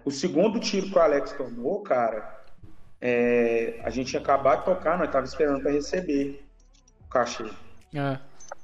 [0.03, 2.39] O segundo tiro que o Alex tomou, cara,
[3.01, 6.43] é, a gente tinha acabado de tocar, nós tava esperando pra receber
[7.05, 7.45] o cachê.
[7.93, 8.17] É.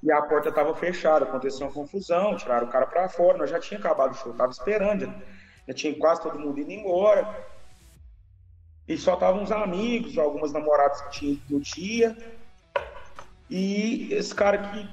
[0.03, 3.59] E a porta tava fechada, aconteceu uma confusão, tiraram o cara pra fora, nós já
[3.59, 5.13] tinha acabado o show, tava esperando, já,
[5.67, 7.27] já tinha quase todo mundo indo embora.
[8.87, 12.15] E só estavam uns amigos, algumas namoradas que tinha do dia.
[13.51, 14.89] E esse cara aqui,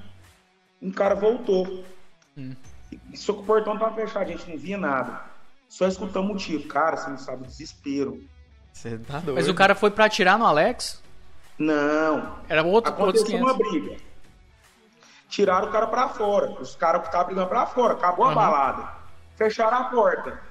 [0.81, 1.83] um cara voltou.
[2.35, 5.21] E só que o portão tava fechado, a gente não via nada.
[5.69, 6.67] Só escutamos o tiro.
[6.67, 8.21] Cara, você não sabe o desespero.
[8.73, 9.35] Você tá doido.
[9.35, 11.01] Mas o cara foi pra atirar no Alex?
[11.57, 13.71] Não, Era outro, Aconteceu uma 500.
[13.71, 13.97] briga.
[15.29, 16.51] Tiraram o cara pra fora.
[16.59, 17.93] Os caras que estavam brigando pra fora.
[17.93, 18.35] Acabou a Aham.
[18.35, 18.89] balada.
[19.35, 20.41] Fecharam a porta.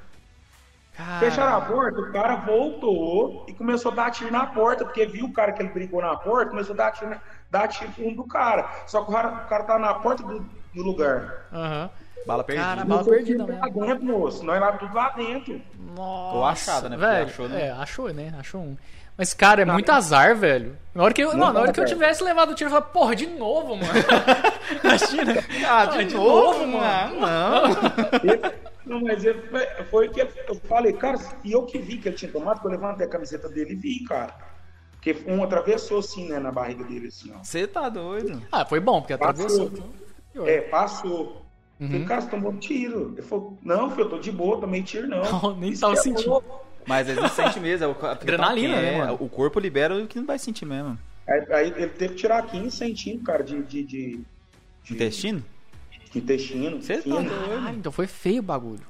[1.21, 5.27] Fecharam a porta, o cara voltou e começou a dar tiro na porta, porque viu
[5.27, 7.21] o cara que ele brigou na porta, começou a dar tiro, na-
[7.51, 8.69] dar tiro pro um do cara.
[8.87, 10.41] Só que o cara, o cara tava na porta do,
[10.75, 11.47] do lugar.
[11.53, 11.91] Aham.
[12.27, 12.67] Bala perdida.
[12.67, 13.61] Cara, bala foi perdida mesmo.
[13.61, 14.45] lá dentro, moço.
[14.45, 15.61] Nós lá tudo lá dentro.
[15.97, 16.97] Nossa, Ou achada, né?
[16.97, 17.63] Porque Velho, achou, né?
[17.67, 18.35] É, achou, né?
[18.39, 18.77] Achou um.
[19.17, 20.77] Mas, cara, é Não, muito azar, velho.
[20.95, 22.89] Na hora que eu, não, na hora que eu tivesse levado o tiro, eu falei,
[22.93, 23.93] porra, de novo, mano.
[24.85, 25.35] Imagina.
[25.67, 27.21] Ah, Ah, de, de novo, novo, mano.
[27.21, 27.75] mano.
[28.23, 28.59] Não.
[28.87, 32.17] Não, mas ele, foi- foi que eu falei, cara, e eu que vi que ele
[32.17, 34.33] tinha tomado, que eu levantei a camiseta dele e vi, cara.
[35.01, 37.43] Porque um atravessou assim, né, na barriga dele, assim, ó.
[37.43, 38.43] Você tá doido.
[38.51, 39.71] Ah, foi bom, porque atravessou.
[39.71, 40.47] Passou.
[40.49, 41.47] É, passou.
[41.81, 43.13] Eu Falei, cara, você tomou tiro.
[43.17, 45.23] Ele falou, não, filho, eu tô de boa, tomei tiro não.
[45.43, 46.31] Não, nem Isso tava é sentindo.
[46.31, 46.67] louco.
[46.85, 47.85] Mas ele não sente mesmo.
[47.85, 49.17] É o, porque Adrenalina, tá- né, é, mano?
[49.21, 50.99] O corpo libera o que não vai sentir mesmo.
[51.29, 54.21] Aí, aí ele teve que tirar 15 centímetros, cara, de, de, de,
[54.83, 55.45] de- Intestino?
[56.11, 56.81] de intestino.
[56.83, 57.13] Você tá 15.
[57.13, 57.33] doido.
[57.67, 58.81] Ah, então foi feio o bagulho.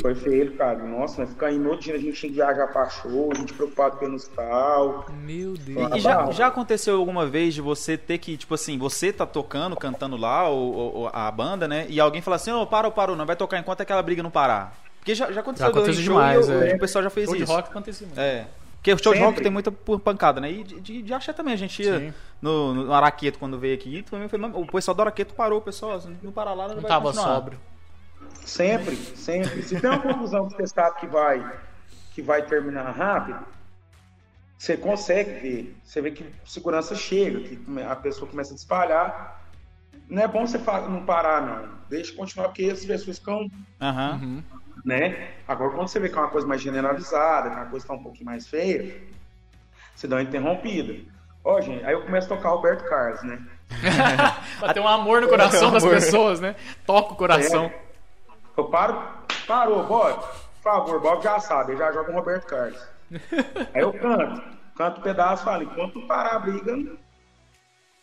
[0.00, 0.78] Foi feio, cara.
[0.84, 3.52] Nossa, nós ficamos no outro dia, a gente tinha que viajar pra show, a gente
[3.52, 5.06] preocupado no hospital.
[5.24, 5.96] Meu Deus.
[5.96, 9.74] e já, já aconteceu alguma vez de você ter que, tipo assim, você tá tocando,
[9.76, 11.84] cantando lá, o, o- a banda, né?
[11.88, 14.76] E alguém fala assim, ô, para, parou, não vai tocar enquanto aquela briga não parar.
[15.00, 16.74] Porque já, já aconteceu, Já aconteceu em show demais, e eu- é.
[16.74, 17.52] o pessoal já fez Show de isso.
[17.52, 18.20] rock acontecia muito.
[18.20, 18.46] É.
[18.76, 19.30] Porque o show de Sempre.
[19.32, 20.52] rock tem muita pancada, né?
[20.52, 22.14] E de, de, de axé também, a gente ia Sim.
[22.40, 25.94] no, no Araqueto quando veio aqui, também foi, o pessoal do Araqueto parou, o pessoal,
[25.96, 27.34] assim, não parar lá, não, Não vai tava continuar.
[27.34, 27.58] sóbrio.
[28.44, 29.62] Sempre, sempre.
[29.62, 31.58] Se tem uma conclusão que você sabe que vai,
[32.12, 33.44] que vai terminar rápido,
[34.58, 35.76] você consegue ver.
[35.84, 37.58] Você vê que segurança chega, que
[37.88, 39.44] a pessoa começa a espalhar.
[40.08, 40.58] Não é bom você
[40.88, 41.78] não parar, não.
[41.88, 43.50] Deixa continuar, porque as pessoas ficam.
[43.80, 44.42] Uhum.
[44.84, 45.32] né?
[45.46, 47.92] Agora, quando você vê que é uma coisa mais generalizada, que é uma coisa que
[47.92, 49.00] tá um pouquinho mais feia,
[49.94, 50.94] você dá uma interrompida.
[51.44, 53.38] Ó, gente, aí eu começo a tocar Roberto Carlos, né?
[54.58, 55.94] Pra ter um amor no coração das Amor.
[55.94, 56.56] pessoas, né?
[56.84, 57.66] Toca o coração.
[57.66, 57.87] É.
[58.58, 59.00] Eu paro,
[59.46, 60.14] parou, Bob.
[60.16, 62.80] Por favor, Bob já sabe, ele já joga um Roberto Carlos.
[63.72, 64.42] Aí eu canto,
[64.76, 66.76] canto um pedaço, falo, enquanto parar a briga,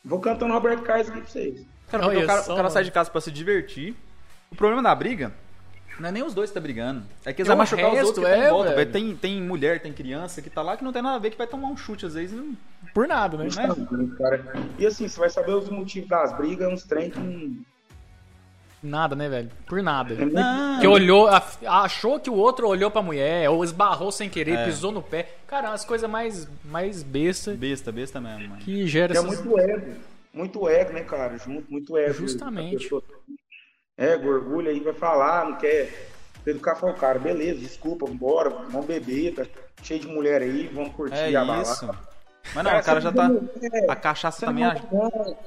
[0.03, 1.66] vou cantando Roberto Carlos aqui pra vocês.
[1.91, 3.95] Cara, Olha o cara, só, o cara sai de casa pra se divertir.
[4.51, 5.32] O problema da briga
[5.99, 7.03] não é nem os dois que tá brigando.
[7.26, 8.70] É que eles É vão o machucar os resto, outros que estão é, em volta.
[8.70, 8.78] velho.
[8.78, 8.91] velho.
[8.91, 11.38] Tem, tem mulher, tem criança que tá lá que não tem nada a ver, que
[11.38, 12.36] vai tomar um chute às vezes.
[12.36, 12.56] Não...
[12.93, 13.45] Por nada, né?
[13.45, 14.16] Né?
[14.18, 14.43] Cara.
[14.80, 17.58] E assim, você vai saber os motivos das brigas, uns trem que não-
[18.86, 19.50] Nada, né, velho?
[19.68, 20.14] Por nada.
[20.14, 20.80] é Não.
[20.80, 21.28] Que olhou,
[21.68, 24.66] achou que o outro olhou pra mulher, ou esbarrou sem querer, É.
[24.66, 25.30] pisou no pé.
[25.48, 28.62] Cara, as coisas mais, mais besta Besta, besta mesmo, mano.
[28.62, 29.42] que gera que é essas...
[29.44, 29.92] muito ego.
[30.34, 31.38] Muito ego, né, cara?
[31.38, 32.14] Junto, muito ego.
[32.14, 32.84] Justamente.
[32.84, 33.04] Pessoa-
[33.98, 36.10] Ego, orgulho, aí vai falar, não quer
[36.46, 39.46] educar, fala, cara, beleza, desculpa, vambora, vamos beber, tá
[39.82, 41.98] cheio de mulher aí, vamos curtir É a balada.
[42.54, 43.32] Mas não, o cara já tá.
[43.62, 45.38] É, A cachaça você também não ajuda.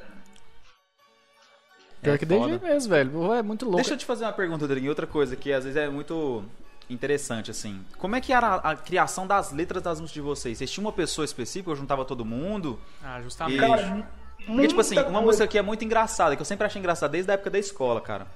[2.02, 2.58] Pior É que deixa foda.
[2.66, 3.32] mesmo, velho.
[3.34, 3.76] É muito louco.
[3.76, 4.88] Deixa eu te fazer uma pergunta, Rodrigo.
[4.88, 6.44] Outra coisa que às vezes é muito
[6.88, 7.80] interessante, assim.
[7.98, 10.58] Como é que era a, a criação das letras das músicas de vocês?
[10.58, 12.78] Vocês tinham uma pessoa específica ou juntava todo mundo?
[13.02, 13.56] Ah, justamente.
[13.56, 14.06] E- Cara,
[14.46, 15.20] Porque, tipo assim, uma coisa.
[15.22, 18.00] música que é muito engraçada, que eu sempre achei engraçada desde a época da escola,
[18.00, 18.26] cara.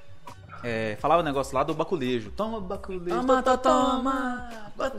[0.64, 2.30] É, falava o negócio lá do baculejo.
[2.32, 3.16] Toma baculejo.
[3.16, 4.50] Toma, toma, toma,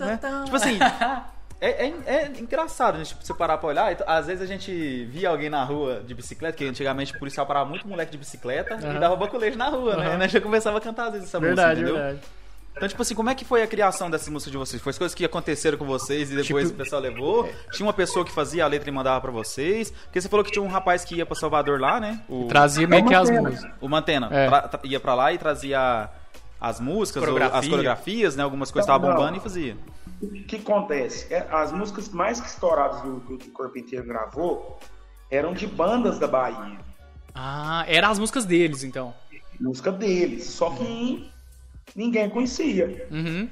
[0.05, 0.17] né?
[0.17, 0.43] toma.
[0.45, 0.77] Tipo assim,
[1.61, 3.03] é, é- é engraçado, né?
[3.05, 3.91] Tipo, você parar pra olhar.
[3.91, 7.45] então, Às vezes a gente via alguém na rua de bicicleta, que antigamente o policial
[7.45, 8.99] parava muito moleque de bicicleta e Aham.
[8.99, 10.05] dava baculejo na rua, né?
[10.07, 10.15] Aham.
[10.15, 12.03] E nós já começava a cantar às vezes essa Verdade, música, entendeu?
[12.13, 12.43] verdade.
[12.75, 14.81] Então, tipo assim, como é que foi a criação dessa música de vocês?
[14.81, 17.47] Foi as coisas que aconteceram com vocês e depois Tipo- o pessoal levou?
[17.71, 19.91] Tinha uma pessoa que fazia a letra e mandava pra vocês?
[19.91, 22.19] Porque você falou que tinha um rapaz que ia pra Salvador lá, né?
[22.27, 23.71] O, Trazia meio que as músicas.
[23.79, 24.27] o Mantena.
[24.31, 24.47] É.
[24.47, 26.09] Tra- tra- ia pra lá e trazia
[26.59, 27.59] as músicas, ou Coreografia.
[27.59, 28.41] as coreografias, né?
[28.43, 29.77] Algumas coisas estavam bombando e fazia.
[30.25, 31.33] O que acontece?
[31.33, 34.79] É, As músicas mais que estouradas do, do, que o Corpo Inteiro gravou
[35.29, 36.77] eram de bandas da Bahia.
[37.33, 39.13] Ah, eram as músicas deles, então.
[39.59, 40.45] Música deles.
[40.45, 41.31] Só que
[41.95, 43.07] ninguém conhecia.
[43.11, 43.49] Uhum.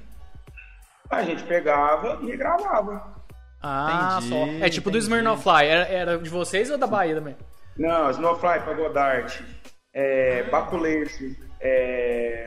[1.09, 3.15] A gente pegava e gravava.
[3.61, 4.65] Ah, Entendi, só.
[4.65, 5.11] É tipo do entendi.
[5.11, 5.65] Smirnoff Fly.
[5.65, 7.35] Era, era de vocês ou da Bahia também?
[7.77, 9.43] Não, Snowfly, Pagodarte,
[9.93, 12.45] é, Baculejo, é,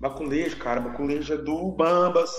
[0.00, 2.30] Baculejo, cara, Baculejo é do Bambas,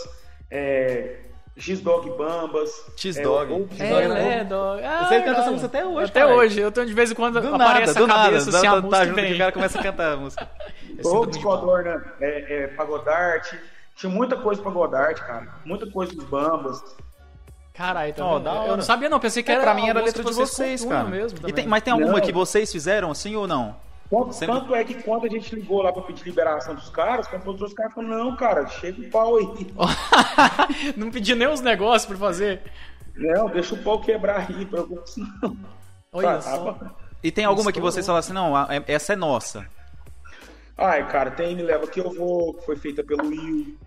[0.52, 1.16] é,
[1.58, 2.70] X-Dog Bambas.
[2.96, 3.68] X-Dog.
[3.80, 4.84] É, É, é é, dog.
[4.84, 6.34] Ah, Você canta essa música até hoje, Até cara.
[6.36, 6.60] hoje.
[6.60, 8.24] Eu tô de vez em quando Do aparece nada, do a nada.
[8.24, 9.34] cabeça assim, Tá- a tá música junto vem.
[9.34, 10.50] o cara começa a cantar a música.
[11.02, 13.60] Todos Codorna, é, é, Pagodarte.
[13.96, 15.48] Tinha muita coisa pra Godarte, cara.
[15.66, 16.82] Muita coisa dos Bambas.
[17.74, 18.40] Caralho, tá vendo?
[18.44, 20.34] da Eu não sabia não, pensei que É, era pra mim era a letra de
[20.34, 21.06] vocês, cara.
[21.06, 22.22] mesmo E tem- mas tem alguma Não.
[22.22, 23.76] que vocês fizeram, sim ou não?
[24.10, 27.28] Tanto, Sempre- tanto é que quando a gente ligou lá pra pedir liberação dos caras,
[27.28, 29.68] quando os caras falaram, não, cara, chega o pau aí.
[30.98, 32.62] não pedi nem os negócios pra fazer.
[33.16, 35.04] Não, deixa o pau quebrar aí, preocupa
[35.44, 35.58] não.
[36.12, 36.74] Olha Tá, só.
[36.74, 36.92] tá.
[37.24, 38.54] E tem alguma que vocês falam assim, não,
[38.88, 39.68] essa é nossa.
[40.78, 43.78] Ai, cara, tem Me Leva Que Eu Vou, que foi feita pelo Will.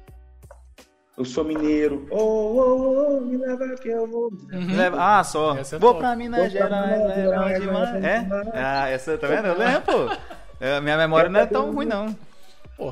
[1.16, 2.06] Eu sou mineiro.
[2.10, 4.32] Oh, oh, oh, me leva que eu vou.
[4.50, 5.56] Leva- Ah, só.
[5.56, 6.00] Essa é Vou top.
[6.00, 7.92] pra Minas Vou pra Gerais, Minas leva Gerais, demais.
[7.92, 8.18] leva É?
[8.20, 8.48] demais.
[8.54, 9.46] Ah, essa tá vendo?
[9.48, 10.16] Eu lembro, pô.
[10.58, 12.16] É, minha memória não é tão ruim, não.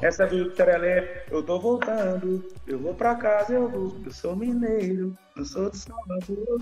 [0.03, 1.25] Essa é do Terelé.
[1.31, 2.45] Eu tô voltando.
[2.67, 3.97] Eu vou pra casa, eu vou.
[4.05, 5.17] Eu sou mineiro.
[5.37, 6.61] Eu sou de Salvador.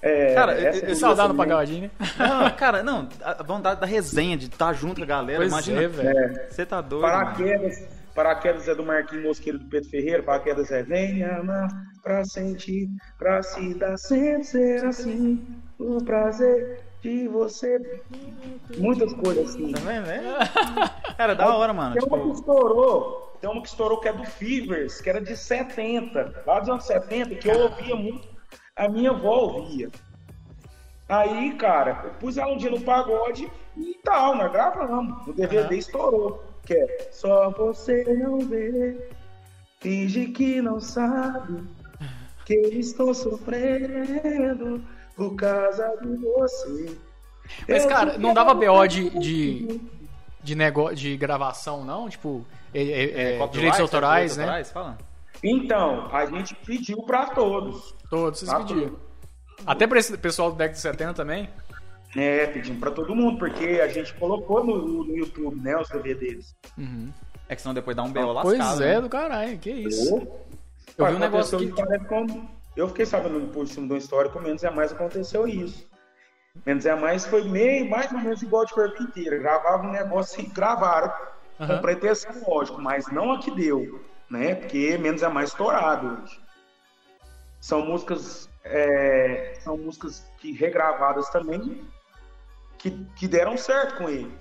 [0.00, 1.48] É, Cara, essa é saudade do também.
[1.48, 2.06] pagodinho, né?
[2.28, 5.82] Não, cara, não, a vontade da resenha, de estar junto com a galera, Pois imagina.
[5.82, 6.40] é, velho.
[6.48, 7.02] Você tá doido.
[7.02, 7.84] Paraquedas.
[8.16, 10.22] Paraquedas é do Marquinhos Mosqueiro do Pedro Ferreira.
[10.22, 11.68] Paraquedas é vem amar
[12.02, 12.88] pra sentir,
[13.18, 15.46] pra se dar sempre ser assim.
[15.78, 18.02] O prazer de você.
[18.78, 19.70] Muitas coisas assim.
[19.70, 20.06] Tá vendo?
[21.06, 21.12] É.
[21.16, 21.94] Cara, da hora, mano.
[21.94, 25.20] Tem uma que Tipo, estourou, tem uma que estourou que é do Fevers, que era
[25.20, 28.28] de 70, lá dos anos 70, que eu ouvia muito,
[28.74, 29.90] a minha avó ouvia.
[31.08, 35.26] Aí, cara, eu pus ela um dia no pagode e tal, nós gravamos.
[35.26, 39.10] O DVD estourou, que é Só você não vê,
[39.80, 41.62] finge que não sabe,
[42.44, 44.82] que estou sofrendo
[45.14, 46.96] por causa de você.
[47.68, 49.80] Mas, Eu cara, não dava BO de, de,
[50.42, 50.92] de, nego...
[50.92, 52.08] de gravação, não?
[52.08, 52.44] Tipo,
[52.74, 54.42] é, é, é, direitos autorais, direitos né?
[54.42, 54.98] autorais, Fala.
[55.42, 57.94] Então, a gente pediu pra todos.
[58.10, 58.96] Todos vocês pediram.
[59.66, 61.48] Até pra esse pessoal do década de 70 também.
[62.14, 66.54] É, pedimos pra todo mundo, porque a gente colocou no, no YouTube, né, os DVDs.
[67.48, 68.40] É que senão depois dá um B.O.
[68.42, 68.82] Pois lascado.
[68.82, 69.00] é, né?
[69.00, 70.14] do caralho, que isso.
[70.96, 72.44] Eu vi um negócio que-
[72.76, 75.86] Eu fiquei sabendo por cima de uma história que o Menos é Mais aconteceu isso.
[76.64, 79.38] Menos é Mais foi meio, mais ou menos igual de corpo inteiro.
[79.38, 81.12] Gravava um negócio e gravaram.
[81.60, 81.76] Aham.
[81.76, 84.54] Com pretensão, lógico, mas não a que deu, né?
[84.54, 86.40] Porque Menos é Mais estourado hoje.
[87.60, 91.82] São músicas, é, são músicas que regravadas também,
[92.78, 94.32] que, que deram certo com eles.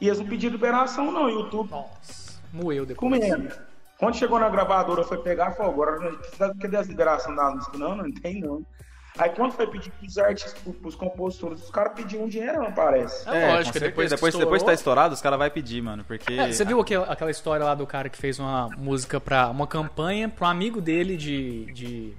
[0.00, 1.24] E eles não pediram liberação, não.
[1.24, 2.98] O YouTube Nossa, moeu depois.
[3.20, 3.52] comendo.
[3.98, 7.50] Quando chegou na gravadora, foi pegar e falou, agora não precisa cadê a liberação da
[7.50, 7.76] música?
[7.76, 8.64] Não, não tem não.
[9.18, 13.28] Aí quando foi pedir pros artistas, pros, compositores, os caras pediam um dinheiro, não parece.
[13.28, 15.82] É, É, lógico, depois, que depois, estourou- depois que tá estourado, os caras vão pedir,
[15.82, 16.04] mano.
[16.04, 16.32] Porque.
[16.32, 19.66] É, você viu aquela, aquela história lá do cara que fez uma música pra uma
[19.66, 21.64] campanha pra um amigo dele de.
[21.72, 22.14] de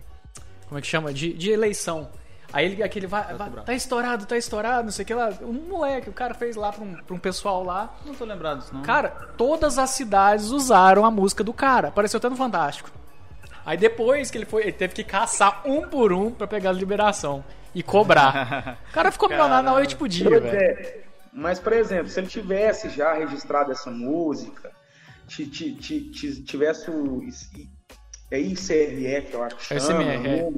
[0.68, 1.14] como é que chama?
[1.14, 2.10] De, de eleição.
[2.52, 5.30] Aí ele, aquele vai, vai- tá estourado, tá estourado, não sei o que lá.
[5.42, 7.96] Um moleque, o cara fez lá pra um, pra um pessoal lá.
[8.06, 8.82] Não tô lembrado disso, não.
[8.82, 11.90] Cara, todas as cidades usaram a música do cara.
[11.90, 12.90] Apareceu até no Fantástico.
[13.66, 16.74] Aí depois que ele foi, ele teve que caçar um por um pra pegar a
[16.74, 17.44] liberação
[17.76, 18.80] e cobrar.
[18.90, 20.58] O cara ficou milionário na noite pro dia, Pois velho.
[20.58, 21.00] é.
[21.32, 24.72] Mas, por exemplo, se ele tivesse já registrado essa música,
[25.28, 27.22] ti- ti- ti- ti- tivesse o
[28.32, 29.80] é ICRF, eu acho que chama.
[29.80, 30.50] SMR, é.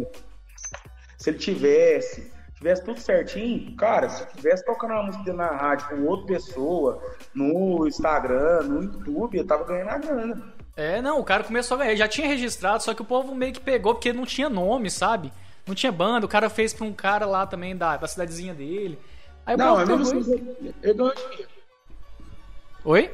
[1.22, 1.24] O.
[1.24, 5.88] Se ele tivesse, tivesse tudo certinho, cara, se tivesse tocando uma música dele na rádio
[5.90, 7.02] com outra pessoa,
[7.34, 10.54] no Instagram, no YouTube, eu tava ganhando a grana.
[10.76, 11.96] É, não, o cara começou a ganhar.
[11.96, 15.32] Já tinha registrado, só que o povo meio que pegou porque não tinha nome, sabe?
[15.68, 16.26] Não tinha banda.
[16.26, 18.98] O cara fez pra um cara lá também da, da cidadezinha dele.
[19.46, 21.50] Aí o Não, povo é e- assim, ele ganhou dinheiro.
[22.84, 23.12] Oi?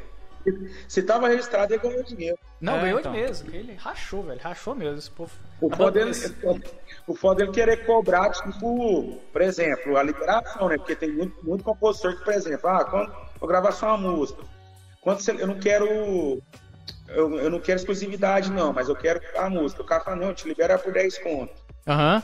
[0.88, 2.38] Se tava registrado, ele ganhou dinheiro.
[2.62, 3.12] Não, É, ganhou então.
[3.12, 3.53] de mesmo.
[3.53, 4.39] Ele rachou, velho.
[4.39, 4.97] Rachou mesmo.
[4.97, 5.32] Esse povo.
[5.60, 6.12] O foda, dele,
[7.08, 10.78] o foda dele querer cobrar, tipo, por exemplo, a liberação, né?
[10.78, 14.43] Porque tem muito, muito compositor que, por exemplo, ah, quando eu gravar só uma música,
[15.01, 16.43] quando você, eu não quero.
[17.08, 19.82] Eu, eu não quero exclusividade, não, mas eu quero a música.
[19.82, 21.53] O cara fala, não, te libera por 10 conto.
[21.88, 22.22] Aham.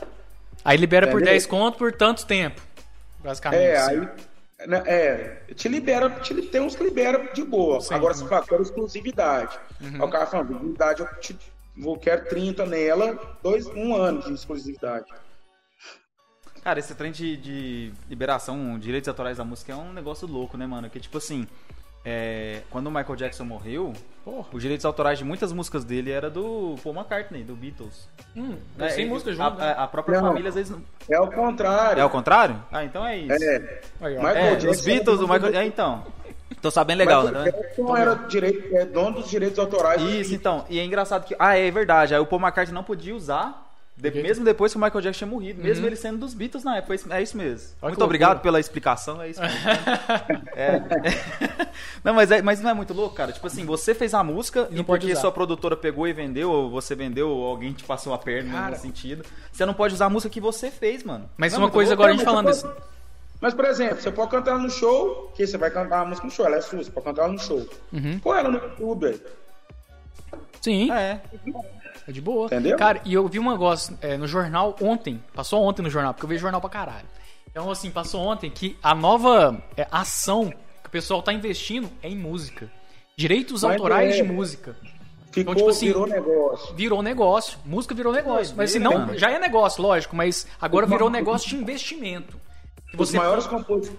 [0.62, 1.32] Aí libera por Entendeu?
[1.32, 2.60] 10 conto por tanto tempo.
[3.20, 3.62] Basicamente.
[3.62, 4.08] É, assim.
[4.58, 4.66] aí.
[4.66, 7.80] né, É, te libera, te, tem uns que libera de boa.
[7.80, 7.94] Sim.
[7.94, 9.58] Agora você fala, quero exclusividade.
[9.80, 11.38] Aí o cara fala, exclusividade, eu te,
[11.76, 15.06] vou, quero 30 nela, dois, um ano de exclusividade.
[16.62, 20.66] Cara, esse trem de, de liberação, direitos autorais da música é um negócio louco, né,
[20.66, 20.88] mano?
[20.88, 21.46] Que tipo assim,
[22.02, 23.92] é, quando o Michael Jackson morreu,
[24.50, 28.08] os direitos autorais de muitas músicas dele era do Paul McCartney, do Beatles.
[28.34, 29.58] Hum, É, sem música a, junto.
[29.58, 29.72] né?
[29.72, 30.28] a- a própria Não.
[30.28, 30.70] família às vezes.
[30.70, 32.00] não- É o contrário.
[32.00, 32.64] É o contrário?
[32.72, 33.44] Ah, então é isso.
[33.44, 33.80] É.
[34.00, 34.22] Aí, ó.
[34.22, 35.54] Michael É, Jackson os Beatles, o Michael.
[35.56, 36.06] É, então.
[36.60, 37.50] Tô sabendo legal, Michael né?
[37.52, 40.00] Jackson era direito, é dono dos direitos autorais.
[40.02, 40.64] Isso, então.
[40.70, 41.34] E é engraçado que.
[41.38, 42.14] Ah, é verdade.
[42.14, 43.62] Aí o Paul McCartney não podia usar.
[43.96, 46.78] de- mesmo depois que o Michael Jackson tinha morrido, mesmo ele sendo dos Beatles na
[46.78, 46.94] época.
[46.96, 47.68] Isso- É isso mesmo.
[47.68, 47.74] Uhum.
[47.82, 49.22] Olha muito obrigado pela explicação.
[49.22, 49.56] É isso mesmo.
[50.56, 50.80] É.
[52.02, 53.32] Não, mas, é, mas não é muito louco, cara.
[53.32, 55.20] Tipo assim, você fez a música não e pode porque usar.
[55.22, 58.70] sua produtora pegou e vendeu, ou você vendeu, ou alguém te passou a perna Cara.
[58.72, 59.24] no sentido.
[59.52, 61.28] Você não pode usar a música que você fez, mano.
[61.36, 62.02] Mas Não é uma coisa louco?
[62.02, 62.62] agora a gente mas falando desse.
[62.62, 62.93] pode-
[63.44, 66.26] Mas, por exemplo, você pode cantar ela no show, que você vai cantar a música
[66.26, 67.68] no show, ela é sua, você pode cantar ela no show.
[67.92, 68.18] Uhum.
[68.18, 69.20] Põe ela no YouTube, aí.
[70.62, 71.20] Sim, É.
[72.08, 72.46] é de boa.
[72.46, 72.78] Entendeu?
[72.78, 75.22] Cara, e eu vi um negócio é, no jornal ontem.
[75.34, 77.06] Passou ontem no jornal, porque eu vejo jornal pra caralho.
[77.50, 80.48] Então, assim, passou ontem que a nova é, ação
[80.82, 82.72] que o pessoal tá investindo é em música.
[83.14, 84.16] Direitos Mas autorais é.
[84.16, 84.74] de música.
[85.30, 86.74] Ficou, Então, tipo assim, virou negócio.
[86.74, 87.58] Virou negócio.
[87.66, 88.54] Música virou negócio.
[88.56, 92.42] Mas Doideira, não, já é negócio, lógico, mas agora virou negócio de investimento.
[92.98, 93.90] Os maiores, compos...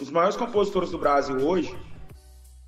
[0.00, 1.76] Os maiores compositores do Brasil hoje,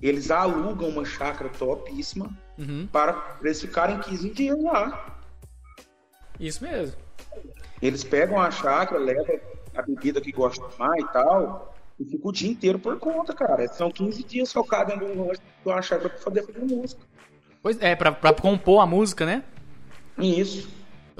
[0.01, 5.17] eles alugam uma chácara topíssima Uhum, para eles ficarem 15 dias lá.
[6.39, 6.95] Isso mesmo.
[7.81, 9.39] Eles pegam a chácara, levam
[9.75, 13.33] a bebida que gostam de tomar e tal, e ficam o dia inteiro por conta,
[13.33, 13.67] cara.
[13.69, 17.01] São 15 dias focados de uma- de uma chácara para poder fazer música.
[17.63, 19.43] Pois é, pra compor a música, né?
[20.17, 20.67] Isso.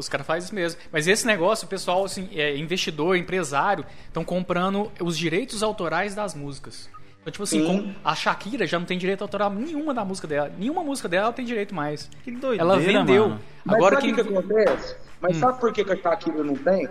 [0.01, 0.79] Os caras fazem isso mesmo.
[0.91, 6.35] Mas esse negócio, o pessoal, assim, é, investidor, empresário, estão comprando os direitos autorais das
[6.35, 6.89] músicas.
[7.21, 10.51] Então, tipo assim, a Shakira já não tem direito autoral nenhuma da música dela.
[10.57, 12.09] Nenhuma música dela ela tem direito mais.
[12.23, 13.29] Que doideira, Ela vendeu.
[13.29, 13.41] mano.
[13.63, 14.13] Mas Agora sabe quem.
[14.13, 14.95] o que, que acontece?
[15.21, 16.89] Mas sabe por que, a Shakira não tem?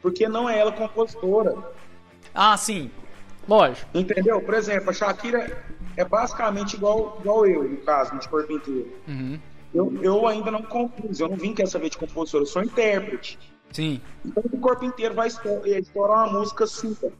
[0.00, 1.56] Porque não é ela compositora.
[2.32, 2.90] Ah, sim.
[3.48, 3.90] Lógico.
[3.92, 4.40] Entendeu?
[4.40, 5.64] Por exemplo, a Shakira
[5.96, 8.88] é basicamente igual, igual eu, no caso, de corpo inteiro.
[9.08, 9.38] Uhum.
[9.74, 13.38] Eu, eu ainda não compus, eu não vim quer saber de compositor, eu sou intérprete.
[13.72, 14.00] Sim.
[14.24, 17.10] Então o corpo inteiro vai eh, estourar uma música sua.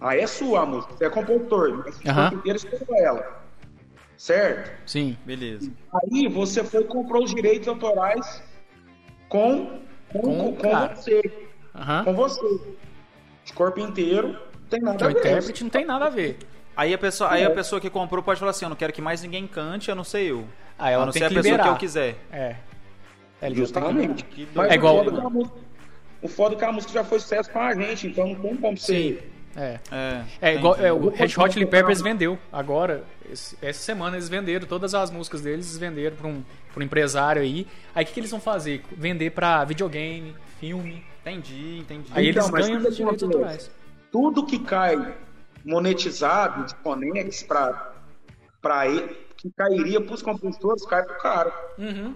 [0.00, 3.42] Aí é sua a música, você é compositor, mas o corpo inteiro estoura ela.
[4.16, 4.72] Certo?
[4.86, 5.16] Sim.
[5.24, 5.70] Beleza.
[6.12, 8.42] Aí você foi e comprou os direitos autorais
[9.28, 9.80] com,
[10.10, 11.22] com, Com com, o você.
[12.04, 12.60] Com você.
[13.44, 14.36] De corpo inteiro,
[14.68, 15.18] tem nada Que o a ver.
[15.20, 16.38] intérprete não tem nada a ver.
[16.76, 17.46] Aí a pessoa, aí É.
[17.46, 19.94] a pessoa que comprou pode falar assim, eu não quero que mais ninguém cante, a
[19.94, 20.44] não ser eu.
[20.78, 21.68] Aí ela a não tem ser a que pessoa liberar.
[21.68, 22.16] que eu quiser.
[22.32, 22.56] É.
[23.40, 24.24] É, Justamente.
[24.24, 24.48] Que.
[24.54, 25.56] Mas É igual- O foda, é que a música,
[26.22, 28.76] o foda é que a música já foi sucesso pra gente, então não tem como
[28.76, 29.32] ser.
[29.58, 29.80] É.
[29.90, 34.28] É, É igual é, o Red Hot Chili Peppers vendeu agora esse- essa semana eles
[34.28, 36.42] venderam todas as músicas deles eles venderam para um,
[36.74, 41.02] pra um empresário aí aí o que, que eles vão fazer vender pra videogame filme
[41.22, 42.10] Entendi, entendi.
[42.14, 43.70] aí Então, eles ganham tudo os direitos autorais
[44.12, 45.14] Tudo que cai
[45.64, 47.92] monetizado de Conex pra,
[48.60, 49.16] pra ele,
[49.50, 51.52] que cairia pros compositores, cai pro cara.
[51.78, 52.14] uhum.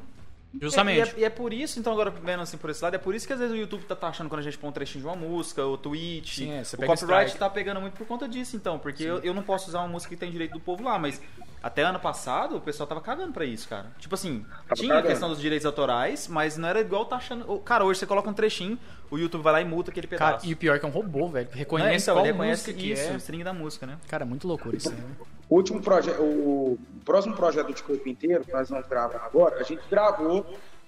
[0.52, 2.98] E justamente é, e é por isso, então, agora vendo assim por esse lado, é
[2.98, 5.02] por isso que às vezes o YouTube tá taxando quando a gente põe um trechinho
[5.02, 6.38] de uma música, ou tweet.
[6.40, 7.38] Sim, é, você o pega copyright strike.
[7.38, 10.12] tá pegando muito por conta disso, então, porque eu, eu não posso usar uma música
[10.12, 11.22] que tem direito do povo lá, mas
[11.62, 13.86] até ano passado o pessoal tava cagando pra isso, cara.
[14.00, 17.48] Tipo assim, tinha a questão dos direitos autorais, mas não era igual taxando.
[17.48, 18.76] Ô, Cara, hoje você coloca um trechinho,
[19.08, 20.48] o YouTube vai lá e multa aquele cara pedaço.
[20.48, 21.58] e o pior é que é um robô velho Não é?
[21.58, 23.98] reconhece então, qual ele reconhece música que isso, é o string da música, né?
[24.08, 25.04] cara é muito loucura isso aí, né?
[25.50, 29.64] O último projeto, o próximo projeto de corpo inteiro, que nós vamos gravar agora, a
[29.64, 30.46] gente gravou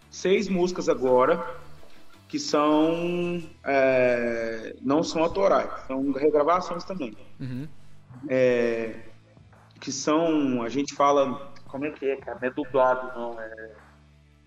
[0.08, 1.44] seis músicas agora,
[2.28, 3.42] que são.
[3.64, 7.16] é, não são autorais, são regravações também.
[7.40, 7.66] Uhum.
[8.28, 9.00] É,
[9.80, 10.62] que são.
[10.62, 11.52] A gente fala.
[11.66, 12.38] Como é que é, cara?
[12.40, 13.40] Não é dublado, não.
[13.40, 13.70] É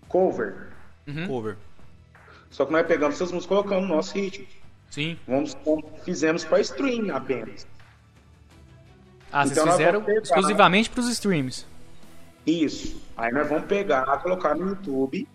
[0.08, 0.72] cover.
[1.06, 1.26] Uhum.
[1.26, 1.56] Cover.
[2.48, 4.46] Só que nós pegamos essas músicas e colocamos no nosso ritmo.
[4.88, 5.54] sim Vamos,
[6.04, 7.66] fizemos para stream apenas.
[9.38, 11.66] Ah vocês Então nós fizeram pegar- exclusivamente pros streams
[12.46, 13.00] Isso.
[13.16, 15.26] Aí nós vamos pegar, colocar no YouTube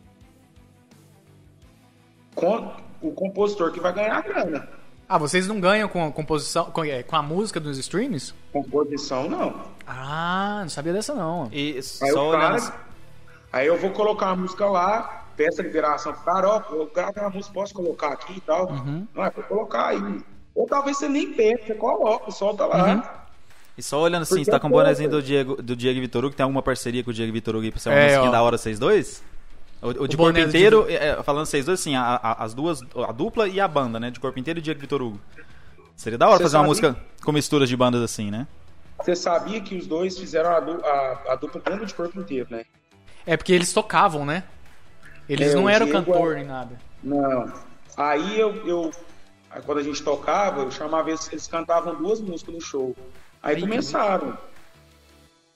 [2.36, 2.72] com
[3.02, 4.70] o compositor que vai ganhar a grana.
[5.10, 9.30] ah vocês não ganham com a composição com, é, com a música dos streams Composição,
[9.30, 9.62] não.
[9.86, 12.76] ah não sabia dessa não E Aí, só o olhando cara,
[13.52, 17.20] aí eu vou colocar a música lá, peço a liberação pro cara, ó, eu gravo
[17.20, 18.70] a música, posso colocar aqui e tal.
[18.72, 19.08] Uhum.
[19.14, 20.22] Não, é pra colocar aí.
[20.56, 22.94] Ou talvez você nem peça, você coloca, solta lá.
[22.94, 23.21] Uhum.
[23.78, 26.26] E só olhando assim, Porque você tá com o bonezinho do Diego, do Diego Vitor
[26.26, 28.42] Hugo, tem alguma parceria com o Diego Vitor Hugo aí pra ser uma É, da
[28.42, 29.24] hora vocês dois?
[29.82, 32.54] O, o de O corpo inteiro, é, é, falando vocês dois, assim, a- a- as
[32.54, 34.12] duas, a dupla e a banda, né?
[34.12, 35.20] De corpo inteiro e Diego Vitor Hugo.
[35.96, 38.46] Seria da hora Você fazer uma música com misturas de bandas assim, né?
[39.00, 42.66] Você sabia que os dois fizeram a, a- a dupla dentro de corpo inteiro, né?
[43.26, 44.44] É porque eles tocavam, né?
[45.30, 46.78] Eles É, não eram Diego cantor é- nem nada.
[47.04, 47.52] Não.
[47.98, 48.92] Aí eu, eu
[49.66, 52.96] quando a gente tocava, eu chamava eles, eles cantavam duas músicas no show.
[53.42, 54.38] Aí começaram.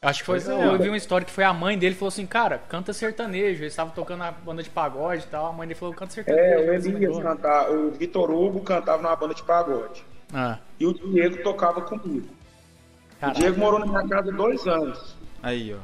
[0.01, 0.39] Acho que foi.
[0.39, 0.65] Pois é.
[0.67, 3.63] eu vi uma história que foi a mãe dele falou assim, cara, canta sertanejo.
[3.63, 5.47] Eles estavam tocando a banda de pagode e tal.
[5.47, 6.45] A mãe dele falou, canta sertanejo.
[6.45, 10.03] É, o Elias cantava, o Vitor Hugo cantava numa banda de pagode.
[10.33, 12.27] Ah, E o Diego tocava comigo.
[12.27, 13.39] O caraca.
[13.39, 15.15] Diego morou na minha casa dois anos.
[15.41, 15.79] Aí, ó.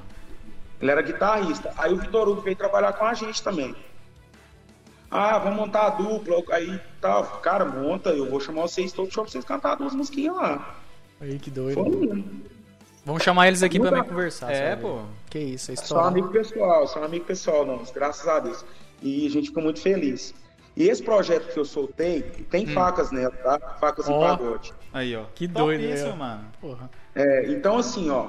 [0.81, 1.73] Ele era guitarrista.
[1.77, 3.75] Aí o Vitor Hugo veio trabalhar com a gente também.
[5.09, 6.43] Ah, vamos montar a dupla.
[6.51, 7.23] Aí tal.
[7.41, 10.75] Cara, monta, eu vou chamar vocês todos pra vocês cantar duas musiquinhas lá.
[11.21, 11.83] Aí, que doido.
[11.83, 12.25] Foi.
[13.05, 14.51] Vamos chamar eles aqui pra mim conversar.
[14.51, 14.81] É, sabe?
[14.81, 15.01] pô.
[15.29, 16.07] Que isso, é Só história.
[16.07, 18.65] amigo pessoal, só amigo pessoal, não, graças a Deus.
[19.01, 20.33] E a gente ficou muito feliz.
[20.75, 23.59] E esse projeto que eu soltei, tem facas nela, tá?
[23.79, 24.17] Facas Ó.
[24.17, 24.73] em pagode.
[24.93, 25.25] Aí, ó.
[25.35, 26.13] Que doido, isso, é.
[26.13, 26.45] mano.
[26.59, 26.89] Porra.
[27.13, 28.27] É, então, assim, ó,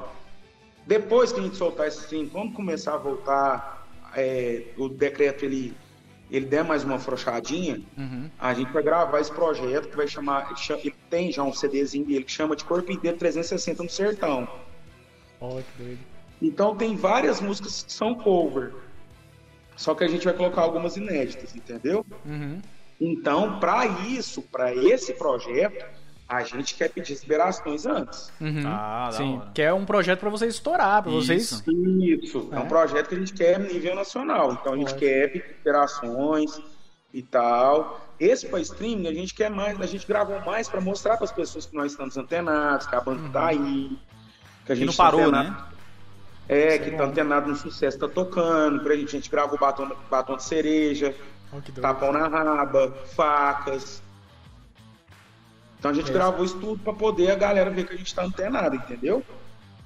[0.87, 3.87] depois que a gente soltar esse stream, quando começar a voltar,
[4.17, 5.75] é, o decreto ele,
[6.33, 8.31] ele der mais uma afrouxadinha, Uhum.
[8.39, 10.53] a gente vai gravar esse projeto que vai chamar.
[10.71, 14.49] ele tem já um CDzinho dele que chama de Corpo Inteiro 360 no Sertão.
[15.41, 15.99] Olha que doido.
[16.41, 18.73] Então tem várias músicas que são cover.
[19.77, 22.05] Só que a gente vai colocar algumas inéditas, entendeu?
[22.25, 22.61] Uhum.
[23.01, 25.85] Então, para isso, para esse projeto,
[26.33, 28.33] a gente quer pedir liberações antes.
[28.41, 28.63] Uhum.
[28.67, 29.51] Ah, Sim, hora.
[29.55, 31.63] que é um projeto pra vocês estourar, pra vocês.
[32.23, 32.49] Isso.
[32.53, 32.57] É.
[32.57, 32.61] É.
[32.61, 34.53] um projeto que a gente quer nível nacional.
[34.53, 35.01] Então a gente Lógico.
[35.01, 36.61] quer pedir liberações
[37.13, 38.01] e tal.
[38.19, 41.33] Esse para streaming a gente quer mais, a gente gravou mais para mostrar para as
[41.33, 43.99] pessoas que nós estamos antenados, que a banda tá aí,
[44.65, 45.65] que a E gente não tá parou, antenado- né?
[46.49, 48.81] É, que tá antenado no sucesso, tá tocando.
[48.83, 51.15] Pra gente, a gente grava o batom, batom de cereja.
[51.65, 51.83] Que doido.
[51.83, 54.03] tapão na raba, facas.
[55.83, 56.15] Então a gente É.
[56.15, 59.21] gravou isso tudo pra poder a galera ver que a gente tá antenado, entendeu?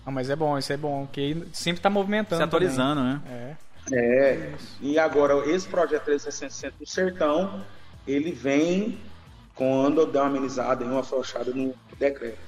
[0.04, 2.36] Ah, mas é bom, isso é bom, que sempre tá movimentando.
[2.36, 3.18] Se atualizando, né?
[3.24, 3.40] também.
[3.40, 3.56] É.
[3.92, 4.52] É.
[4.82, 7.62] E agora, esse projeto 360 do Sertão,
[8.06, 8.98] ele vem
[9.54, 12.44] quando eu der uma amenizada e uma afrouxada no decreto.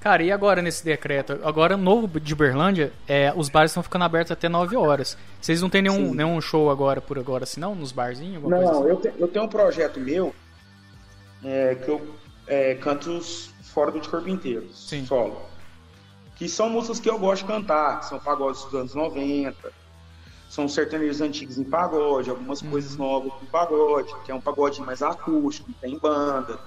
[0.00, 1.38] Cara, e agora nesse decreto?
[1.44, 5.18] Agora, novo de Uberlândia, é, os bares estão ficando abertos até 9 horas.
[5.38, 6.14] Vocês não tem nenhum, Sim.
[6.14, 7.74] nenhum show agora por agora, assim, não?
[7.74, 8.42] Nos barzinhos?
[8.42, 8.88] Não, assim?
[8.88, 10.34] eu, te- eu tenho um projeto meu
[11.44, 12.14] é, que eu
[12.46, 15.04] é, canto os fora do de corpo inteiro, Sim.
[15.04, 15.40] solo.
[16.36, 19.72] Que são músicas que eu gosto de cantar, que são pagodes dos anos 90,
[20.48, 22.70] são sertanejos antigos em pagode, algumas Uhum.
[22.70, 26.58] coisas novas em pagode, que é um pagode mais acústico, tem banda.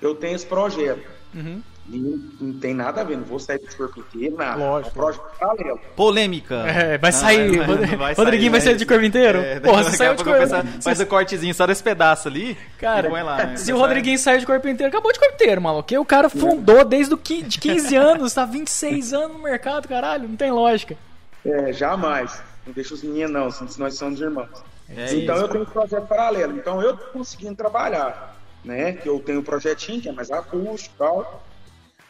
[0.00, 1.06] Eu tenho esse projeto.
[1.34, 1.62] Uhum.
[1.88, 4.56] Não, não tem nada a ver, não vou sair do corpo inteiro, nada.
[4.56, 4.88] Lógico.
[4.88, 5.80] É um projeto paralelo.
[5.94, 6.54] Polêmica.
[6.66, 7.58] É, vai sair.
[7.58, 8.64] vai- Rodri- vai Rodriguinho vai né?
[8.66, 9.38] sair de corpo inteiro?
[9.38, 12.56] É, Porra, você a saiu de corpo pensa- Faz o cortezinho só desse pedaço ali.
[12.78, 13.56] Cara, lá, né?
[13.56, 15.94] se o Rodriguinho saiu de corpo inteiro, acabou de corpo inteiro, maluco.
[16.00, 20.28] O cara fundou desde o qui- de 15 anos, tá 26 anos no mercado, caralho.
[20.28, 20.96] Não tem lógica.
[21.44, 22.42] É, jamais.
[22.66, 24.48] Não deixa os meninos, não, senão nós somos irmãos.
[24.88, 25.44] É então isso.
[25.44, 26.56] eu tenho um projeto paralelo.
[26.56, 28.92] Então eu tô conseguindo trabalhar, né?
[28.94, 31.42] Que eu tenho um projetinho que é mais acústico e tal.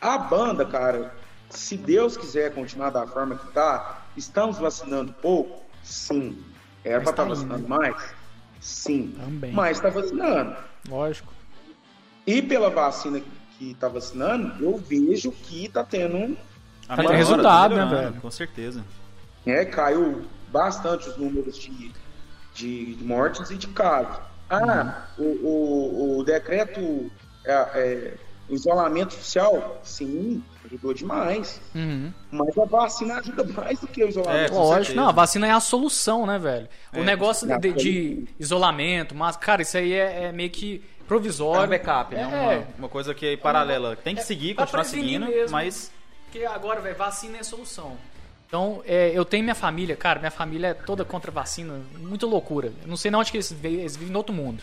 [0.01, 1.15] A banda, cara,
[1.51, 5.63] se Deus quiser continuar da forma que tá, estamos vacinando pouco?
[5.83, 6.43] Sim.
[6.85, 8.15] Era Mas pra estar tá vacinando mais?
[8.61, 9.15] Sim.
[9.19, 9.53] Também.
[9.53, 10.57] Mas tá vacinando.
[10.89, 11.33] Lógico.
[12.27, 13.21] E pela vacina
[13.59, 16.37] que tá vacinando, eu vejo que tá tendo um
[16.87, 18.21] Tá melhora, resultado, tá né, velho?
[18.21, 18.85] Com certeza.
[19.45, 21.93] né, caiu bastante os números de,
[22.55, 24.19] de mortes e de casos.
[24.49, 27.11] Ah, o, o, o decreto,
[27.45, 28.15] é, é,
[28.55, 31.61] isolamento social, sim, ajudou demais.
[31.75, 32.13] Uhum.
[32.31, 34.51] Mas a vacina ajuda mais do que o É, isolamento.
[34.53, 34.95] com Lógico, certeza.
[35.01, 36.69] não, a vacina é a solução, né, velho?
[36.93, 37.05] O É.
[37.05, 37.73] negócio de, É.
[37.73, 41.65] de isolamento, mas, cara, isso aí é, é meio que É provisório.
[41.67, 42.23] um backup, né?
[42.23, 43.97] É, Uma, uma coisa que é paralela.
[43.97, 45.51] Tem que É, seguir, continuar seguindo, mesmo.
[45.53, 45.93] mas
[46.25, 47.97] Porque agora, velho, vacina é a solução.
[48.49, 52.73] Então, é, eu tenho minha família, cara, minha família é toda contra vacina, muita loucura.
[52.83, 54.63] Eu não sei não onde que eles vivem, eles vivem em outro mundo.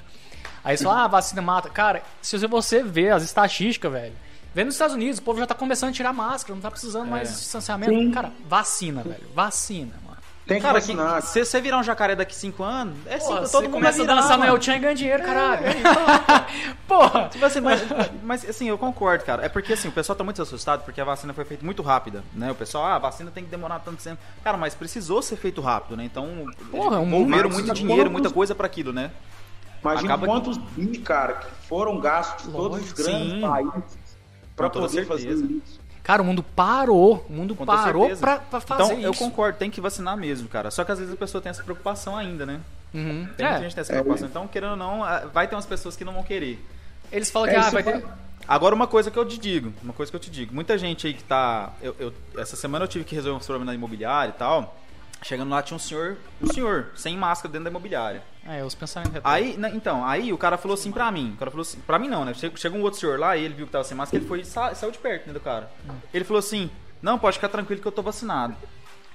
[0.64, 1.70] Aí eles falam, ah, a vacina mata.
[1.70, 4.14] Cara, se você ver as estatísticas, velho,
[4.54, 7.08] vê nos Estados Unidos, o povo já tá começando a tirar máscara, não tá precisando
[7.10, 7.92] mais de distanciamento.
[7.94, 8.12] Sim.
[8.12, 10.14] Cara, vacina, velho, vacina, mano.
[10.46, 11.22] Tem que Cara, que, vacinar.
[11.22, 13.98] se você virar um jacaré daqui 5 anos, é Porra, cinco, você todo mundo começa
[14.00, 14.46] vai a virar, dançar no.
[14.46, 15.62] El Chan e ganha dinheiro, caralho.
[16.86, 17.30] Porra!
[17.32, 17.82] Tipo assim, mas,
[18.22, 19.46] mas, assim, eu concordo, cara.
[19.46, 22.24] É porque assim, o pessoal tá muito assustado porque a vacina foi feita muito rápida,
[22.34, 22.52] né?
[22.52, 24.22] O pessoal, ah, a vacina tem que demorar tanto tempo.
[24.44, 26.04] Cara, mas precisou ser feito rápido, né?
[26.04, 29.12] Então, Porra, um envolveram mundo- muito dinheiro, muita coisa pra aquilo, né?
[29.92, 33.42] Imagina acaba que- quantos bi, cara, que foram gastos de todos os Lógico, grandes sim.
[33.42, 33.98] países
[34.56, 35.46] para poder fazer certeza.
[35.46, 35.80] isso.
[36.04, 37.26] Cara, o mundo parou.
[37.30, 39.08] O mundo Com parou pra, pra fazer Então, isso.
[39.08, 40.70] eu concordo, tem que vacinar mesmo, cara.
[40.70, 42.60] Só que às vezes a pessoa tem essa preocupação ainda, né?
[42.94, 43.28] Uhum.
[43.38, 44.28] Tem É, muita gente que tem essa preocupação.
[44.28, 45.00] Então, querendo ou não,
[45.34, 46.60] vai ter umas pessoas que não vão querer.
[47.12, 48.08] eles falam É, que ah, vai vai- ter.
[48.46, 51.08] Agora, uma coisa que eu te digo, uma coisa que eu te digo, muita gente
[51.08, 51.72] aí que tá.
[51.82, 54.76] Eu, eu- essa semana eu tive que resolver uns problemas na imobiliária e tal.
[55.22, 58.22] Chegando lá tinha um senhor, um senhor, sem máscara dentro da imobiliária.
[58.48, 61.32] É, os pensamentos Aí, né, então, aí o cara falou assim pra mim.
[61.36, 62.34] O cara falou assim, pra mim não, né?
[62.34, 64.42] Chega, chega um outro senhor lá e ele viu que tava sem máscara, ele foi
[64.42, 65.72] e sa- saiu de perto, né, do cara.
[66.14, 66.70] Ele falou assim:
[67.02, 68.56] Não, pode ficar tranquilo que eu tô vacinado.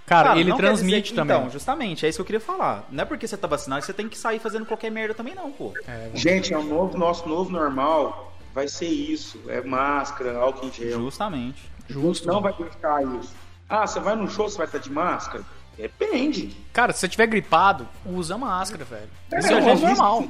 [0.06, 1.36] Cara, ele não quer transmite dizer- também.
[1.36, 2.86] Então, justamente, é isso que eu queria falar.
[2.90, 5.34] Não é porque você tá vacinado que você tem que sair fazendo qualquer merda também,
[5.34, 5.74] não, pô.
[5.86, 9.38] É, Gente, é o novo, nosso novo normal vai ser isso.
[9.48, 10.98] É máscara, álcool em gel.
[11.00, 11.70] Justamente.
[11.86, 12.26] justo.
[12.26, 13.34] Não vai deixar isso.
[13.68, 15.44] Ah, você vai no show, você vai estar de máscara?
[15.78, 16.54] Depende.
[16.72, 19.08] Cara, se você tiver gripado, usa máscara, velho.
[19.32, 20.24] É, Isso é não, gente normal.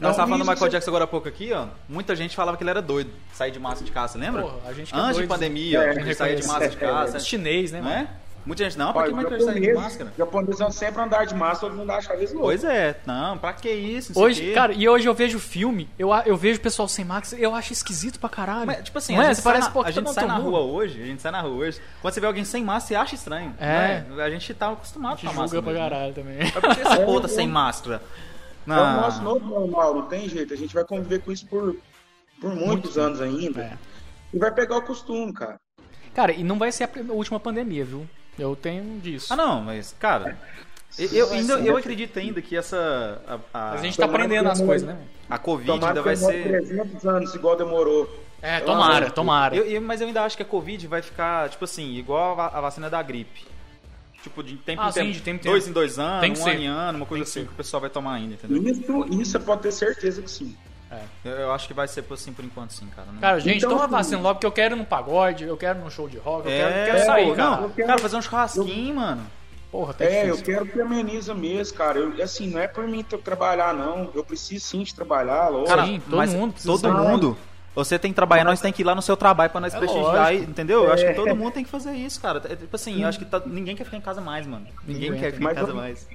[0.00, 1.66] Nós tava falando do Michael você- Jackson agora há pouco aqui, ó.
[1.88, 4.42] Muita gente falava que ele era doido, sair de máscara de casa, lembra?
[4.42, 5.28] Porra, a gente que é Antes de doido.
[5.28, 7.16] pandemia, É, ele saía de máscara de casa.
[7.18, 8.00] Os chinês, né, Não mano?
[8.02, 8.08] é?
[8.44, 10.10] Muita gente, não, pra Olha, que Michael sair de japonês, máscara?
[10.10, 12.48] os japoneses vão sempre andar de máscara, todo mundo acha às vezes louco.
[12.48, 14.12] Pois é, não, pra que isso?
[14.14, 17.40] não Hoje, cara, e hoje eu vejo filme, eu, eu vejo o pessoal sem máscara,
[17.40, 18.66] eu acho esquisito pra caralho.
[18.66, 19.34] Mas, tipo assim, Não a é?
[19.34, 21.40] gente, parece, na, a tá gente no sai na rua hoje, a gente sai na
[21.40, 21.80] rua hoje.
[22.00, 23.54] Quando você vê alguém sem máscara, você acha estranho.
[23.60, 24.02] É.
[24.08, 25.62] não A gente tá acostumado A gente com a máscara.
[25.62, 26.38] julga pra caralho também.
[26.38, 28.02] Mas por que esse povo tá sem máscara?
[28.66, 30.52] É o nosso novo normal, não tem jeito.
[30.52, 31.76] A gente vai conviver com isso por,
[32.40, 33.62] por muitos anos ainda.
[33.62, 33.72] É.
[34.34, 35.60] E vai pegar o costume, cara.
[36.14, 38.06] Cara, e não vai ser a última pandemia, viu?
[38.38, 39.32] Eu tenho disso.
[39.32, 40.38] Ah, não, mas, cara.
[40.98, 43.20] Eu, eu, ainda, eu acredito ainda que essa.
[43.52, 44.98] A, A gente a, tá aprendendo as coisas, né?
[45.28, 46.42] a Covid Tomara ainda que vai ser.
[46.48, 48.22] 300 anos, igual demorou.
[48.42, 49.54] É, tomara, tomara.
[49.56, 52.46] Eu- eu- mas eu ainda acho que a Covid vai ficar, tipo assim, igual a,
[52.48, 53.46] a vacina da gripe.
[54.22, 55.12] Tipo, de tempo Ah, em sim, tempo.
[55.12, 55.70] de tempo em dois tempo.
[55.70, 56.50] em dois anos, Tem que um ser.
[56.50, 57.46] ano em ano, uma coisa Tem que assim ser.
[57.46, 58.62] que o pessoal vai tomar ainda, entendeu?
[58.72, 60.56] Isso, isso você pode ter certeza que sim.
[61.24, 63.08] Eu, eu acho que vai ser assim por enquanto, sim, cara.
[63.20, 65.78] Cara, gente, Então, toma assim, vacina logo, porque eu quero ir num pagode, eu quero
[65.78, 67.50] ir num show de rock, eu quero, é, quero sair, pô, cara.
[67.50, 69.22] Não, Eu quero- cara, fazer um churrasquinho, mano.
[69.70, 70.44] Porra, tá É, eu difícil.
[70.44, 71.98] quero que ameniza mesmo, cara.
[71.98, 74.10] Eu, assim, não é por mim trabalhar, não.
[74.14, 75.70] Eu preciso sim de trabalhar, lógico.
[75.70, 77.38] Cara, Sim, todo mas mundo precisa todo mundo.
[77.74, 79.78] Você tem que trabalhar, nós tem que ir lá no seu trabalho pra nós É
[79.78, 80.50] prestigiar, lógico.
[80.50, 80.84] entendeu?
[80.84, 81.14] Eu acho que É.
[81.14, 82.42] todo mundo tem que fazer isso, cara.
[82.44, 84.66] É, tipo assim, eu acho que tá- ninguém quer ficar em casa mais, mano.
[84.86, 86.06] Ninguém Ninguém quer ficar em casa eu- mais.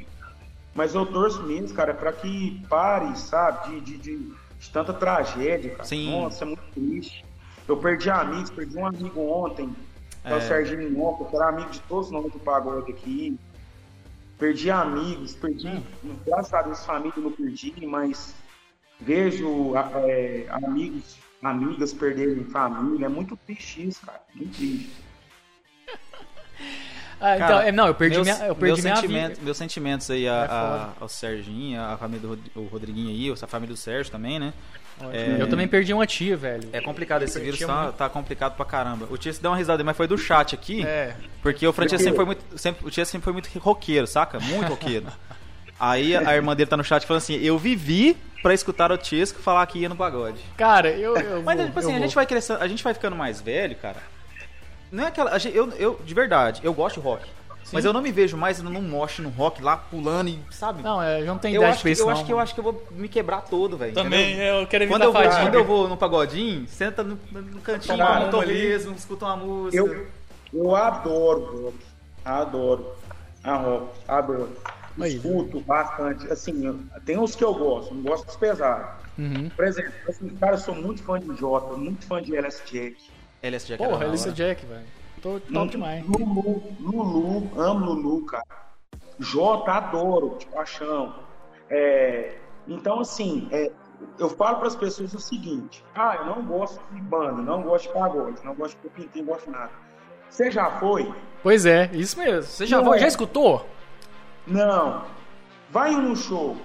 [0.75, 5.71] Mas eu torço mesmo, cara, pra que pare, sabe, de, de, de- de tanta tragédia,
[5.71, 5.83] cara.
[5.83, 6.11] Sim.
[6.11, 7.25] Nossa, é muito triste.
[7.67, 9.75] Eu perdi amigos, perdi um amigo ontem,
[10.21, 10.41] que é o É.
[10.41, 13.37] Serginho Minhoca, que era amigo de todos nós do pagode aqui.
[14.37, 15.83] Perdi amigos, perdi,
[16.25, 18.35] graças a Deus, família não perdi, mas
[18.99, 23.07] vejo é, amigos, amigas perderem família.
[23.07, 24.21] É muito triste isso, cara.
[24.35, 25.06] Muito triste.
[27.19, 29.41] Ah, então, Cara, é, não, eu perdi meus, minha, eu meus perdi minha sentimentos, vida.
[29.45, 33.47] Meus sentimentos aí a, É a- ao Serginho, a família do o Rodriguinho aí, a
[33.47, 34.53] família do Sérgio também, né?
[35.13, 36.69] É- Eu também perdi uma tia, velho.
[36.73, 39.07] É complicado, esse vírus tá, tá complicado pra caramba.
[39.11, 40.83] O Tia se deu uma risada, mas foi do chat aqui.
[40.85, 41.13] É.
[41.43, 42.43] Porque o Francisco sempre foi muito.
[42.57, 44.39] Sempre, o Tia sempre foi muito roqueiro, saca?
[44.39, 45.05] Muito roqueiro.
[45.79, 49.39] Aí a irmã dele tá no chat falando assim: Eu vivi pra escutar o Tiesco
[49.39, 50.39] falar que ia no pagode.
[50.57, 51.15] Cara, eu.
[51.15, 52.15] eu Mas, vou, tipo assim, eu a gente vou.
[52.15, 53.97] vai crescendo, a gente vai ficando mais velho, cara.
[54.91, 55.37] Não é aquela.
[55.53, 57.27] eu, eu, de verdade, eu gosto de rock.
[57.71, 60.81] Mas eu não me vejo mais num mosh no rock lá pulando e, sabe?
[60.81, 62.13] Não, é, eu não tenho eu acho, que, isso, eu não.
[62.13, 63.93] acho que eu acho que eu vou me quebrar todo, velho.
[63.93, 64.61] Também, entendeu?
[64.61, 65.41] eu quero Quando evitar eu, vou, fadiga.
[65.41, 69.77] quando eu vou no pagodinho, senta no, no cantinho, no uma torresmo, escuta uma música.
[69.83, 70.07] Eu,
[70.53, 71.77] eu adoro rock.
[72.23, 72.95] Adoro.
[73.43, 73.89] A rock.
[74.07, 74.49] Adoro.
[74.99, 75.15] Aí.
[75.15, 76.31] Escuto bastante.
[76.31, 79.05] Assim, tem uns que eu gosto, não gosto dos pesados.
[79.17, 79.49] Uhum.
[79.49, 82.97] Por exemplo, assim, cara, eu sou muito fã de Jota, muito fã de LS Jack.
[83.41, 84.17] LS Jack era Porra, hora.
[84.33, 84.85] Jack, velho.
[85.21, 86.05] Tô top demais.
[86.05, 88.43] Lulu, Lulu, amo Lulu, cara.
[89.19, 91.15] Jota, adoro, de paixão.
[91.69, 93.71] É, então, assim, é,
[94.19, 97.87] eu falo para as pessoas o seguinte: ah, eu não gosto de banda, não gosto
[97.87, 99.71] de pagode, não gosto de pintinho, não gosto de nada.
[100.29, 101.11] Você já foi?
[101.41, 102.43] Pois é, isso mesmo.
[102.43, 102.85] Você já, Não.
[102.85, 103.65] foi, já escutou?
[104.45, 105.03] Não.
[105.69, 106.57] Vai no show.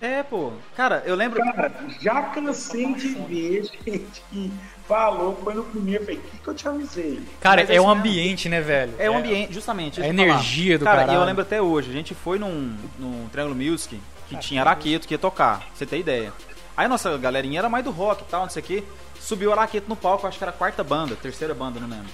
[0.00, 0.52] É, pô.
[0.76, 1.42] Cara, eu lembro.
[1.42, 4.52] Cara, já cansei de ver gente que
[4.86, 7.20] falou, foi no primeiro, falei, o que, que eu te avisei?
[7.40, 7.98] Cara, Mas é é um mesmo.
[7.98, 8.94] ambiente, né, velho?
[8.98, 10.00] É o ambiente, justamente.
[10.00, 10.40] a isso que eu ia falar.
[10.40, 10.98] energia do cara.
[11.00, 11.18] caralho.
[11.18, 15.08] E eu lembro até hoje, a gente foi num, num Triangle Music que tinha Araqueto
[15.08, 16.32] que ia tocar, pra você ter ideia.
[16.76, 18.84] Aí a nossa galerinha era mais do rock e tal, não sei o que.
[19.18, 22.08] Subiu o Araqueto no palco, acho que era a quarta banda, terceira banda, não lembro.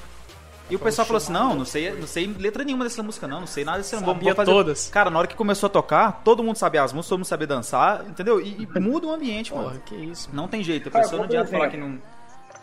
[0.71, 3.41] E o pessoal falou assim: não, não sei, não sei letra nenhuma dessa música, não,
[3.41, 4.51] não sei nada desse vamos- Sabia vamos fazer.
[4.51, 4.89] todas.
[4.89, 7.47] Cara, na hora que começou a tocar, todo mundo sabia as músicas, todo mundo sabia
[7.47, 8.41] dançar, entendeu?
[8.41, 9.83] E, e muda o ambiente, Porra, mano.
[9.85, 10.31] que isso.
[10.33, 11.99] Não tem jeito, a Cara, pessoa não adianta falar que não.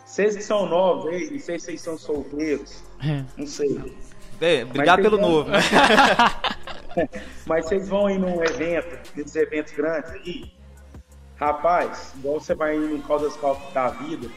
[0.04, 2.82] Vocês que são novos aí, se vocês são solteiros,
[3.36, 3.80] não sei.
[4.40, 5.50] É, obrigado Mas pelo tem- novo.
[5.50, 5.58] né?
[7.46, 10.52] Mas vocês vão ir num evento, nesses eventos grandes aí,
[11.36, 14.28] rapaz, igual você vai ir num Caldas Caldas da vida,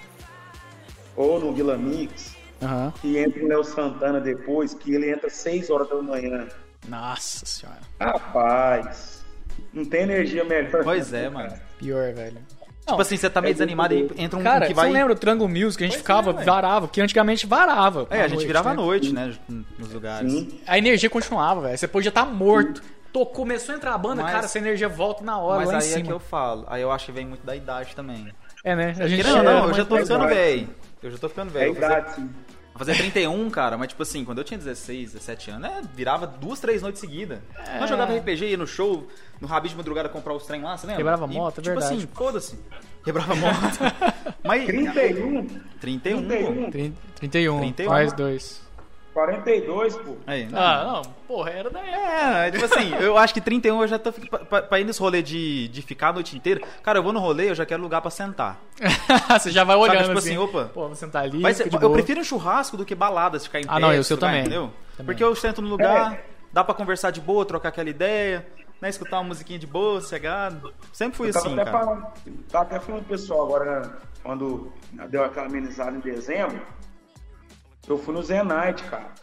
[1.15, 2.34] ou no Vila Mix,
[2.65, 2.93] Aham.
[3.01, 6.47] que entra o Léo Santana depois, que ele entra 6 horas da manhã.
[6.87, 7.79] Nossa senhora.
[7.99, 9.25] Rapaz,
[9.73, 10.83] não tem energia melhor.
[10.83, 11.33] Pois não, é, cara.
[11.33, 11.53] mano.
[11.79, 12.37] Pior, velho.
[12.87, 14.87] Tipo assim, você tá meio é desanimado e entra um Cara, que vai.
[14.87, 15.83] você lembra o Triangle Music?
[15.83, 18.05] A gente Pois ficava, é, varava, que antigamente varava.
[18.11, 18.81] É, a gente noite, virava à né?
[18.81, 19.33] noite, né?
[19.79, 20.31] Nos lugares.
[20.31, 20.59] Sim.
[20.67, 21.77] A energia continuava, velho.
[21.77, 22.83] Você podia estar morto.
[23.11, 25.73] Tô, começou a entrar a banda, Mas- cara, essa energia volta na hora, Mas lá
[25.73, 26.05] em aí é cima.
[26.05, 26.65] que eu falo.
[26.67, 28.27] Aí eu acho que vem muito da idade também.
[28.63, 28.93] É, né?
[28.99, 30.69] A gente ou não, eu mas- já tô é ficando velho.
[31.01, 31.75] Eu já tô ficando É velho.
[31.75, 32.29] Fazer, idade, sim.
[32.75, 36.27] Vou fazer 31, cara, mas tipo assim, quando eu tinha 16, 17 anos, né, virava
[36.27, 37.39] duas, três noites seguidas.
[37.67, 37.79] É.
[37.79, 39.07] Nós jogava RPG, ia no show,
[39.39, 40.97] no Rabi de madrugada comprar os trem lá, você lembra?
[40.97, 41.95] Quebrava E, moto, é tipo verdade.
[41.97, 42.59] assim, foda-se.
[43.03, 43.79] Quebrava moto.
[44.43, 45.47] mas 31,
[45.79, 46.27] 31, pô.
[46.27, 47.89] 31, Trin- 31, 31.
[47.89, 48.64] mais dois.
[49.15, 50.17] 42, pô.
[50.27, 50.59] Aí, não.
[50.61, 51.97] Ah, não, porra, era da época.
[51.97, 54.99] É, tipo assim, eu acho que 31 eu já tô pra, pra, pra ir nesse
[54.99, 56.59] rolê de, de ficar a noite inteira.
[56.83, 58.59] Cara, eu vou no rolê, eu já quero lugar pra sentar.
[59.39, 60.31] Você já vai olhando tipo assim.
[60.31, 60.65] assim, opa.
[60.73, 63.75] Pô, vou sentar ali, de eu prefiro um churrasco do que baladas, ficar em Ah,
[63.75, 63.79] pé.
[63.79, 64.41] não, eu lugar, também.
[64.41, 64.73] Entendeu?
[64.97, 65.05] Também.
[65.05, 66.25] Porque eu sento no lugar, É.
[66.51, 68.45] dá pra conversar de boa, trocar aquela ideia,
[68.81, 68.89] né?
[68.89, 70.73] Escutar uma musiquinha de boa, sossegado.
[70.91, 71.79] Sempre fui Eu assim, até cara.
[71.85, 72.05] falando,
[72.51, 73.89] tava até falando pro pessoal agora, né,
[74.21, 74.73] quando
[75.09, 76.59] deu aquela amenizada em dezembro,
[77.87, 79.13] eu fui no Zenite, cara.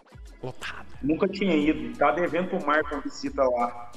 [0.42, 0.86] Lotado.
[1.02, 1.96] Nunca tinha ido.
[1.96, 3.92] Tá devendo pro Marco uma visita lá.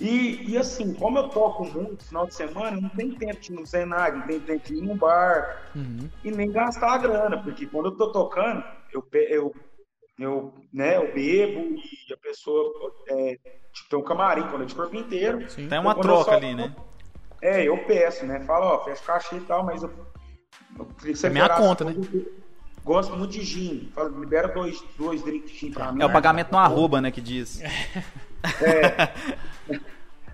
[0.00, 3.52] E, e assim, como eu toco muito final de semana, eu não tenho tempo de
[3.52, 6.08] ir no Zenite, não tenho tempo de ir num bar Uhum.
[6.22, 8.62] e nem gastar a grana, porque quando eu tô tocando,
[8.92, 9.54] eu, eu,
[10.18, 11.60] eu, né, eu bebo
[12.08, 12.72] e a pessoa
[13.08, 13.38] é,
[13.72, 15.50] tipo, tem um camarim quando é de corpo inteiro.
[15.50, 15.68] Sim.
[15.68, 16.74] Tem uma eu troca só- ali, né?
[17.42, 18.40] É, eu peço, né?
[18.40, 19.90] Fala, ó, fecha caixa e tal, mas eu,
[20.78, 21.94] eu que você É minha conta, né?
[22.88, 23.90] Gosto muito de gin.
[23.94, 26.02] Fala, libera dois, dois drinks de gin pra mim.
[26.02, 27.60] É o pagamento no arroba, né, que diz.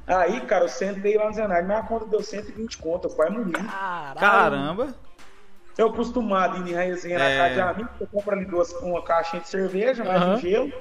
[0.07, 3.51] Aí, cara, eu sentei lá no Zenai, minha conta deu 120 conto, eu quase morri.
[3.53, 4.21] Caralho.
[4.21, 4.95] Caramba.
[5.77, 7.39] Eu acostumado ir em resenha É.
[7.39, 10.35] na casa de amigo, eu compro ali duas, uma caixinha de cerveja, mais Aham.
[10.35, 10.73] um gelo.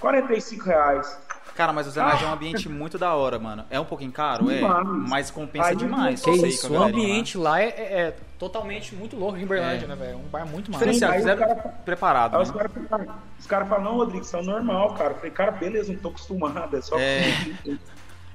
[0.00, 1.18] 45 reais.
[1.54, 3.64] Cara, mas o Zé Nage é um ambiente muito da hora, mano.
[3.70, 4.86] É um pouquinho caro, é, Demais.
[5.08, 6.20] mas compensa Aí, demais.
[6.20, 9.88] que isso, o ambiente lá é, é- é totalmente muito louco em Berlândia, É.
[9.88, 10.18] né, velho?
[10.18, 10.84] Um bar muito massa.
[10.84, 11.54] Diferenciado, fizeram cara-
[11.84, 12.56] preparado, Aí os né?
[12.58, 15.10] caras falam, os caras falam, não, Rodrigo, isso é normal, cara.
[15.10, 17.22] Eu falei, cara, beleza, não tô acostumado, é só É.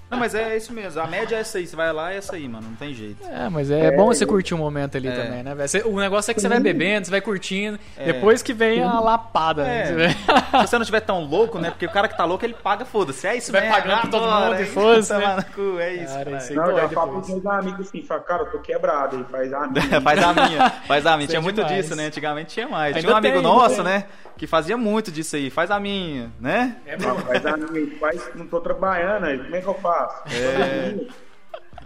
[0.10, 1.02] Não, mas é isso mesmo.
[1.02, 1.68] A média é essa aí.
[1.68, 2.68] Você vai lá é essa aí, mano.
[2.70, 3.18] Não tem jeito.
[3.28, 5.12] É, mas é, bom você curtir um momento ali É.
[5.12, 5.90] também, né, velho?
[5.90, 8.06] O negócio é que você vai bebendo, você vai curtindo, É.
[8.14, 10.06] depois que vem a lapada, né?
[10.06, 10.62] É.
[10.62, 11.72] Se você não tiver tão louco, né?
[11.72, 13.28] Porque o cara que tá louco, ele paga, foda-se.
[13.28, 13.76] É isso Vai mesmo.
[13.76, 15.46] pagando pra todo mundo e foda-se, né?
[15.54, 16.14] cu, É isso.
[16.14, 16.38] Cara, cara.
[16.38, 19.18] isso aí Não, eu já falo pros meus amigos assim, fala, cara, eu tô quebrado
[19.18, 20.02] aí, faz a minha.
[20.02, 21.28] faz a minha, faz a minha.
[21.28, 22.06] Tinha é muito disso, né?
[22.06, 22.96] Antigamente tinha mais.
[22.96, 23.84] Ainda Tinha um amigo nosso, tem.
[23.84, 24.06] né?
[24.38, 25.50] Que fazia muito disso aí.
[25.50, 26.78] Faz a minha, né?
[26.86, 30.24] É, Não, faz a minha, faz, não tô trabalhando aí, como é que eu faço?
[30.32, 30.96] É.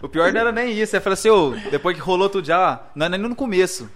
[0.01, 0.91] O pior não era nem isso.
[0.91, 3.89] Você falou assim, ô, depois que rolou tudo já, não era nem no começo.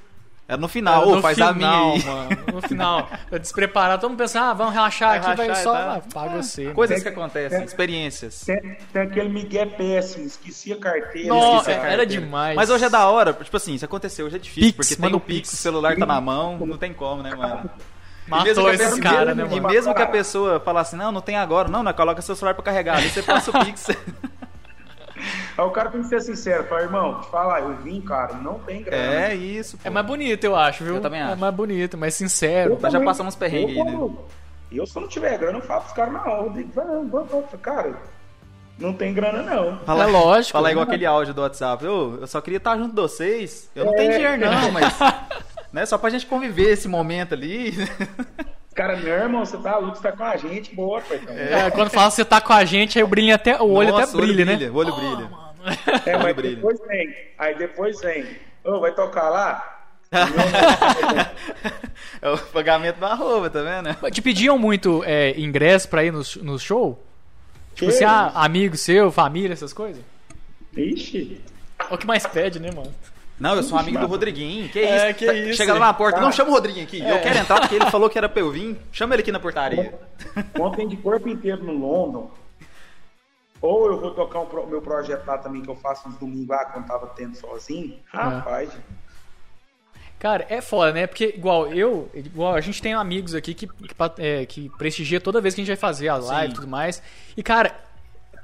[0.48, 2.03] Era no final, Era ô, no faz a minha final, aí.
[2.06, 2.30] mano.
[2.53, 5.76] No final, eu despreparado, todo mundo pensa, ah, vamos relaxar Vai aqui, vai relaxar só.
[5.76, 6.72] Ah, paga você.
[6.72, 8.41] Coisas que Tem- acontecem, tem- experiências.
[8.45, 11.30] Tem, tem aquele Miguel péssimo, esqueci a carteira.
[11.30, 12.56] Nossa, esqueci a era demais.
[12.56, 15.15] Mas hoje é da hora, tipo assim, se aconteceu, hoje é difícil, Pix, porque tem
[15.15, 15.52] o Pix.
[15.52, 17.68] o celular tá na mão, não tem como, né, mano?
[18.27, 20.95] E Matou mesmo que a esses caras, né, E mesmo que a pessoa fala assim,
[20.95, 23.53] não, não tem agora, não, não, coloca seu celular pra carregar, aí você passa o
[23.65, 23.88] Pix.
[25.57, 28.60] Aí o cara tem que ser sincero, fala, irmão, te falar, eu vim, cara, não
[28.60, 29.27] tem grana.
[29.27, 29.88] é isso, pô.
[29.88, 30.95] É mais bonito, eu acho, viu?
[30.95, 31.38] Eu também É acho.
[31.38, 32.72] mais bonito, mais sincero.
[32.72, 34.10] Eu Nós já também- passamos perrengue eu, aí, né?
[34.72, 37.45] Eu, se eu não tiver grana, eu falo pros caras na hora, vamos, vamos.
[37.61, 37.93] Cara,
[38.77, 39.77] não tem grana não.
[39.85, 40.91] Fala, É lógico, Fala igual né?
[40.91, 41.85] aquele áudio do WhatsApp.
[41.85, 43.69] Eu, eu só queria estar junto de vocês.
[43.76, 44.93] Eu não tenho dinheiro, não, mas.
[45.76, 47.73] Né, só pra gente conviver esse momento ali.
[48.73, 51.19] Cara, meu irmão, você tá louco, você tá com a gente, bora, pai.
[51.22, 51.35] Então.
[51.35, 53.91] É, quando fala que você tá com a gente, aí o brilho até, o olho
[53.91, 54.69] Nossa, até brilha, né?
[54.69, 55.30] O olho brilha.
[56.06, 56.56] É, mas brilha.
[56.56, 57.14] depois vem.
[57.38, 58.26] Aí depois vem.
[58.64, 59.89] Ô, vai tocar lá?
[62.22, 64.11] É o pagamento da arroba, tá vendo?
[64.11, 67.03] Te pediam muito é, ingresso pra ir no, no show?
[67.73, 70.02] Tipo, você, ah, amigo seu, família, essas coisas?
[70.77, 71.41] Ixi.
[71.80, 72.93] É o que mais pede, né, mano?
[73.40, 74.70] Não, eu sou amigo do Rodriguinho.
[74.70, 75.20] Que É, isso?
[75.20, 75.57] que isso.
[75.57, 76.18] Chega lá na porta.
[76.20, 76.24] Tá.
[76.24, 76.99] Não, chama o Rodriguinho aqui.
[77.02, 77.20] Eu É.
[77.20, 78.80] quero entrar porque ele falou que era pra eu vir.
[78.94, 79.94] Chama ele aqui na portaria.
[80.60, 82.32] Ontem de corpo inteiro no London.
[83.62, 86.48] Ou eu vou tocar o pro- meu projeto lá também, que eu faço uns domingos
[86.48, 87.98] lá, quando tava tendo sozinho.
[88.06, 88.70] Rapaz,
[90.18, 91.06] Cara, é foda, né?
[91.06, 95.41] Porque, igual eu, igual a gente tem amigos aqui que, que, é, que prestigia toda
[95.41, 97.02] vez que a gente vai fazer a live e tudo mais.
[97.36, 97.76] E, cara,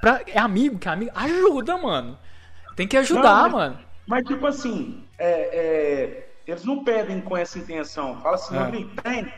[0.00, 1.10] pra, é amigo que é amigo.
[1.14, 2.18] Ajuda, mano.
[2.76, 3.78] Tem que ajudar, Não, mas- mano.
[4.06, 8.20] Mas, tipo assim, é, é, eles não pedem com essa intenção.
[8.20, 8.58] Fala assim, É.
[8.62, 9.32] Rodrigo, tem?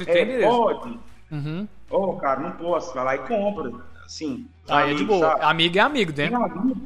[0.00, 0.98] É, tem, pode?
[1.30, 1.68] Uhum.
[1.90, 2.94] Ô, cara, não posso.
[2.94, 3.72] Vai lá e compra.
[4.04, 5.26] Assim, Aí é de boa.
[5.32, 5.44] sabe?
[5.44, 6.28] Amigo é amigo, né?
[6.28, 6.80] Tem amigo,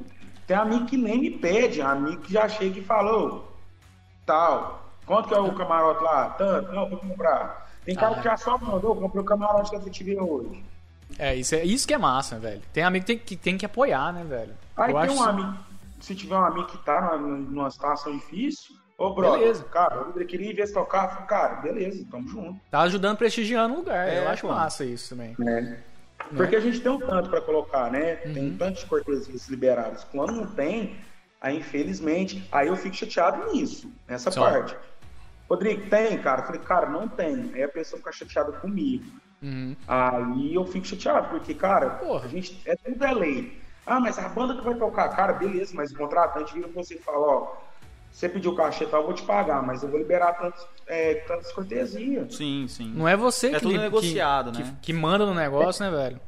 [0.46, 3.52] tem amigo que nem me pede, amigo que já chega e falou,
[4.26, 6.30] tal, quanto que é o camarote lá?
[6.30, 7.70] Tanto, não, vou comprar.
[7.84, 8.18] Tem cara Ah.
[8.18, 10.64] que já só mandou, comprei o camarote da FTV hoje.
[11.18, 12.62] É isso, é isso que é massa, velho.
[12.72, 14.54] Tem amigo que tem que, tem que apoiar, né, velho?
[14.76, 15.54] Aí Eu tem acho um amigo,
[16.04, 19.64] se tiver um amigo que tá numa, numa situação difícil, ô brother, Beleza.
[19.64, 22.60] cara, eu queria ir ver se tocar, falei, cara, beleza, tamo junto.
[22.70, 24.08] Tá ajudando, prestigiando o lugar.
[24.08, 24.48] É, eu acho pô.
[24.52, 25.36] massa isso também.
[26.36, 28.16] Porque a gente tem um tanto pra colocar, né?
[28.16, 28.48] Tem Uhum.
[28.50, 30.04] um tanto de cortesias liberadas.
[30.04, 30.96] Quando não tem,
[31.40, 34.40] aí infelizmente, aí eu fico chateado nisso, nessa Só.
[34.50, 34.76] parte.
[35.48, 36.40] Rodrigo, tem, cara?
[36.42, 37.50] Eu falei, cara, não tem.
[37.54, 39.04] Aí a pessoa fica chateada comigo.
[39.42, 39.76] Uhum.
[39.86, 42.24] Aí eu fico chateado, porque, cara, Porra.
[42.24, 43.61] a gente é tudo é lei.
[43.86, 46.94] Ah, mas a banda que vai tocar, cara, beleza, mas o contratante vira pra você
[46.94, 47.52] e fala, ó,
[48.10, 51.50] você pediu cachê tal, eu vou te pagar, mas eu vou liberar tantos, é, tantas
[51.52, 52.34] cortesias.
[52.36, 52.92] Sim, sim.
[52.94, 54.76] Não é você É que, tudo negociado, que, né?
[54.80, 56.20] que, que manda no negócio, né, velho?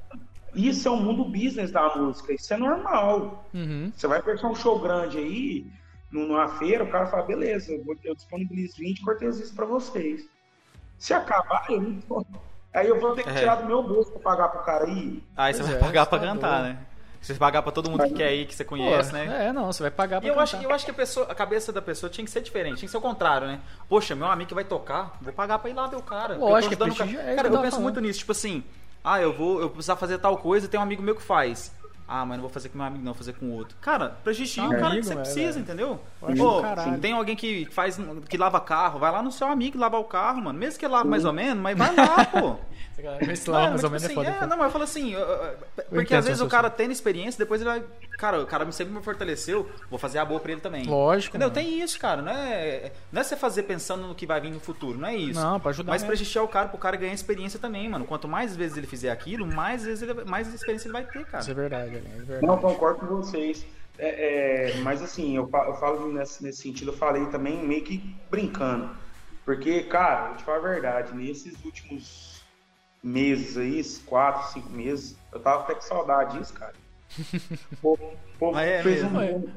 [0.54, 3.44] Isso é o mundo business da música, isso é normal.
[3.52, 3.92] Uhum.
[3.94, 5.66] Você vai fechar um show grande aí,
[6.10, 10.22] numa feira, o cara fala, beleza, eu, vou- eu disponibilizo 20 cortesias pra vocês.
[10.98, 12.24] Se acabar, eu não.
[12.72, 13.34] Aí eu vou ter que É.
[13.34, 15.22] tirar do meu bolso pra pagar pro cara aí.
[15.36, 16.78] Aí você vai é, pagar pra tá cantar, né?
[17.24, 19.46] Você pagar pra todo mundo que quer ir, que você Pô, conhece, né?
[19.48, 21.34] É, não, você vai pagar E pra eu acho, eu acho que a, pessoa, a
[21.34, 23.60] cabeça da pessoa tinha que ser diferente, tinha que ser o contrário, né?
[23.88, 26.36] Poxa, meu amigo que vai tocar, vou pagar pra ir lá ver o cara.
[26.36, 27.32] Lógico, eu tô ajudando o prestígio, cara.
[27.32, 27.82] é Cara, que eu penso falando.
[27.84, 28.62] muito nisso, tipo assim,
[29.02, 31.72] ah, eu vou, eu precisar fazer tal coisa, tem um amigo meu que faz.
[32.06, 33.76] Ah, mas não vou fazer com meu amigo, não, vou fazer com outro.
[33.80, 35.60] Cara, prestigia É o cara que você é, precisa, velho.
[35.60, 36.00] entendeu?
[36.20, 36.62] Pô,
[37.00, 37.98] tem alguém que faz,
[38.28, 40.58] que lava carro, vai lá no seu amigo lavar o carro, mano.
[40.58, 42.56] Mesmo que ele lave mais ou menos, mas vai lá, pô.
[43.28, 44.28] Esse Mano, mais ou tipo menos, é assim, foda.
[44.28, 45.14] é, não, mas eu falo assim,
[45.90, 47.82] porque às vezes o cara tendo experiência, depois ele vai.
[48.16, 50.84] Cara, o cara sempre me fortaleceu, vou fazer a boa pra ele também.
[50.84, 51.50] Lógico, Entendeu?
[51.50, 52.22] Tem isso, cara.
[52.22, 55.16] Não é, não é você fazer pensando no que vai vir no futuro, não é
[55.16, 55.40] isso.
[55.40, 56.08] Não, pra ajudar Mas mesmo.
[56.16, 58.04] prestigiar o cara pro cara ganhar experiência também, mano.
[58.04, 61.42] Quanto mais vezes ele fizer aquilo, mais vezes ele, mais experiência ele vai ter, cara.
[61.42, 62.46] Isso é verdade, é verdade.
[62.46, 63.66] Não, concordo com vocês.
[63.98, 67.98] É, é, mas assim, eu, eu falo nesse, nesse sentido, eu falei também meio que
[68.30, 68.90] brincando.
[69.44, 72.42] Porque, cara, eu te falo a verdade, nesses últimos
[73.02, 75.16] meses aí, quatro, cinco meses.
[75.32, 76.74] Eu tava até com saudade disso, cara.
[77.72, 79.52] O povo, o povo é fez mesmo, um.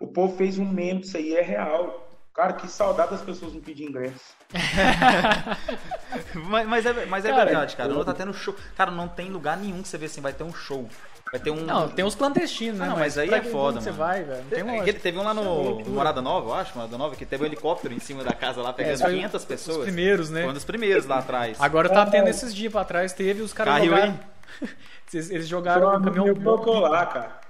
[0.00, 2.08] O povo fez um meme disso aí, é real.
[2.34, 4.36] Cara, que saudade das pessoas não pedir ingresso.
[6.34, 7.92] Mas, mas é, mas é Cara, verdade, cara.
[7.92, 8.54] Não tá tendo show.
[8.76, 10.88] Cara, não tem lugar nenhum que você vê assim, vai ter um show.
[11.30, 11.56] Vai ter um.
[11.56, 12.86] Não, tem uns clandestinos, né?
[12.86, 13.92] Ah, não, mas aí pra é foda, mano.
[13.92, 14.42] vai, velho.
[14.42, 15.00] Não tem Aquele- lógica.
[15.00, 15.90] teve um lá é no loucura.
[15.90, 18.72] Morada Nova, eu acho, Morada Nova, que teve um helicóptero em cima da casa lá,
[18.72, 19.76] pegando É, foi 500 pessoas.
[19.78, 20.40] Os primeiros, né?
[20.42, 21.56] Foi um dos primeiros lá atrás.
[21.60, 24.20] Agora tá tendo esses dias pra trás, teve os caras Caiu, jogaram.
[25.12, 27.40] Eles jogaram um caminhão meu tocou lá, cara.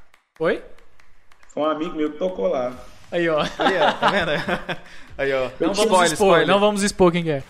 [0.40, 0.62] Oi?
[1.48, 2.72] Foi um amigo meu que tocou lá.
[3.10, 3.40] Aí, ó.
[3.42, 4.30] Aí, ó, tá vendo?
[5.16, 5.44] Aí, ó.
[5.60, 6.46] Não vamos spoiler, expor, spoiler.
[6.46, 7.42] não vamos expor quem que é.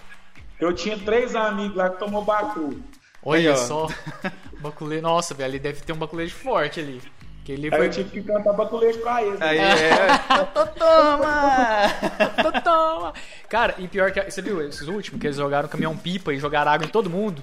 [0.60, 2.80] Eu tinha três amigos lá que tomou bacu.
[3.22, 3.86] Olha Aí, só.
[4.60, 5.01] Baculê.
[5.01, 7.01] Nossa, velho, ali deve ter um baculejo forte ali.
[7.44, 7.86] Que ele Aí foi.
[7.86, 9.40] eu tive que cantar baculejo pra eles.
[9.40, 10.09] Aí, é.
[10.78, 12.60] Toma!
[12.62, 13.12] Toma!
[13.48, 14.30] Cara, e pior que.
[14.30, 15.20] Você viu esses últimos?
[15.20, 17.43] Que eles jogaram caminhão pipa e jogaram água em todo mundo?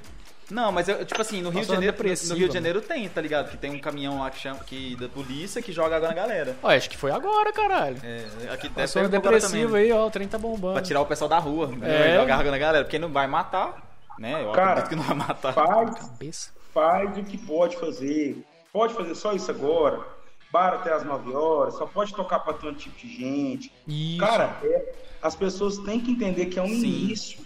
[0.52, 2.54] Não, mas eu, tipo assim, no Rio, de Janeiro, no Rio de.
[2.54, 3.50] Janeiro tem, tá ligado?
[3.50, 6.56] Que tem um caminhão lá que chama, que, da polícia que joga água na galera.
[6.62, 7.98] Ó, acho que foi agora, caralho.
[8.04, 9.86] É, aqui deve ter depressivo também.
[9.86, 10.74] aí, ó, o trem tá bombando.
[10.74, 11.88] Pra tirar o pessoal da rua, É.
[12.10, 12.16] né?
[12.20, 14.44] jogar água na galera, porque não vai matar, né?
[14.44, 15.52] Eu Cara, acredito que não vai matar.
[15.52, 16.52] Faz, Cabeça.
[16.80, 18.46] Faz o que pode fazer.
[18.74, 20.06] Pode fazer só isso agora.
[20.52, 21.76] Bar até as 9 horas.
[21.76, 23.72] Só pode tocar pra tanto tipo de gente.
[23.88, 24.20] Isso.
[24.20, 26.86] Cara, é- as pessoas têm que entender que é um Sim.
[26.86, 27.46] início.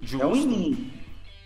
[0.00, 0.22] Justo.
[0.24, 0.86] É um início.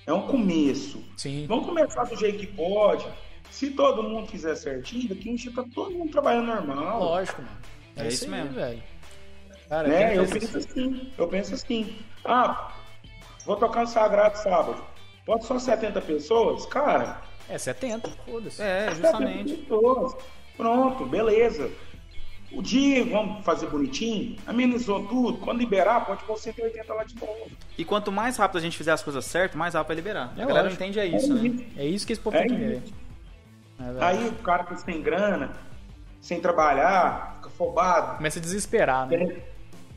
[0.06, 1.02] É um começo.
[1.16, 1.46] Sim.
[1.48, 3.06] Vamos começar do jeito que pode.
[3.50, 7.00] Se todo mundo fizer certinho, daqui um dia tá todo mundo trabalhando normal.
[7.00, 7.56] Lógico, mano.
[7.96, 8.50] É isso aí, mesmo.
[8.52, 8.82] velho.
[9.68, 10.08] Cara, né?
[10.08, 10.58] quem Eu penso isso?
[10.58, 11.96] assim, eu penso assim.
[12.24, 12.72] Ah,
[13.46, 14.76] vou tocar no Sagrado sábado.
[15.24, 16.66] Pode só 70 pessoas?
[16.66, 18.60] Cara, É 70, foda-se.
[18.62, 19.52] É, 70 justamente.
[19.54, 20.16] pessoas.
[20.56, 21.70] Pronto, beleza.
[22.52, 25.38] O dia, vamos fazer bonitinho, amenizou tudo.
[25.38, 27.50] Quando liberar, pode pôr 180 lá de novo.
[27.76, 30.32] E quanto mais rápido a gente fizer as coisas certas, mais rápido vai liberar.
[30.36, 30.82] É a galera lógico.
[30.82, 31.66] entende é isso, né?
[31.76, 32.82] É isso que esse povo É tem que ver.
[32.84, 32.94] isso.
[34.00, 34.04] É.
[34.04, 35.52] Aí o cara que sem grana,
[36.20, 39.16] sem trabalhar, fica afobado, Começa a desesperar, né?
[39.18, 39.42] querendo,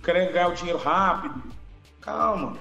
[0.04, 1.44] querendo ganhar o dinheiro rápido.
[2.02, 2.58] Calma.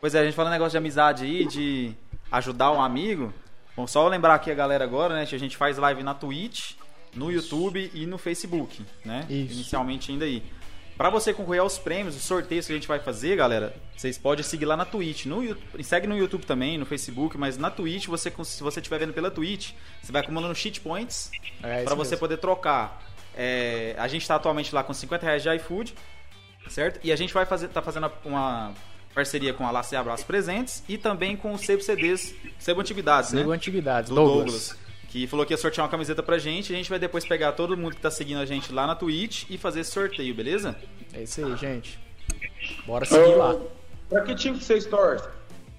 [0.00, 1.92] Pois é, a gente falando negócio de amizade aí, de
[2.30, 3.32] ajudar um amigo.
[3.76, 5.26] Bom, só lembrar aqui a galera agora, né?
[5.26, 6.72] Que a gente faz live na Twitch,
[7.14, 9.26] no YouTube e no Facebook, né?
[9.28, 9.54] Isso.
[9.54, 10.42] Inicialmente ainda aí.
[10.96, 14.44] Pra você concorrer aos prêmios, os sorteios que a gente vai fazer, galera, vocês podem
[14.44, 15.26] seguir lá na Twitch.
[15.26, 19.12] No, segue no YouTube também, no Facebook, mas na Twitch, você, se você estiver vendo
[19.12, 21.30] pela Twitch, você vai acumulando cheat points
[21.62, 22.18] É isso para você mesmo.
[22.18, 23.00] poder trocar.
[23.36, 25.94] É, a gente está atualmente lá com 50 reais de iFood,
[26.68, 26.98] certo?
[27.04, 28.74] E a gente vai fazer, tá fazendo uma
[29.14, 33.32] parceria com a Laço e Abraço Presentes e também com o Sebo CDs, Sebo Antiguidades,
[33.32, 33.40] né?
[33.40, 34.44] Sebo Antiguidades, Do Douglas.
[34.44, 34.76] Douglas.
[35.08, 36.72] Que falou que ia sortear uma camiseta pra gente.
[36.72, 39.44] A gente vai depois pegar todo mundo que tá seguindo a gente lá na Twitch
[39.48, 40.76] e fazer esse sorteio, beleza?
[41.14, 41.98] É isso aí, gente.
[42.86, 43.56] Bora seguir lá.
[44.10, 45.26] Pra que time que vocês torcem?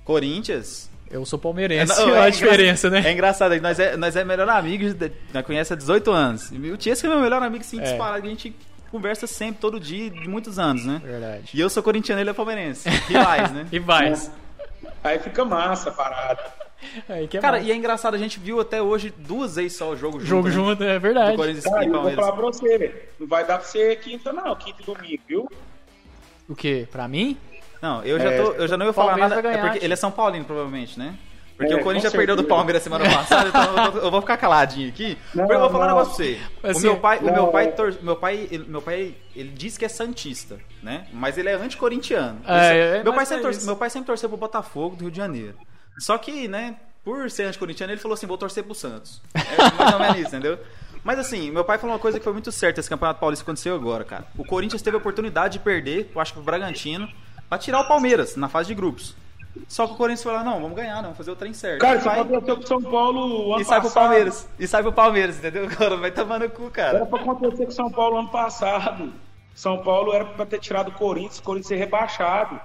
[0.03, 0.89] Corinthians.
[1.11, 3.01] Eu sou palmeirense, não, olha a diferença, né?
[3.05, 6.51] É engraçado, nós é, nós é melhor amigos, de- nós conhece há 18 anos.
[6.51, 7.83] E O Tiesco é meu melhor amigo, sim, É.
[7.83, 8.25] disparado.
[8.25, 8.55] A gente
[8.89, 11.01] conversa sempre, todo dia, de muitos anos, né?
[11.03, 11.51] Verdade.
[11.53, 12.89] E eu sou corintiano, ele é palmeirense.
[12.89, 13.67] Rivais, né?
[13.71, 14.13] E vai.
[15.03, 16.41] Aí fica massa a parada.
[17.09, 17.67] Aí que é Cara, massa.
[17.67, 20.25] e é engraçado, a gente viu até hoje duas vezes só o jogo junto.
[20.29, 20.53] Jogo né?
[20.53, 21.35] junto, é Do verdade.
[21.37, 24.55] Corinthians Cara, e eu vou falar pra você, não vai dar pra ser quinta não,
[24.55, 25.49] quinta e domingo, viu?
[26.47, 26.87] O quê?
[26.91, 27.37] Pra mim?
[27.81, 29.47] Não, eu já, É, tô, eu já não ia falar Palmeiras nada.
[29.47, 29.85] é ganhar, porque tio.
[29.85, 31.15] ele é São Paulino, provavelmente, né?
[31.59, 32.43] Porque É, o Corinthians perdeu do.
[32.45, 35.17] Palmeiras semana passada, então eu vou, eu vou ficar caladinho aqui.
[35.35, 35.97] Não, eu vou falar um não.
[35.97, 36.39] negócio pra você.
[36.77, 37.51] Assim, o meu pai, o meu não.
[37.51, 41.05] pai, tor- meu pai, ele, meu pai, ele diz que é santista, né?
[41.11, 42.39] Mas ele é anticorintiano.
[42.47, 43.67] É, é, meu pai é sempre torce, isso.
[43.67, 45.55] meu pai sempre torceu pro Botafogo do Rio de Janeiro.
[45.99, 49.21] Só que, né, por ser anticorintiano, ele falou assim, vou torcer pro Santos.
[49.35, 50.57] É mais ou menos isso, entendeu?
[51.03, 53.49] Mas assim, meu pai falou uma coisa que foi muito certa, esse Campeonato Paulista que
[53.51, 54.25] aconteceu agora, cara.
[54.37, 57.07] O Corinthians teve a oportunidade de perder, eu acho que pro Bragantino,
[57.49, 59.13] pra tirar o Palmeiras na fase de grupos.
[59.67, 61.81] Só que o Corinthians falou, não, vamos ganhar, não, vamos fazer o trem certo.
[61.81, 64.03] Cara, isso aconteceu com o São Paulo ano e sai pro passado.
[64.03, 64.49] Palmeiras.
[64.59, 65.67] E sai pro Palmeiras, entendeu?
[65.71, 67.05] Agora vai tomar no cu, Era cara.
[67.05, 69.13] pra acontecer com o São Paulo ano passado.
[69.55, 72.59] São Paulo era pra ter tirado o Corinthians, o Corinthians ser rebaixado.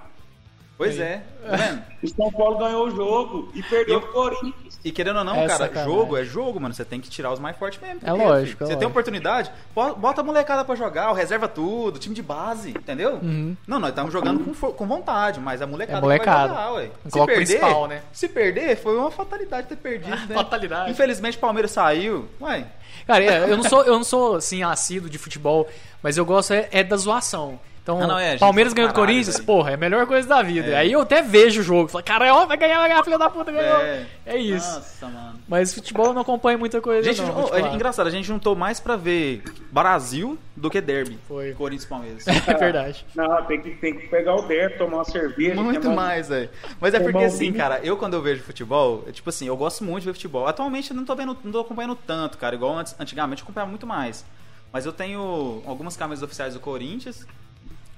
[0.77, 1.81] Pois é, tá vendo?
[2.03, 4.77] O São Paulo ganhou o jogo e perdeu Eu- o Corinthians.
[4.83, 5.91] E querendo ou não, É cara, sacanagem.
[5.93, 6.73] jogo é jogo, mano.
[6.73, 8.01] Você tem que tirar os mais fortes mesmo.
[8.03, 8.89] É lógico, é Você tem lógico.
[8.91, 13.13] oportunidade, bo- bota a molecada pra jogar, reserva tudo, time de base, entendeu?
[13.23, 13.55] Uhum.
[13.65, 16.49] Não, nós estamos jogando com, com vontade, mas a molecada, É molecada.
[16.49, 16.89] que vai jogar, ué.
[17.05, 18.01] Se Coloca perder, principal, né?
[18.11, 20.35] se perder, foi uma fatalidade ter perdido, né?
[20.35, 20.91] Fatalidade.
[20.91, 22.27] Infelizmente o Palmeiras saiu.
[22.41, 22.65] Ué,
[23.07, 25.67] Cara, é, eu não sou, eu não sou assim, assíduo de futebol,
[26.03, 27.59] mas eu gosto é, é da zoação.
[27.85, 29.45] Então, Ah, não, é, Palmeiras ganhou do caralho, Corinthians, velho.
[29.45, 30.71] porra, é a melhor coisa da vida.
[30.71, 30.77] É.
[30.77, 31.87] Aí eu até vejo o jogo.
[31.87, 33.79] Falo, cara, ó, vai ganhar, vai ganhar, filha da puta, ganhou.
[33.79, 34.07] É.
[34.25, 34.73] É, isso.
[34.73, 35.39] Nossa, mano.
[35.47, 37.45] Mas futebol não acompanho muita coisa, A gente, não.
[37.45, 41.19] oh, é engraçado, a gente juntou mais pra ver Brasil do que Derby.
[41.27, 41.53] Foi.
[41.53, 42.25] Corinthians e Palmeiras.
[42.47, 43.05] É verdade.
[43.13, 45.53] Não, tem que, tem que pegar o der, tomar uma cerveja.
[45.61, 46.49] Muito é mais, velho.
[46.81, 49.83] Mas é porque assim, cara, eu quando eu vejo futebol, é tipo assim, eu gosto
[49.83, 50.47] muito de ver futebol.
[50.47, 53.69] Atualmente eu não tô vendo, não tô acompanhando tanto, cara, igual antes, antigamente eu acompanhava
[53.69, 54.25] muito mais.
[54.73, 57.27] Mas eu tenho algumas camisas oficiais do Corinthians.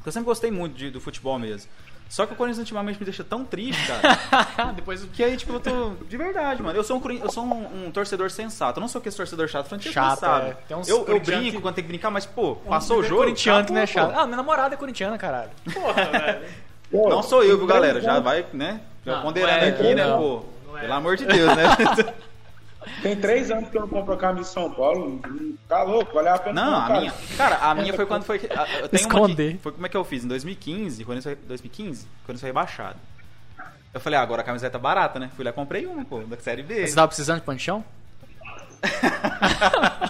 [0.08, 1.70] Que Eu sempre gostei muito de- do futebol mesmo.
[2.10, 4.72] Só que o Corinthians ultimamente me deixa tão triste, cara.
[4.72, 5.90] Depois que aí, tipo, eu tô.
[6.08, 6.78] De verdade, mano.
[6.78, 8.80] Eu sou um, eu sou um, um torcedor sensato.
[8.80, 9.68] Eu não sou aquele torcedor chato.
[9.68, 10.52] Francesco Chato, sabe.
[10.52, 10.58] é.
[10.70, 13.24] Tem uns eu, eu brinco que- quando tem que brincar, mas, pô, passou o jogo.
[13.24, 14.14] Corintiano que não é acabou, chato.
[14.16, 14.22] pô.
[14.22, 15.50] Ah, minha namorada é corintiana, caralho.
[15.74, 16.46] Porra, velho.
[16.90, 18.00] Pô, Não sou eu, viu, galera?
[18.00, 18.80] Já vai, né?
[19.06, 20.18] Já Não, ponderando não é, aqui, né, não.
[20.18, 20.46] pô?
[20.68, 20.82] Não é.
[20.82, 21.64] Pelo amor de Deus, né?
[23.02, 25.22] Tem três anos que eu não compro a camisa de São Paulo.
[25.68, 26.62] Tá louco, vale a pena.
[26.66, 27.00] Não, a cara.
[27.00, 27.14] minha.
[27.38, 28.38] Cara, a minha foi quando foi.
[28.38, 29.54] Eu tenho uma Esconder.
[29.54, 30.24] que, foi como é que eu fiz?
[30.24, 32.98] Em 2015, quando isso foi, 2015, quando isso foi rebaixado.
[33.94, 35.32] Eu falei, ah, agora a camiseta tá barata, né?
[35.36, 36.86] Fui lá e comprei uma, pô, da série B.
[36.86, 37.84] Você tava precisando de panchão?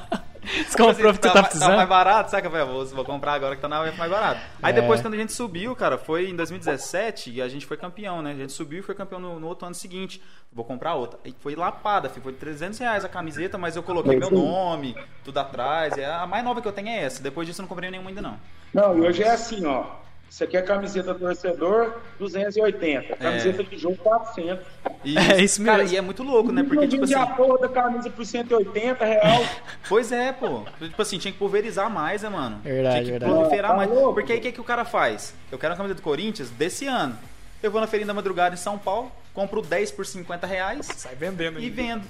[0.64, 1.88] Você comprou porque você tá tá, mais precisando?
[1.88, 2.48] barato, saca?
[2.48, 4.42] Eu falei, ah, vou, vou comprar agora que tá na mais barato.
[4.62, 4.74] Aí É.
[4.74, 8.32] depois, quando a gente subiu, cara, foi em 2017 e a gente foi campeão, né?
[8.32, 10.22] A gente subiu e foi campeão no, no outro ano seguinte.
[10.52, 11.20] Vou comprar outra.
[11.26, 12.24] E foi lapada, filho.
[12.24, 15.96] Foi 300 reais a camiseta, mas eu coloquei É meu nome, tudo atrás.
[15.98, 17.22] E a mais nova que eu tenho é essa.
[17.22, 18.40] Depois disso eu não comprei nenhuma ainda, não.
[18.74, 19.86] Não, e hoje é assim, ó.
[20.30, 23.16] Isso aqui é camiseta torcedor, 280.
[23.16, 24.66] Camiseta de jogo, 400.
[25.04, 25.96] E, É isso Cara, mesmo.
[25.96, 26.64] e é muito louco, né?
[26.64, 27.14] Porque, tipo assim.
[27.16, 29.46] a porra da camisa por 180 real.
[29.90, 30.64] Pois é, pô.
[30.80, 32.60] Tipo assim, tinha que pulverizar mais, né, mano?
[32.62, 33.32] Verdade, tinha que verdade.
[33.32, 33.90] proliferar Tá mais.
[33.90, 34.14] louco?
[34.16, 35.34] Porque aí o que, que o cara faz?
[35.52, 37.18] Eu quero a camisa do Corinthians desse ano.
[37.64, 41.16] Eu vou na feirinha da madrugada em São Paulo, compro 10 por 50 reais Sai
[41.16, 42.04] vendendo e vendo.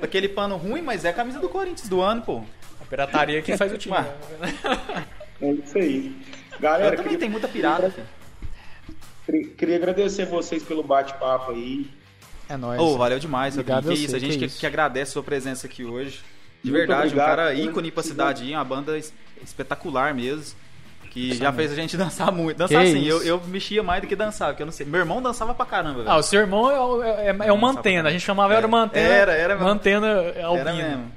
[0.00, 2.42] Aquele pano ruim, mas é a camisa do Corinthians do ano, pô.
[2.80, 3.96] A pirataria que faz o time.
[3.98, 5.04] Né?
[5.42, 6.16] É isso aí.
[6.56, 7.68] Eu Galera, também queria, tenho muita filho.
[9.24, 11.88] queria- queria agradecer vocês pelo bate-papo aí.
[12.48, 12.80] É nóis.
[12.80, 13.84] Ô, valeu demais, Obrigado.
[13.84, 14.60] Que a isso, a gente que que, isso.
[14.60, 16.20] que agradece a sua presença aqui hoje.
[16.62, 17.26] De Muito verdade, obrigado.
[17.26, 19.12] um cara ícone pra cidade uma banda es-
[19.42, 20.56] espetacular mesmo.
[21.10, 22.58] Que já fez a gente dançar muito.
[22.58, 24.84] Dançar Que assim, eu, eu mexia mais do que dançar, porque eu não sei.
[24.86, 26.10] Meu irmão dançava pra caramba, velho.
[26.10, 28.08] Ah, o seu irmão é, o- é, é o Mantena.
[28.08, 28.58] A gente chamava É.
[28.58, 29.08] era o Mantena.
[29.14, 29.68] Era, era mesmo.
[29.68, 30.74] Mantena Era Albino.
[30.74, 31.12] mesmo.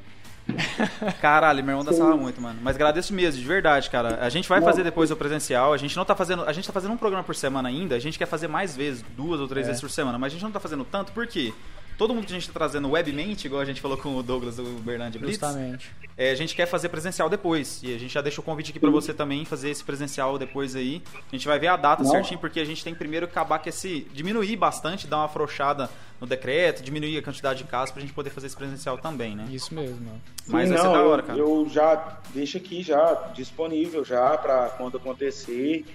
[1.22, 2.60] Caralho, meu irmão dançava muito, mano.
[2.62, 4.20] Mas agradeço mesmo, de verdade, cara.
[4.22, 5.74] A gente vai fazer depois o presencial.
[5.74, 6.44] A gente não tá fazendo.
[6.46, 7.96] A gente tá fazendo um programa por semana ainda.
[7.96, 9.70] A gente quer fazer mais vezes, duas ou três É.
[9.70, 10.18] vezes por semana.
[10.18, 11.54] Mas a gente não tá fazendo tanto, por quê?
[12.00, 14.56] Todo mundo que a gente tá trazendo webmente, igual a gente falou com o Douglas
[14.56, 15.92] do Bernard Blitz, Justamente.
[16.18, 17.82] é, a gente quer fazer presencial depois.
[17.84, 20.78] E a gente já deixa o convite aqui pra você também fazer esse presencial depois
[20.78, 21.02] aí.
[21.14, 22.10] A gente vai ver a data Não.
[22.10, 24.08] certinho, porque a gente tem que primeiro que acabar com esse.
[24.14, 25.90] diminuir bastante, dar uma afrouxada
[26.22, 29.46] no decreto, diminuir a quantidade de casos pra gente poder fazer esse presencial também, né?
[29.52, 30.10] Isso mesmo.
[30.48, 31.38] Mas Sim, vai ser não, da hora, eu, cara.
[31.40, 35.86] eu já deixo aqui já disponível já para quando acontecer.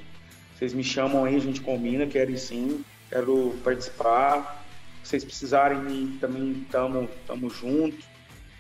[0.55, 4.64] Vocês me chamam aí, a gente combina, quero ir sim, quero participar.
[5.05, 7.97] Se vocês precisarem também tamo, tamo junto.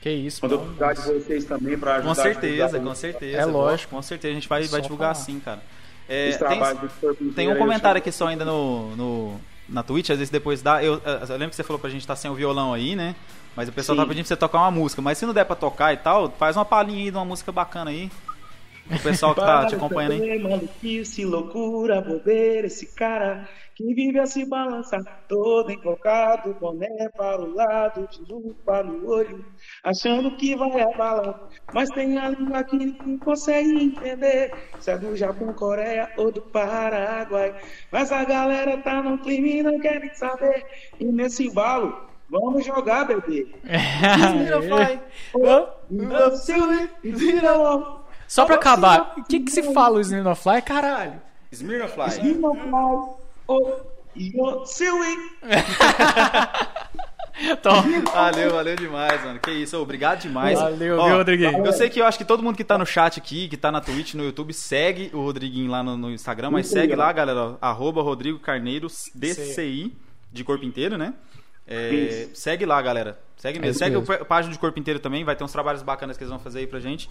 [0.00, 0.76] Que isso, Quando eu mano.
[0.76, 3.38] precisar de vocês também para ajudar Com certeza, com certeza.
[3.38, 3.96] É lógico.
[3.96, 5.24] Com certeza, a gente vai, Só vai divulgar falar.
[5.24, 5.62] sim, cara.
[6.06, 10.30] É, tem, tem um comentário eu aqui só ainda no, no, na Twitch, às vezes
[10.30, 10.84] depois dá.
[10.84, 13.16] Eu, eu lembro que você falou pra gente estar sem o violão aí, né?
[13.56, 14.02] Mas o pessoal Sim.
[14.02, 15.00] tá pedindo pra você tocar uma música.
[15.00, 17.50] Mas se não der pra tocar e tal, faz uma palhinha aí de uma música
[17.50, 18.10] bacana aí.
[18.90, 20.32] O pessoal que tá te acompanhando aí.
[20.32, 20.42] aí.
[20.42, 27.54] Maluquice, loucura, bobeira, esse cara que vive a se balançar todo invocado, boné para o
[27.54, 29.44] lado, de lupa no olho,
[29.82, 31.48] achando que vai abalar.
[31.72, 36.40] Mas tem a língua que ninguém consegue entender, se é do Japão, Coreia ou do
[36.40, 37.54] Paraguai.
[37.90, 40.64] Mas a galera tá no clima e não quer nem saber.
[41.00, 41.96] E nesse embalo,
[42.30, 43.48] vamos jogar, bebê.
[48.28, 50.62] Só pra acabar, o que que se fala o Slim of Fly,
[53.46, 53.94] caralho?
[54.16, 55.16] Smirnoff Fly.
[57.36, 59.40] Então, Valeu, valeu demais, mano.
[59.40, 60.56] Que isso, obrigado demais.
[60.58, 61.66] Valeu, Ó, viu, Rodriguinho?
[61.66, 63.72] Eu sei que eu acho que todo mundo que tá no chat aqui, que tá
[63.72, 67.06] na Twitch, no YouTube, segue o Rodriguinho lá no, no Instagram, mas Muito segue legal.
[67.06, 69.92] lá, galera, arroba Rodrigo Carneiro DCI,
[70.32, 71.12] de corpo inteiro, né?
[71.66, 73.18] É, segue lá, galera.
[73.36, 73.70] Segue mesmo.
[73.70, 74.14] isso segue mesmo.
[74.14, 76.60] a página de corpo inteiro também, vai ter uns trabalhos bacanas que eles vão fazer
[76.60, 77.10] aí pra gente.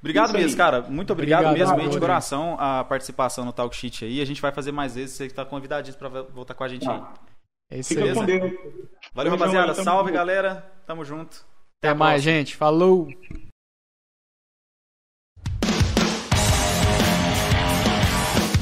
[0.00, 0.82] Obrigado mesmo, cara.
[0.82, 4.20] Muito obrigado, Obrigado, mesmo de coração a participação no Talk Sheet aí.
[4.20, 7.02] A gente vai fazer mais vezes, você tá convidadinho pra voltar com a gente aí.
[7.70, 8.14] é isso Fica aí.
[8.14, 8.20] Beleza?
[8.20, 8.52] com Deus.
[9.14, 9.74] Valeu, Tamo rapaziada.
[9.74, 10.14] Salve, junto.
[10.16, 10.72] galera.
[10.86, 11.44] Tamo junto.
[11.82, 12.32] Até a mais, próxima.
[12.38, 12.56] gente.
[12.56, 13.08] Falou!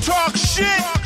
[0.05, 0.97] Talk shit.